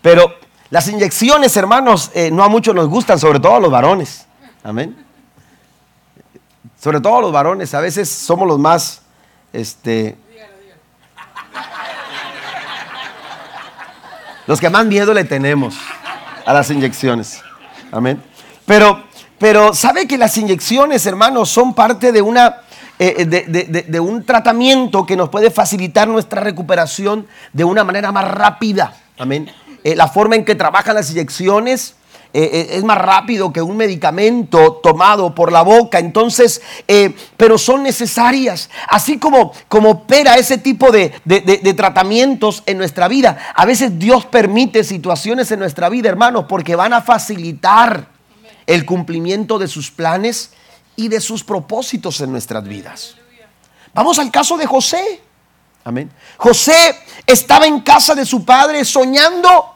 Pero 0.00 0.34
las 0.70 0.88
inyecciones, 0.88 1.56
hermanos, 1.56 2.10
eh, 2.14 2.30
no 2.32 2.42
a 2.42 2.48
muchos 2.48 2.74
nos 2.74 2.88
gustan, 2.88 3.18
sobre 3.18 3.38
todo 3.38 3.56
a 3.56 3.60
los 3.60 3.70
varones. 3.70 4.26
Amén 4.64 4.96
sobre 6.82 7.00
todo 7.00 7.20
los 7.20 7.30
varones, 7.30 7.74
a 7.74 7.80
veces 7.80 8.08
somos 8.08 8.48
los 8.48 8.58
más, 8.58 9.02
este, 9.52 10.16
los 14.46 14.60
que 14.60 14.70
más 14.70 14.86
miedo 14.86 15.14
le 15.14 15.24
tenemos 15.24 15.76
a 16.44 16.52
las 16.52 16.70
inyecciones. 16.70 17.42
Amén. 17.90 18.22
Pero, 18.66 19.02
pero 19.38 19.74
sabe 19.74 20.06
que 20.06 20.18
las 20.18 20.36
inyecciones, 20.36 21.04
hermanos, 21.06 21.48
son 21.48 21.74
parte 21.74 22.12
de 22.12 22.22
una, 22.22 22.62
eh, 22.98 23.24
de, 23.26 24.00
un 24.00 24.24
tratamiento 24.24 25.04
que 25.06 25.16
nos 25.16 25.28
puede 25.28 25.50
facilitar 25.50 26.08
nuestra 26.08 26.40
recuperación 26.40 27.26
de 27.52 27.64
una 27.64 27.84
manera 27.84 28.12
más 28.12 28.28
rápida. 28.28 28.96
Amén. 29.18 29.50
Eh, 29.84 29.96
la 29.96 30.08
forma 30.08 30.36
en 30.36 30.44
que 30.44 30.54
trabajan 30.54 30.94
las 30.94 31.10
inyecciones 31.10 31.96
eh, 32.34 32.50
eh, 32.50 32.68
es 32.72 32.84
más 32.84 32.96
rápido 32.96 33.52
que 33.52 33.60
un 33.60 33.76
medicamento 33.76 34.80
tomado 34.82 35.34
por 35.34 35.52
la 35.52 35.62
boca. 35.62 35.98
Entonces, 35.98 36.62
eh, 36.88 37.14
pero 37.36 37.58
son 37.58 37.82
necesarias. 37.82 38.70
Así 38.88 39.18
como, 39.18 39.52
como 39.68 39.90
opera 39.90 40.36
ese 40.36 40.56
tipo 40.56 40.90
de, 40.90 41.12
de, 41.24 41.74
tratamientos 41.74 42.62
en 42.64 42.78
nuestra 42.78 43.08
vida. 43.08 43.52
A 43.54 43.66
veces 43.66 43.98
Dios 43.98 44.24
permite 44.24 44.82
situaciones 44.82 45.50
en 45.52 45.58
nuestra 45.58 45.90
vida, 45.90 46.08
hermanos, 46.08 46.46
porque 46.48 46.74
van 46.74 46.94
a 46.94 47.02
facilitar 47.02 48.06
el 48.66 48.86
cumplimiento 48.86 49.58
de 49.58 49.68
sus 49.68 49.90
planes 49.90 50.52
y 50.96 51.08
de 51.08 51.20
sus 51.20 51.44
propósitos 51.44 52.20
en 52.22 52.32
nuestras 52.32 52.64
vidas. 52.64 53.16
Vamos 53.92 54.18
al 54.18 54.30
caso 54.30 54.56
de 54.56 54.64
José. 54.64 55.20
Amén. 55.84 56.10
José 56.38 56.96
estaba 57.26 57.66
en 57.66 57.80
casa 57.80 58.14
de 58.14 58.24
su 58.24 58.44
padre 58.44 58.84
soñando 58.84 59.71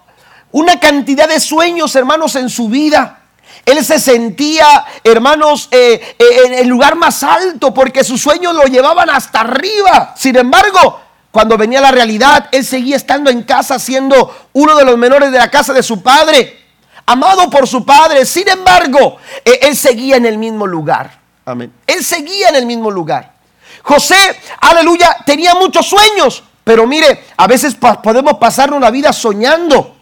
una 0.57 0.81
cantidad 0.81 1.29
de 1.29 1.39
sueños, 1.39 1.95
hermanos, 1.97 2.35
en 2.35 2.49
su 2.49 2.71
vida. 2.71 3.19
Él 3.67 3.85
se 3.85 4.01
sentía, 4.01 4.87
hermanos, 5.05 5.69
eh, 5.71 6.17
eh, 6.19 6.25
en 6.47 6.55
el 6.55 6.67
lugar 6.67 6.97
más 6.97 7.23
alto 7.23 7.75
porque 7.75 8.03
sus 8.03 8.23
sueños 8.23 8.55
lo 8.55 8.63
llevaban 8.63 9.11
hasta 9.11 9.41
arriba. 9.41 10.15
Sin 10.17 10.35
embargo, 10.35 10.99
cuando 11.31 11.59
venía 11.59 11.83
la 11.83 11.91
realidad, 11.91 12.49
él 12.53 12.65
seguía 12.65 12.97
estando 12.97 13.29
en 13.29 13.43
casa 13.43 13.79
siendo 13.79 14.49
uno 14.55 14.75
de 14.77 14.87
los 14.87 14.97
menores 14.97 15.31
de 15.31 15.37
la 15.37 15.51
casa 15.51 15.75
de 15.75 15.83
su 15.83 16.03
padre, 16.03 16.59
amado 17.05 17.51
por 17.51 17.69
su 17.69 17.85
padre. 17.85 18.25
Sin 18.25 18.49
embargo, 18.49 19.19
eh, 19.45 19.59
él 19.61 19.77
seguía 19.77 20.17
en 20.17 20.25
el 20.25 20.39
mismo 20.39 20.67
lugar. 20.67 21.21
Amén. 21.45 21.71
Él 21.87 22.03
seguía 22.03 22.49
en 22.49 22.57
el 22.57 22.65
mismo 22.65 22.91
lugar. 22.91 23.35
José, 23.83 24.41
aleluya, 24.63 25.19
tenía 25.27 25.55
muchos 25.55 25.87
sueños, 25.87 26.43
pero 26.65 26.87
mire, 26.87 27.25
a 27.37 27.47
veces 27.47 27.77
podemos 28.03 28.39
pasarnos 28.39 28.81
la 28.81 28.91
vida 28.91 29.13
soñando 29.13 29.96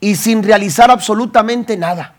y 0.00 0.16
sin 0.16 0.42
realizar 0.42 0.90
absolutamente 0.90 1.76
nada. 1.76 2.14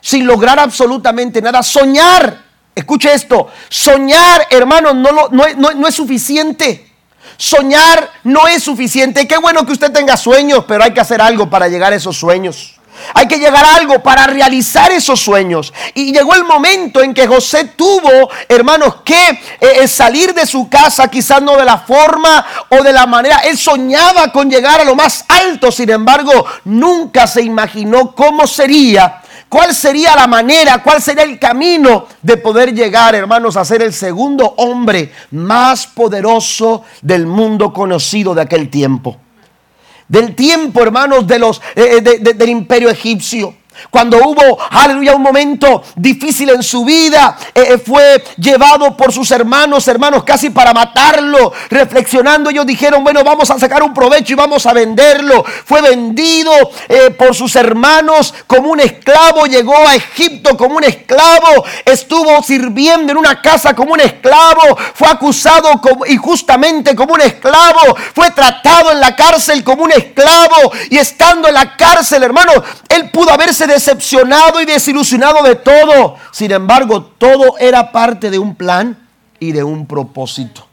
Sin 0.00 0.26
lograr 0.26 0.58
absolutamente 0.58 1.40
nada. 1.40 1.62
Soñar, 1.62 2.42
escuche 2.74 3.12
esto, 3.12 3.48
soñar, 3.68 4.46
hermanos, 4.50 4.94
no, 4.94 5.28
no, 5.30 5.72
no 5.74 5.88
es 5.88 5.94
suficiente. 5.94 6.92
Soñar 7.36 8.10
no 8.24 8.48
es 8.48 8.64
suficiente. 8.64 9.28
Qué 9.28 9.38
bueno 9.38 9.64
que 9.64 9.72
usted 9.72 9.92
tenga 9.92 10.16
sueños, 10.16 10.64
pero 10.66 10.82
hay 10.82 10.92
que 10.92 11.00
hacer 11.00 11.20
algo 11.20 11.48
para 11.48 11.68
llegar 11.68 11.92
a 11.92 11.96
esos 11.96 12.16
sueños. 12.16 12.77
Hay 13.14 13.26
que 13.26 13.38
llegar 13.38 13.64
a 13.64 13.74
algo 13.74 14.02
para 14.02 14.26
realizar 14.26 14.90
esos 14.92 15.20
sueños. 15.20 15.72
Y 15.94 16.12
llegó 16.12 16.34
el 16.34 16.44
momento 16.44 17.02
en 17.02 17.14
que 17.14 17.26
José 17.26 17.72
tuvo, 17.76 18.30
hermanos, 18.48 18.96
que 19.04 19.28
eh, 19.28 19.38
eh, 19.60 19.88
salir 19.88 20.34
de 20.34 20.46
su 20.46 20.68
casa, 20.68 21.08
quizás 21.08 21.42
no 21.42 21.56
de 21.56 21.64
la 21.64 21.78
forma 21.78 22.44
o 22.68 22.82
de 22.82 22.92
la 22.92 23.06
manera. 23.06 23.38
Él 23.38 23.56
soñaba 23.56 24.32
con 24.32 24.50
llegar 24.50 24.80
a 24.80 24.84
lo 24.84 24.94
más 24.94 25.24
alto, 25.28 25.70
sin 25.70 25.90
embargo, 25.90 26.44
nunca 26.64 27.26
se 27.26 27.42
imaginó 27.42 28.14
cómo 28.14 28.46
sería. 28.46 29.22
¿Cuál 29.48 29.74
sería 29.74 30.14
la 30.14 30.26
manera, 30.26 30.82
cuál 30.82 31.00
sería 31.00 31.24
el 31.24 31.38
camino 31.38 32.06
de 32.20 32.36
poder 32.36 32.74
llegar, 32.74 33.14
hermanos, 33.14 33.56
a 33.56 33.64
ser 33.64 33.82
el 33.82 33.94
segundo 33.94 34.54
hombre 34.58 35.10
más 35.30 35.86
poderoso 35.86 36.82
del 37.00 37.26
mundo 37.26 37.72
conocido 37.72 38.34
de 38.34 38.42
aquel 38.42 38.68
tiempo? 38.68 39.16
Del 40.08 40.34
tiempo, 40.34 40.82
hermanos, 40.82 41.26
de 41.26 41.38
los, 41.38 41.60
eh, 41.76 42.02
eh, 42.04 42.34
del 42.34 42.48
imperio 42.48 42.88
egipcio. 42.88 43.54
Cuando 43.90 44.18
hubo, 44.18 44.58
aleluya, 44.70 45.14
un 45.14 45.22
momento 45.22 45.82
difícil 45.96 46.50
en 46.50 46.62
su 46.62 46.84
vida, 46.84 47.36
eh, 47.54 47.66
eh, 47.70 47.78
fue 47.78 48.22
llevado 48.36 48.96
por 48.96 49.12
sus 49.12 49.30
hermanos, 49.30 49.86
hermanos, 49.88 50.24
casi 50.24 50.50
para 50.50 50.72
matarlo. 50.72 51.52
Reflexionando, 51.70 52.50
ellos 52.50 52.66
dijeron, 52.66 53.04
bueno, 53.04 53.22
vamos 53.24 53.50
a 53.50 53.58
sacar 53.58 53.82
un 53.82 53.94
provecho 53.94 54.32
y 54.32 54.36
vamos 54.36 54.66
a 54.66 54.72
venderlo. 54.72 55.44
Fue 55.64 55.80
vendido 55.80 56.52
eh, 56.88 57.10
por 57.10 57.34
sus 57.34 57.54
hermanos 57.56 58.34
como 58.46 58.70
un 58.70 58.80
esclavo, 58.80 59.46
llegó 59.46 59.76
a 59.86 59.94
Egipto 59.94 60.56
como 60.56 60.76
un 60.76 60.84
esclavo, 60.84 61.64
estuvo 61.84 62.42
sirviendo 62.42 63.12
en 63.12 63.18
una 63.18 63.40
casa 63.40 63.74
como 63.74 63.92
un 63.92 64.00
esclavo, 64.00 64.76
fue 64.94 65.08
acusado 65.08 65.80
injustamente 66.06 66.96
como 66.96 67.14
un 67.14 67.20
esclavo, 67.20 67.96
fue 68.14 68.30
tratado 68.32 68.92
en 68.92 69.00
la 69.00 69.14
cárcel 69.14 69.62
como 69.62 69.84
un 69.84 69.92
esclavo 69.92 70.72
y 70.90 70.98
estando 70.98 71.48
en 71.48 71.54
la 71.54 71.76
cárcel, 71.76 72.22
hermano, 72.22 72.52
él 72.88 73.10
pudo 73.10 73.32
haberse 73.32 73.66
decepcionado 73.68 74.60
y 74.60 74.64
desilusionado 74.64 75.44
de 75.44 75.54
todo. 75.54 76.16
Sin 76.32 76.50
embargo, 76.50 77.04
todo 77.18 77.56
era 77.58 77.92
parte 77.92 78.30
de 78.30 78.38
un 78.38 78.56
plan 78.56 78.98
y 79.38 79.52
de 79.52 79.62
un 79.62 79.86
propósito. 79.86 80.66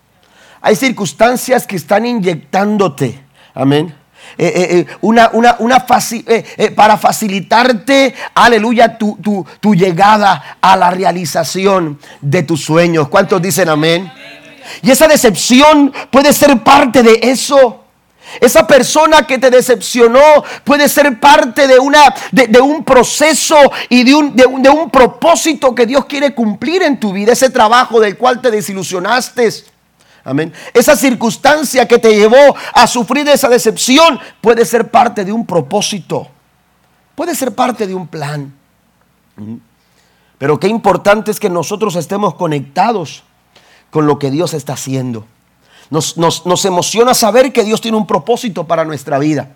Hay 0.61 0.75
circunstancias 0.75 1.67
que 1.67 1.75
están 1.75 2.07
inyectándote. 2.07 3.23
Amén. 3.53 3.93
Eh, 4.37 4.47
eh, 4.47 4.79
eh, 4.79 4.85
una, 5.01 5.29
una, 5.33 5.55
una 5.59 5.85
para 5.85 6.97
facilitarte, 6.97 8.15
aleluya, 8.33 8.97
tu, 8.97 9.17
tu, 9.61 9.75
llegada 9.75 10.57
a 10.59 10.75
la 10.75 10.89
realización 10.89 11.99
de 12.19 12.43
tus 12.43 12.63
sueños. 12.63 13.07
¿Cuántos 13.07 13.41
dicen 13.41 13.69
amén? 13.69 14.11
Y 14.81 14.91
esa 14.91 15.07
decepción 15.07 15.93
puede 16.09 16.33
ser 16.33 16.63
parte 16.63 17.03
de 17.03 17.19
eso. 17.21 17.84
Esa 18.39 18.65
persona 18.67 19.26
que 19.26 19.38
te 19.38 19.49
decepcionó 19.49 20.43
puede 20.63 20.89
ser 20.89 21.19
parte 21.19 21.67
de, 21.67 21.80
una, 21.80 22.13
de, 22.32 22.59
un 22.59 22.84
proceso 22.84 23.55
y 23.89 24.03
de 24.03 24.15
un, 24.15 24.36
de, 24.36 24.45
de 24.59 24.69
un 24.69 24.89
propósito 24.89 25.73
que 25.73 25.86
Dios 25.86 26.05
quiere 26.05 26.34
cumplir 26.34 26.82
en 26.84 26.99
tu 26.99 27.13
vida. 27.13 27.34
Ese 27.34 27.49
trabajo 27.49 27.99
del 27.99 28.17
cual 28.17 28.41
te 28.41 28.51
desilusionaste. 28.51 29.65
Amén. 30.23 30.51
Esa 30.73 30.95
circunstancia 30.95 31.88
que 31.88 31.99
te 31.99 32.15
llevó 32.15 32.55
a 32.73 32.88
sufrir 32.88 33.28
esa 33.30 33.47
decepción 33.47 34.19
puede 34.41 34.65
ser 34.65 34.89
parte 34.89 35.23
de 35.23 35.32
un 35.32 35.45
propósito. 35.45 36.28
Puede 37.13 37.36
ser 37.36 37.53
parte 37.53 37.86
de 37.86 37.93
un 37.93 38.07
plan. 38.07 38.53
Pero 40.39 40.59
qué 40.59 40.67
importante 40.67 41.32
es 41.32 41.39
que 41.39 41.49
nosotros 41.49 41.95
estemos 41.95 42.34
conectados 42.34 43.23
con 43.91 44.07
lo 44.07 44.19
que 44.19 44.32
Dios 44.32 44.53
está 44.53 44.73
haciendo. 44.73 45.26
Nos, 45.89 46.65
emociona 46.65 47.13
saber 47.13 47.53
que 47.53 47.63
Dios 47.63 47.81
tiene 47.81 47.97
un 47.97 48.07
propósito 48.07 48.65
para 48.65 48.86
nuestra 48.86 49.19
vida. 49.19 49.49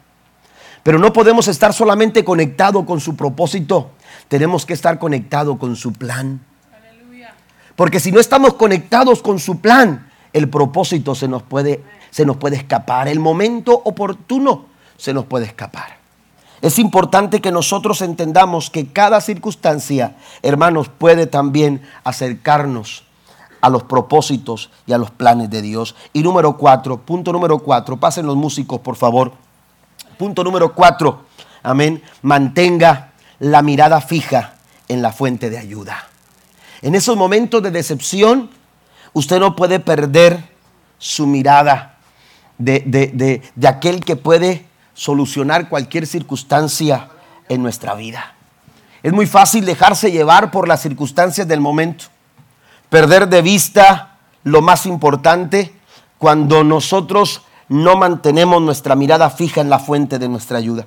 Pero 0.84 1.00
no 1.00 1.12
podemos 1.12 1.48
estar 1.48 1.74
solamente 1.74 2.24
conectados 2.24 2.86
con 2.86 3.00
su 3.00 3.16
propósito, 3.16 3.92
tenemos 4.28 4.66
que 4.66 4.74
estar 4.74 5.00
conectados 5.00 5.58
con 5.58 5.76
su 5.76 5.94
plan. 5.94 6.40
Porque 7.76 8.00
si 8.00 8.12
no 8.12 8.20
estamos 8.20 8.54
conectados 8.56 9.22
con 9.22 9.40
su 9.40 9.60
plan, 9.60 10.10
el 10.34 10.50
propósito 10.50 11.16
se 11.16 11.28
nos 11.28 11.44
puede, 11.44 11.84
se 12.12 12.26
nos 12.26 12.38
puede 12.38 12.58
escapar. 12.58 13.08
El 13.08 13.20
momento 13.20 13.74
oportuno 13.74 14.66
se 14.98 15.14
nos 15.14 15.26
puede 15.26 15.46
escapar. 15.46 15.98
Es 16.62 16.78
importante 16.78 17.40
que 17.40 17.52
nosotros 17.52 18.02
entendamos 18.02 18.70
que 18.70 18.88
cada 18.88 19.22
circunstancia, 19.22 20.18
hermanos, 20.42 20.90
puede 20.90 21.26
también 21.26 21.82
acercarnos 22.04 23.04
a 23.62 23.70
los 23.70 23.84
propósitos 23.84 24.70
y 24.86 24.94
a 24.94 24.98
los 24.98 25.12
planes 25.12 25.50
de 25.50 25.62
Dios. 25.62 25.96
Y 26.14 26.24
número 26.24 26.58
cuatro, 26.58 27.02
punto 27.02 27.32
número 27.32 27.60
cuatro, 27.60 27.98
pasen 27.98 28.26
los 28.26 28.36
músicos 28.36 28.80
por 28.80 28.96
favor. 28.96 29.34
Punto 30.18 30.44
número 30.44 30.74
cuatro, 30.74 31.26
amén, 31.64 32.04
mantenga 32.22 33.14
la 33.40 33.62
mirada 33.62 34.02
fija 34.02 34.56
en 34.88 35.02
la 35.02 35.12
fuente 35.12 35.50
de 35.50 35.58
ayuda. 35.58 36.08
En 36.82 36.96
esos 36.96 37.16
momentos 37.16 37.62
de 37.64 37.72
decepción, 37.72 38.50
usted 39.14 39.40
no 39.40 39.56
puede 39.56 39.80
perder 39.80 40.44
su 40.98 41.26
mirada 41.28 41.98
de, 42.58 42.84
de, 42.86 43.42
de 43.56 43.68
aquel 43.68 44.04
que 44.04 44.16
puede 44.16 44.66
solucionar 44.94 45.70
cualquier 45.70 46.06
circunstancia 46.06 47.10
en 47.48 47.64
nuestra 47.64 47.96
vida. 47.96 48.36
Es 49.02 49.14
muy 49.14 49.26
fácil 49.26 49.66
dejarse 49.66 50.12
llevar 50.12 50.52
por 50.52 50.68
las 50.68 50.82
circunstancias 50.82 51.48
del 51.48 51.62
momento 51.62 52.06
perder 52.90 53.28
de 53.28 53.42
vista 53.42 54.18
lo 54.44 54.62
más 54.62 54.86
importante 54.86 55.74
cuando 56.18 56.64
nosotros 56.64 57.44
no 57.70 57.96
mantenemos 57.96 58.62
nuestra 58.62 58.96
mirada 58.96 59.30
fija 59.30 59.62
en 59.62 59.70
la 59.70 59.80
fuente 59.80 60.20
de 60.20 60.28
nuestra 60.28 60.58
ayuda. 60.58 60.86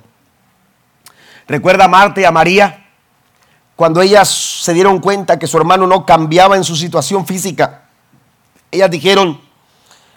Recuerda 1.47 1.85
a 1.85 1.87
Marta 1.87 2.21
y 2.21 2.25
a 2.25 2.31
María 2.31 2.85
cuando 3.75 4.01
ellas 4.01 4.29
se 4.29 4.73
dieron 4.73 4.99
cuenta 4.99 5.39
que 5.39 5.47
su 5.47 5.57
hermano 5.57 5.87
no 5.87 6.05
cambiaba 6.05 6.55
en 6.55 6.63
su 6.63 6.75
situación 6.75 7.25
física. 7.25 7.85
Ellas 8.71 8.91
dijeron, 8.91 9.41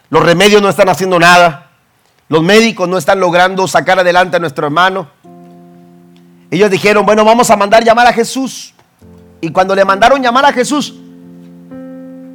los 0.09 0.23
remedios 0.23 0.61
no 0.61 0.69
están 0.69 0.89
haciendo 0.89 1.19
nada, 1.19 1.71
los 2.29 2.43
médicos 2.43 2.87
no 2.87 2.97
están 2.97 3.19
logrando 3.19 3.67
sacar 3.67 3.99
adelante 3.99 4.37
a 4.37 4.39
nuestro 4.39 4.67
hermano. 4.67 5.09
Ellos 6.51 6.69
dijeron, 6.69 7.05
bueno, 7.05 7.25
vamos 7.25 7.49
a 7.49 7.55
mandar 7.55 7.83
llamar 7.83 8.07
a 8.07 8.13
Jesús. 8.13 8.73
Y 9.41 9.51
cuando 9.51 9.75
le 9.75 9.85
mandaron 9.85 10.21
llamar 10.21 10.45
a 10.45 10.53
Jesús, 10.53 10.95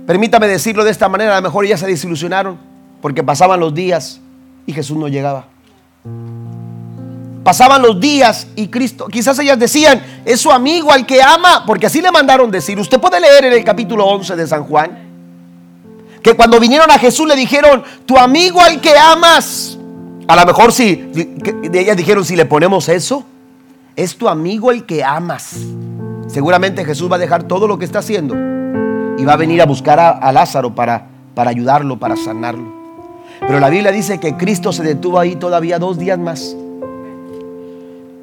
Permítame 0.07 0.49
decirlo 0.49 0.85
de 0.85 0.91
esta 0.91 1.09
manera, 1.09 1.37
a 1.37 1.41
lo 1.41 1.43
mejor 1.43 1.65
ellas 1.65 1.81
se 1.81 1.87
desilusionaron 1.87 2.59
porque 3.01 3.23
pasaban 3.23 3.61
los 3.61 3.73
días 3.73 4.21
y 4.67 4.73
Jesús 4.73 4.97
no 4.97 5.09
llegaba. 5.09 5.47
Pasaban 7.45 7.83
los 7.83 8.01
días 8.01 8.47
y 8.57 8.69
Cristo, 8.69 9.07
quizás 9.07 9.39
ellas 9.39 9.59
decían, 9.59 10.03
es 10.25 10.41
su 10.41 10.51
amigo 10.51 10.93
al 10.93 11.07
que 11.07 11.23
ama, 11.23 11.65
porque 11.67 11.87
así 11.87 12.01
le 12.01 12.11
mandaron 12.11 12.51
decir. 12.51 12.79
Usted 12.79 13.01
puede 13.01 13.21
leer 13.21 13.45
en 13.45 13.53
el 13.53 13.65
capítulo 13.65 14.07
11 14.07 14.37
de 14.37 14.47
San 14.47 14.65
Juan, 14.65 14.99
que 16.23 16.35
cuando 16.35 16.61
vinieron 16.61 16.91
a 16.91 16.99
Jesús 16.99 17.27
le 17.27 17.35
dijeron, 17.35 17.83
tu 18.07 18.17
amigo 18.17 18.61
al 18.61 18.81
que 18.81 18.97
amas. 18.97 19.79
A 20.29 20.37
lo 20.37 20.47
mejor 20.47 20.73
si, 20.73 20.95
de 20.95 21.81
ellas 21.81 21.97
dijeron, 21.97 22.25
si 22.25 22.37
le 22.37 22.47
ponemos 22.47 22.89
eso, 22.89 23.25
es 23.97 24.17
tu 24.17 24.29
amigo 24.29 24.71
el 24.71 24.87
que 24.87 25.03
amas. 25.03 25.57
Seguramente 26.29 26.85
Jesús 26.85 27.11
va 27.11 27.17
a 27.17 27.19
dejar 27.19 27.43
todo 27.43 27.67
lo 27.67 27.79
que 27.79 27.85
está 27.85 27.99
haciendo 27.99 28.62
y 29.23 29.25
va 29.25 29.35
a 29.35 29.37
venir 29.37 29.63
a 29.63 29.67
buscar 29.67 30.01
a, 30.01 30.33
Lázaro 30.33 30.75
para, 30.75 31.07
para 31.33 31.51
ayudarlo, 31.51 31.97
para 31.97 32.17
sanarlo. 32.17 32.73
Pero 33.39 33.61
la 33.61 33.69
Biblia 33.69 33.93
dice 33.93 34.19
que 34.19 34.37
Cristo 34.37 34.73
se 34.73 34.83
detuvo 34.83 35.17
ahí 35.17 35.37
todavía 35.37 35.79
dos 35.79 35.97
días 35.97 36.19
más. 36.19 36.57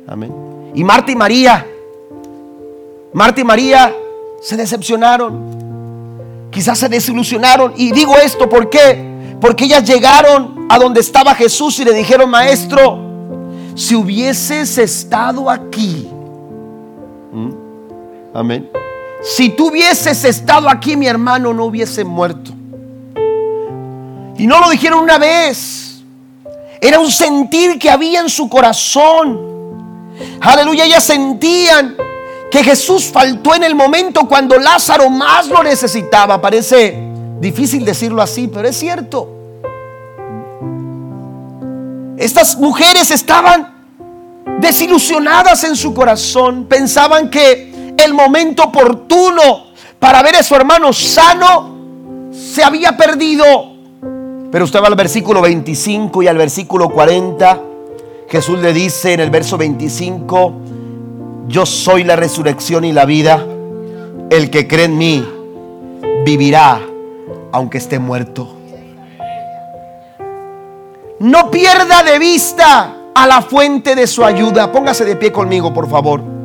Amén. 0.05 0.33
Y 0.75 0.83
Marta 0.83 1.09
y 1.09 1.15
María, 1.15 1.65
Marta 3.13 3.39
y 3.39 3.45
María 3.45 3.93
se 4.41 4.57
decepcionaron. 4.57 6.49
Quizás 6.51 6.77
se 6.77 6.89
desilusionaron. 6.89 7.71
Y 7.77 7.93
digo 7.93 8.17
esto, 8.17 8.49
¿por 8.49 8.69
qué? 8.69 9.37
Porque 9.39 9.63
ellas 9.63 9.85
llegaron 9.85 10.67
a 10.69 10.77
donde 10.77 10.99
estaba 10.99 11.33
Jesús 11.33 11.79
y 11.79 11.85
le 11.85 11.93
dijeron, 11.93 12.29
maestro, 12.29 12.99
si 13.73 13.95
hubieses 13.95 14.77
estado 14.77 15.49
aquí. 15.49 16.09
¿Mm? 17.31 17.51
Amén. 18.33 18.69
Si 19.21 19.49
tú 19.49 19.67
hubieses 19.67 20.23
estado 20.23 20.69
aquí, 20.69 20.95
mi 20.95 21.07
hermano 21.07 21.53
no 21.53 21.65
hubiese 21.65 22.03
muerto. 22.03 22.51
Y 24.37 24.47
no 24.47 24.59
lo 24.61 24.69
dijeron 24.69 25.03
una 25.03 25.17
vez. 25.17 26.01
Era 26.79 26.99
un 26.99 27.11
sentir 27.11 27.77
que 27.77 27.89
había 27.89 28.21
en 28.21 28.29
su 28.29 28.47
corazón. 28.47 29.37
Aleluya, 30.39 30.85
ellas 30.85 31.03
sentían 31.03 31.95
que 32.49 32.63
Jesús 32.63 33.05
faltó 33.05 33.53
en 33.53 33.63
el 33.63 33.75
momento 33.75 34.27
cuando 34.27 34.57
Lázaro 34.57 35.09
más 35.09 35.47
lo 35.49 35.61
necesitaba. 35.61 36.39
Parece 36.39 36.97
difícil 37.41 37.83
decirlo 37.83 38.21
así, 38.21 38.47
pero 38.47 38.69
es 38.69 38.77
cierto. 38.77 39.35
Estas 42.17 42.57
mujeres 42.57 43.11
estaban 43.11 43.73
desilusionadas 44.59 45.65
en 45.65 45.75
su 45.75 45.93
corazón. 45.93 46.65
Pensaban 46.65 47.29
que 47.29 47.69
el 48.03 48.13
momento 48.13 48.63
oportuno 48.63 49.67
para 49.99 50.21
ver 50.23 50.35
a 50.37 50.43
su 50.43 50.55
hermano 50.55 50.93
sano 50.93 52.29
se 52.31 52.63
había 52.63 52.95
perdido. 52.95 53.45
Pero 54.51 54.65
usted 54.65 54.81
va 54.81 54.87
al 54.87 54.95
versículo 54.95 55.41
25 55.41 56.23
y 56.23 56.27
al 56.27 56.37
versículo 56.37 56.89
40. 56.89 57.61
Jesús 58.29 58.59
le 58.59 58.73
dice 58.73 59.13
en 59.13 59.19
el 59.19 59.29
verso 59.29 59.57
25, 59.57 60.53
yo 61.47 61.65
soy 61.65 62.03
la 62.03 62.15
resurrección 62.15 62.85
y 62.85 62.91
la 62.91 63.05
vida. 63.05 63.45
El 64.29 64.49
que 64.49 64.67
cree 64.67 64.85
en 64.85 64.97
mí 64.97 65.27
vivirá 66.23 66.81
aunque 67.51 67.79
esté 67.79 67.99
muerto. 67.99 68.55
No 71.19 71.51
pierda 71.51 72.03
de 72.03 72.17
vista 72.17 72.95
a 73.13 73.27
la 73.27 73.41
fuente 73.41 73.95
de 73.95 74.07
su 74.07 74.23
ayuda. 74.23 74.71
Póngase 74.71 75.03
de 75.03 75.15
pie 75.15 75.31
conmigo, 75.31 75.73
por 75.73 75.89
favor. 75.89 76.38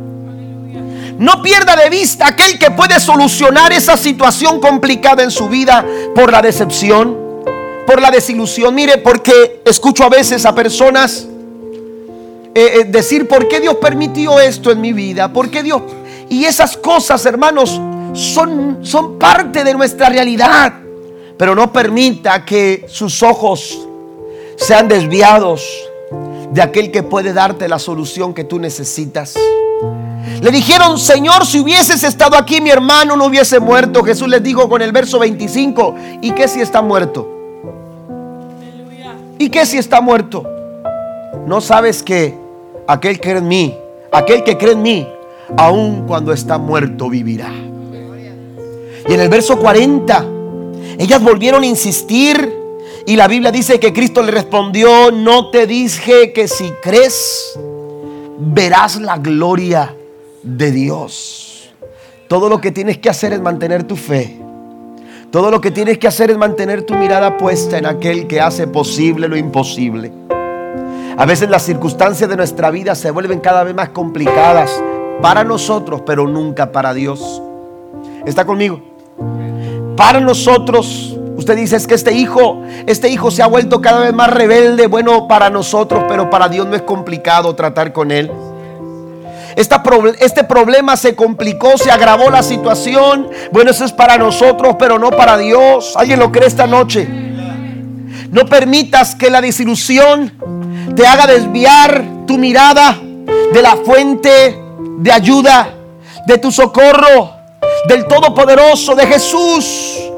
No 1.19 1.43
pierda 1.43 1.77
de 1.77 1.91
vista 1.91 2.27
aquel 2.27 2.59
que 2.59 2.71
puede 2.71 2.99
solucionar 2.99 3.73
esa 3.73 3.97
situación 3.97 4.61
complicada 4.61 5.23
en 5.23 5.31
su 5.31 5.49
vida 5.49 5.85
por 6.15 6.33
la 6.33 6.43
decepción, 6.43 7.17
por 7.87 8.01
la 8.01 8.11
desilusión. 8.11 8.75
Mire, 8.75 8.99
porque 8.99 9.63
escucho 9.65 10.05
a 10.05 10.09
veces 10.09 10.45
a 10.45 10.55
personas 10.55 11.27
eh, 12.55 12.81
eh, 12.81 12.85
decir, 12.85 13.29
¿por 13.29 13.49
qué 13.49 13.61
Dios 13.61 13.77
permitió 13.77 14.41
esto 14.41 14.71
en 14.71 14.81
mi 14.81 14.93
vida? 14.93 15.33
¿Por 15.33 15.51
qué 15.51 15.63
Dios? 15.63 15.83
Y 16.29 16.45
esas 16.45 16.77
cosas, 16.77 17.25
hermanos, 17.27 17.81
son, 18.13 18.79
son 18.83 19.19
parte 19.19 19.63
de 19.63 19.75
nuestra 19.75 20.09
realidad. 20.09 20.73
Pero 21.37 21.55
no 21.55 21.73
permita 21.73 22.45
que 22.45 22.87
sus 22.89 23.23
ojos 23.23 23.87
sean 24.57 24.89
desviados 24.89 25.65
de 26.53 26.63
aquel 26.63 26.91
que 26.91 27.03
puede 27.03 27.33
darte 27.33 27.69
la 27.69 27.79
solución 27.79 28.35
que 28.35 28.45
tú 28.45 28.59
necesitas. 28.59 29.35
Le 30.41 30.51
dijeron, 30.51 30.99
Señor, 30.99 31.47
si 31.47 31.61
hubieses 31.61 32.03
estado 32.03 32.37
aquí, 32.37 32.61
mi 32.61 32.71
hermano 32.71 33.17
no 33.17 33.27
hubiese 33.27 33.61
muerto. 33.61 34.03
Jesús 34.03 34.29
les 34.29 34.43
dijo 34.43 34.69
con 34.69 34.83
el 34.83 34.93
verso 34.93 35.19
25, 35.19 35.95
¿y 36.21 36.33
qué 36.33 36.49
si 36.49 36.61
está 36.61 36.83
muerto? 36.83 37.29
¿Y 39.39 39.49
qué 39.49 39.67
si 39.67 39.79
está 39.79 40.01
muerto? 40.01 40.45
No 41.47 41.61
sabes 41.61 42.03
que 42.03 42.35
aquel 42.87 43.21
que 43.21 43.29
cree 43.29 43.39
en 43.39 43.49
mí, 43.49 43.75
aquel 44.13 44.45
que 44.45 44.57
cree 44.57 44.73
en 44.73 44.83
mí, 44.83 45.09
aun 45.57 46.07
cuando 46.07 46.33
está 46.33 46.59
muerto, 46.59 47.09
vivirá. 47.09 47.53
Y 49.09 49.13
en 49.13 49.21
el 49.21 49.29
verso 49.29 49.59
40, 49.59 50.25
ellas 50.99 51.23
volvieron 51.23 51.63
a 51.63 51.67
insistir 51.67 52.53
y 53.07 53.17
la 53.17 53.29
Biblia 53.29 53.51
dice 53.51 53.79
que 53.79 53.93
Cristo 53.93 54.23
le 54.23 54.31
respondió, 54.31 55.11
no 55.11 55.51
te 55.51 55.67
dije 55.67 56.33
que 56.33 56.49
si 56.49 56.71
crees, 56.83 57.59
verás 58.39 59.01
la 59.01 59.19
gloria 59.19 59.95
de 60.45 60.71
Dios. 60.71 61.71
Todo 62.29 62.49
lo 62.49 62.61
que 62.61 62.71
tienes 62.71 62.99
que 62.99 63.11
hacer 63.11 63.33
es 63.33 63.41
mantener 63.41 63.85
tu 63.85 63.97
fe. 63.97 64.39
Todo 65.31 65.51
lo 65.51 65.61
que 65.61 65.71
tienes 65.71 65.99
que 65.99 66.07
hacer 66.07 66.31
es 66.31 66.39
mantener 66.39 66.83
tu 66.85 66.95
mirada 66.95 67.37
puesta 67.37 67.77
en 67.77 67.87
aquel 67.87 68.29
que 68.29 68.41
hace 68.41 68.69
posible 68.69 69.27
lo 69.27 69.37
imposible. 69.37 70.13
A 71.17 71.27
veces 71.27 71.51
las 71.51 71.63
circunstancias 71.63 72.29
de 72.29 72.37
nuestra 72.37 72.71
vida 72.71 72.95
se 72.95 73.11
vuelven 73.11 73.41
cada 73.41 73.65
vez 73.65 73.75
más 73.75 73.89
complicadas 73.89 74.71
para 75.21 75.43
nosotros, 75.43 76.03
pero 76.07 76.27
nunca 76.27 76.71
para 76.71 76.95
Dios. 76.95 77.43
¿Está 78.25 78.45
conmigo? 78.45 78.81
Para 79.97 80.21
nosotros 80.21 81.19
Usted 81.37 81.57
dice 81.57 81.77
es 81.77 81.87
que 81.87 81.95
este 81.95 82.13
hijo, 82.13 82.63
este 82.87 83.09
hijo 83.09 83.31
se 83.31 83.43
ha 83.43 83.47
vuelto 83.47 83.81
cada 83.81 84.01
vez 84.03 84.15
más 84.15 84.33
rebelde. 84.33 84.87
Bueno, 84.87 85.27
para 85.27 85.51
nosotros, 85.51 86.05
pero 86.09 86.31
para 86.31 86.49
Dios 86.49 86.67
no 86.67 86.77
es 86.77 86.83
complicado 86.83 87.55
tratar 87.55 87.93
con 87.93 88.13
él. 88.13 88.31
Este 89.57 90.45
problema 90.45 90.97
se 90.97 91.15
complicó, 91.15 91.77
se 91.79 91.91
agravó 91.91 92.31
la 92.31 92.43
situación. 92.43 93.29
Bueno, 93.53 93.71
eso 93.71 93.85
es 93.85 93.93
para 93.93 94.19
nosotros, 94.19 94.77
pero 94.79 94.99
no 94.99 95.11
para 95.11 95.37
Dios. 95.37 95.95
¿Alguien 95.97 96.19
lo 96.19 96.33
cree 96.33 96.49
esta 96.49 96.67
noche? 96.67 97.07
No 98.31 98.47
permitas 98.47 99.15
que 99.15 99.31
la 99.31 99.41
desilusión 99.41 100.33
te 100.97 101.07
haga 101.07 101.27
desviar 101.27 102.05
tu 102.27 102.37
mirada 102.37 102.99
de 103.53 103.63
la 103.63 103.77
fuente 103.77 104.61
de 104.99 105.13
ayuda, 105.13 105.75
de 106.27 106.39
tu 106.39 106.51
socorro, 106.51 107.33
del 107.87 108.07
Todopoderoso, 108.07 108.95
de 108.95 109.07
Jesús. 109.07 110.14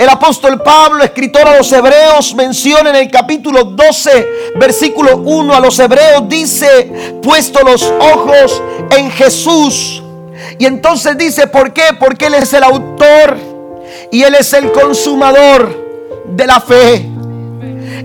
El 0.00 0.08
apóstol 0.08 0.62
Pablo, 0.62 1.04
escritor 1.04 1.46
a 1.46 1.58
los 1.58 1.70
hebreos, 1.70 2.34
menciona 2.34 2.88
en 2.88 2.96
el 2.96 3.10
capítulo 3.10 3.64
12, 3.64 4.52
versículo 4.58 5.18
1 5.18 5.54
a 5.54 5.60
los 5.60 5.78
hebreos, 5.78 6.26
dice, 6.26 7.18
puesto 7.22 7.60
los 7.62 7.82
ojos 7.82 8.62
en 8.96 9.10
Jesús. 9.10 10.02
Y 10.58 10.64
entonces 10.64 11.18
dice, 11.18 11.48
¿por 11.48 11.74
qué? 11.74 11.82
Porque 11.98 12.28
Él 12.28 12.32
es 12.32 12.50
el 12.54 12.64
autor 12.64 13.36
y 14.10 14.22
Él 14.22 14.36
es 14.36 14.54
el 14.54 14.72
consumador 14.72 16.24
de 16.28 16.46
la 16.46 16.62
fe. 16.62 17.06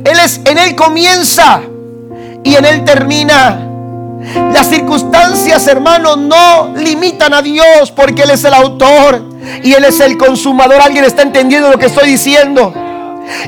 Él 0.03 0.19
es, 0.21 0.41
en 0.43 0.57
Él 0.57 0.75
comienza 0.75 1.61
y 2.43 2.55
en 2.55 2.65
Él 2.65 2.83
termina. 2.83 3.69
Las 4.53 4.67
circunstancias, 4.67 5.65
hermanos, 5.65 6.17
no 6.17 6.73
limitan 6.75 7.33
a 7.33 7.41
Dios 7.41 7.89
porque 7.95 8.23
Él 8.23 8.31
es 8.31 8.43
el 8.43 8.53
autor 8.53 9.34
y 9.63 9.73
Él 9.73 9.85
es 9.85 9.99
el 9.99 10.17
consumador. 10.17 10.81
¿Alguien 10.81 11.05
está 11.05 11.21
entendiendo 11.21 11.69
lo 11.69 11.77
que 11.77 11.87
estoy 11.87 12.09
diciendo? 12.09 12.73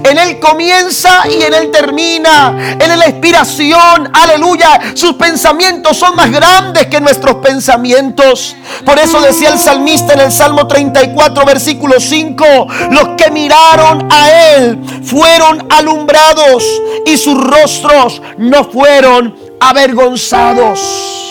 En 0.04 0.18
Él 0.18 0.40
comienza 0.40 1.24
y 1.30 1.44
en 1.44 1.54
Él 1.54 1.72
termina. 1.72 2.76
Él 2.80 2.92
es 2.92 2.98
la 2.98 3.10
inspiración. 3.10 4.10
Aleluya. 4.14 4.80
Sus 4.96 5.14
pensamientos 5.14 5.98
son 5.98 6.16
más 6.16 6.32
grandes 6.32 6.88
que 6.88 7.00
nuestros 7.00 7.36
pensamientos. 7.36 8.56
Por 8.86 8.98
eso 9.00 9.22
decía 9.22 9.50
el 9.50 9.60
salmista 9.60 10.14
en 10.14 10.22
el 10.22 10.32
Salmo 10.32 10.68
34, 10.68 11.46
versículo 11.46 12.00
5. 12.00 12.46
Los 12.92 13.10
que 13.18 13.30
miraron 13.32 14.08
a 14.12 14.32
Él 14.32 14.80
fueron 15.04 15.68
alumbrados 15.70 16.64
y 17.06 17.18
sus 17.18 17.40
rostros 17.40 18.22
no 18.38 18.64
fueron 18.66 19.36
avergonzados. 19.60 21.27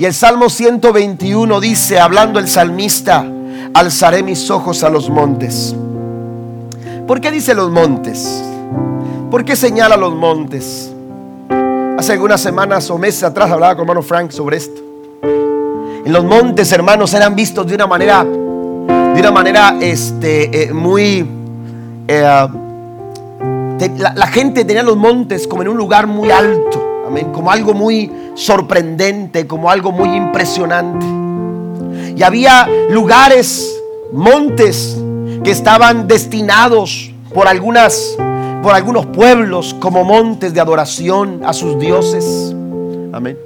Y 0.00 0.06
el 0.06 0.14
Salmo 0.14 0.48
121 0.48 1.60
dice, 1.60 2.00
hablando 2.00 2.38
el 2.38 2.48
salmista, 2.48 3.22
alzaré 3.74 4.22
mis 4.22 4.50
ojos 4.50 4.82
a 4.82 4.88
los 4.88 5.10
montes. 5.10 5.76
¿Por 7.06 7.20
qué 7.20 7.30
dice 7.30 7.54
los 7.54 7.70
montes? 7.70 8.42
¿Por 9.30 9.44
qué 9.44 9.54
señala 9.54 9.98
los 9.98 10.14
montes? 10.14 10.90
Hace 11.98 12.14
algunas 12.14 12.40
semanas 12.40 12.88
o 12.88 12.96
meses 12.96 13.24
atrás 13.24 13.50
hablaba 13.50 13.74
con 13.74 13.82
hermano 13.82 14.00
Frank 14.00 14.30
sobre 14.30 14.56
esto. 14.56 14.80
En 15.22 16.10
los 16.14 16.24
montes, 16.24 16.72
hermanos, 16.72 17.12
eran 17.12 17.36
vistos 17.36 17.66
de 17.66 17.74
una 17.74 17.86
manera, 17.86 18.24
de 18.24 19.20
una 19.20 19.30
manera 19.30 19.76
este, 19.82 20.62
eh, 20.62 20.72
muy... 20.72 21.28
Eh, 22.08 22.48
la, 23.98 24.14
la 24.16 24.26
gente 24.28 24.64
tenía 24.64 24.82
los 24.82 24.96
montes 24.96 25.46
como 25.46 25.60
en 25.60 25.68
un 25.68 25.76
lugar 25.76 26.06
muy 26.06 26.30
alto, 26.30 26.89
como 27.32 27.50
algo 27.50 27.74
muy 27.74 28.10
sorprendente, 28.34 29.46
como 29.46 29.70
algo 29.70 29.92
muy 29.92 30.16
impresionante. 30.16 31.06
Y 32.16 32.22
había 32.22 32.68
lugares, 32.90 33.80
montes, 34.12 34.96
que 35.42 35.50
estaban 35.50 36.06
destinados 36.06 37.12
por 37.32 37.48
algunas 37.48 38.16
por 38.62 38.74
algunos 38.74 39.06
pueblos 39.06 39.74
como 39.80 40.04
montes 40.04 40.52
de 40.52 40.60
adoración 40.60 41.40
a 41.44 41.52
sus 41.52 41.78
dioses. 41.78 42.54
Amén. 43.12 43.38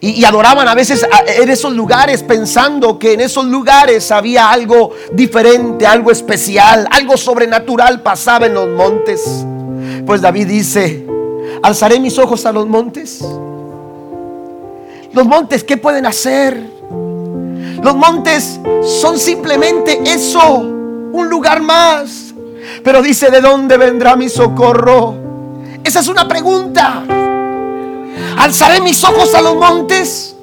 Y, 0.00 0.24
adoraban 0.24 0.66
a 0.66 0.74
veces 0.74 1.06
en 1.28 1.48
esos 1.48 1.72
lugares 1.74 2.24
pensando 2.24 2.98
que 2.98 3.12
en 3.12 3.20
esos 3.20 3.44
lugares 3.44 4.10
había 4.10 4.50
algo 4.50 4.90
diferente, 5.12 5.86
algo 5.86 6.10
especial, 6.10 6.88
algo 6.90 7.16
sobrenatural 7.16 8.02
pasaba 8.02 8.46
en 8.46 8.54
los 8.54 8.68
montes. 8.68 9.46
Pues 10.04 10.20
David 10.20 10.48
dice, 10.48 11.06
alzaré 11.62 12.00
mis 12.00 12.18
ojos 12.18 12.46
a 12.46 12.52
los 12.52 12.66
montes 12.66 13.22
los 15.12 15.26
montes, 15.26 15.62
¿qué 15.62 15.76
pueden 15.76 16.06
hacer? 16.06 16.58
Los 17.82 17.94
montes 17.96 18.58
son 18.82 19.18
simplemente 19.18 20.00
eso, 20.04 20.56
un 20.58 21.28
lugar 21.28 21.60
más. 21.60 22.32
Pero 22.82 23.02
dice, 23.02 23.30
¿de 23.30 23.40
dónde 23.40 23.76
vendrá 23.76 24.16
mi 24.16 24.28
socorro? 24.28 25.14
Esa 25.84 26.00
es 26.00 26.08
una 26.08 26.26
pregunta. 26.26 27.02
¿Alzaré 28.38 28.80
mis 28.80 29.04
ojos 29.04 29.34
a 29.34 29.42
los 29.42 29.56
montes? 29.56 30.34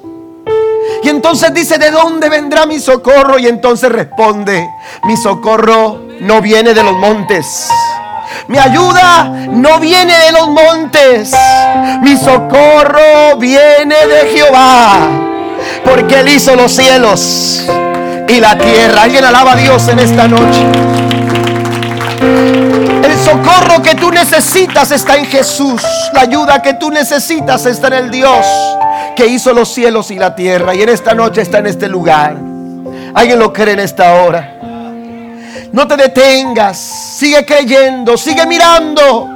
Y 1.02 1.08
entonces 1.08 1.52
dice, 1.52 1.78
¿de 1.78 1.90
dónde 1.90 2.28
vendrá 2.28 2.66
mi 2.66 2.78
socorro? 2.78 3.38
Y 3.38 3.48
entonces 3.48 3.90
responde, 3.90 4.68
mi 5.04 5.16
socorro 5.16 6.00
no 6.20 6.40
viene 6.40 6.74
de 6.74 6.84
los 6.84 6.94
montes. 6.94 7.68
Mi 8.50 8.58
ayuda 8.58 9.28
no 9.48 9.78
viene 9.78 10.12
de 10.12 10.32
los 10.32 10.48
montes. 10.48 11.32
Mi 12.02 12.16
socorro 12.16 13.36
viene 13.38 13.94
de 13.94 14.28
Jehová. 14.34 15.08
Porque 15.84 16.18
Él 16.18 16.30
hizo 16.30 16.56
los 16.56 16.72
cielos 16.72 17.64
y 18.26 18.40
la 18.40 18.58
tierra. 18.58 19.02
Alguien 19.02 19.24
alaba 19.24 19.52
a 19.52 19.56
Dios 19.56 19.86
en 19.86 20.00
esta 20.00 20.26
noche. 20.26 20.66
El 23.04 23.16
socorro 23.18 23.84
que 23.84 23.94
tú 23.94 24.10
necesitas 24.10 24.90
está 24.90 25.16
en 25.16 25.26
Jesús. 25.26 25.80
La 26.12 26.22
ayuda 26.22 26.60
que 26.60 26.74
tú 26.74 26.90
necesitas 26.90 27.66
está 27.66 27.86
en 27.86 27.94
el 27.94 28.10
Dios 28.10 28.44
que 29.14 29.28
hizo 29.28 29.52
los 29.52 29.72
cielos 29.72 30.10
y 30.10 30.18
la 30.18 30.34
tierra. 30.34 30.74
Y 30.74 30.82
en 30.82 30.88
esta 30.88 31.14
noche 31.14 31.42
está 31.42 31.58
en 31.58 31.68
este 31.68 31.88
lugar. 31.88 32.34
¿Alguien 33.14 33.38
lo 33.38 33.52
cree 33.52 33.74
en 33.74 33.80
esta 33.80 34.24
hora? 34.24 34.59
No 35.72 35.86
te 35.86 35.96
detengas, 35.96 36.78
sigue 36.78 37.44
creyendo, 37.44 38.16
sigue 38.16 38.44
mirando. 38.46 39.28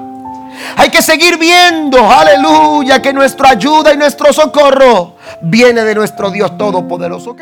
Hay 0.77 0.91
que 0.91 1.03
seguir 1.03 1.39
viendo, 1.39 2.11
aleluya, 2.11 3.01
que 3.01 3.13
nuestra 3.13 3.51
ayuda 3.51 3.93
y 3.93 3.97
nuestro 3.97 4.33
socorro 4.33 5.17
viene 5.43 5.85
de 5.85 5.95
nuestro 5.95 6.31
Dios 6.31 6.57
Todopoderoso. 6.57 7.37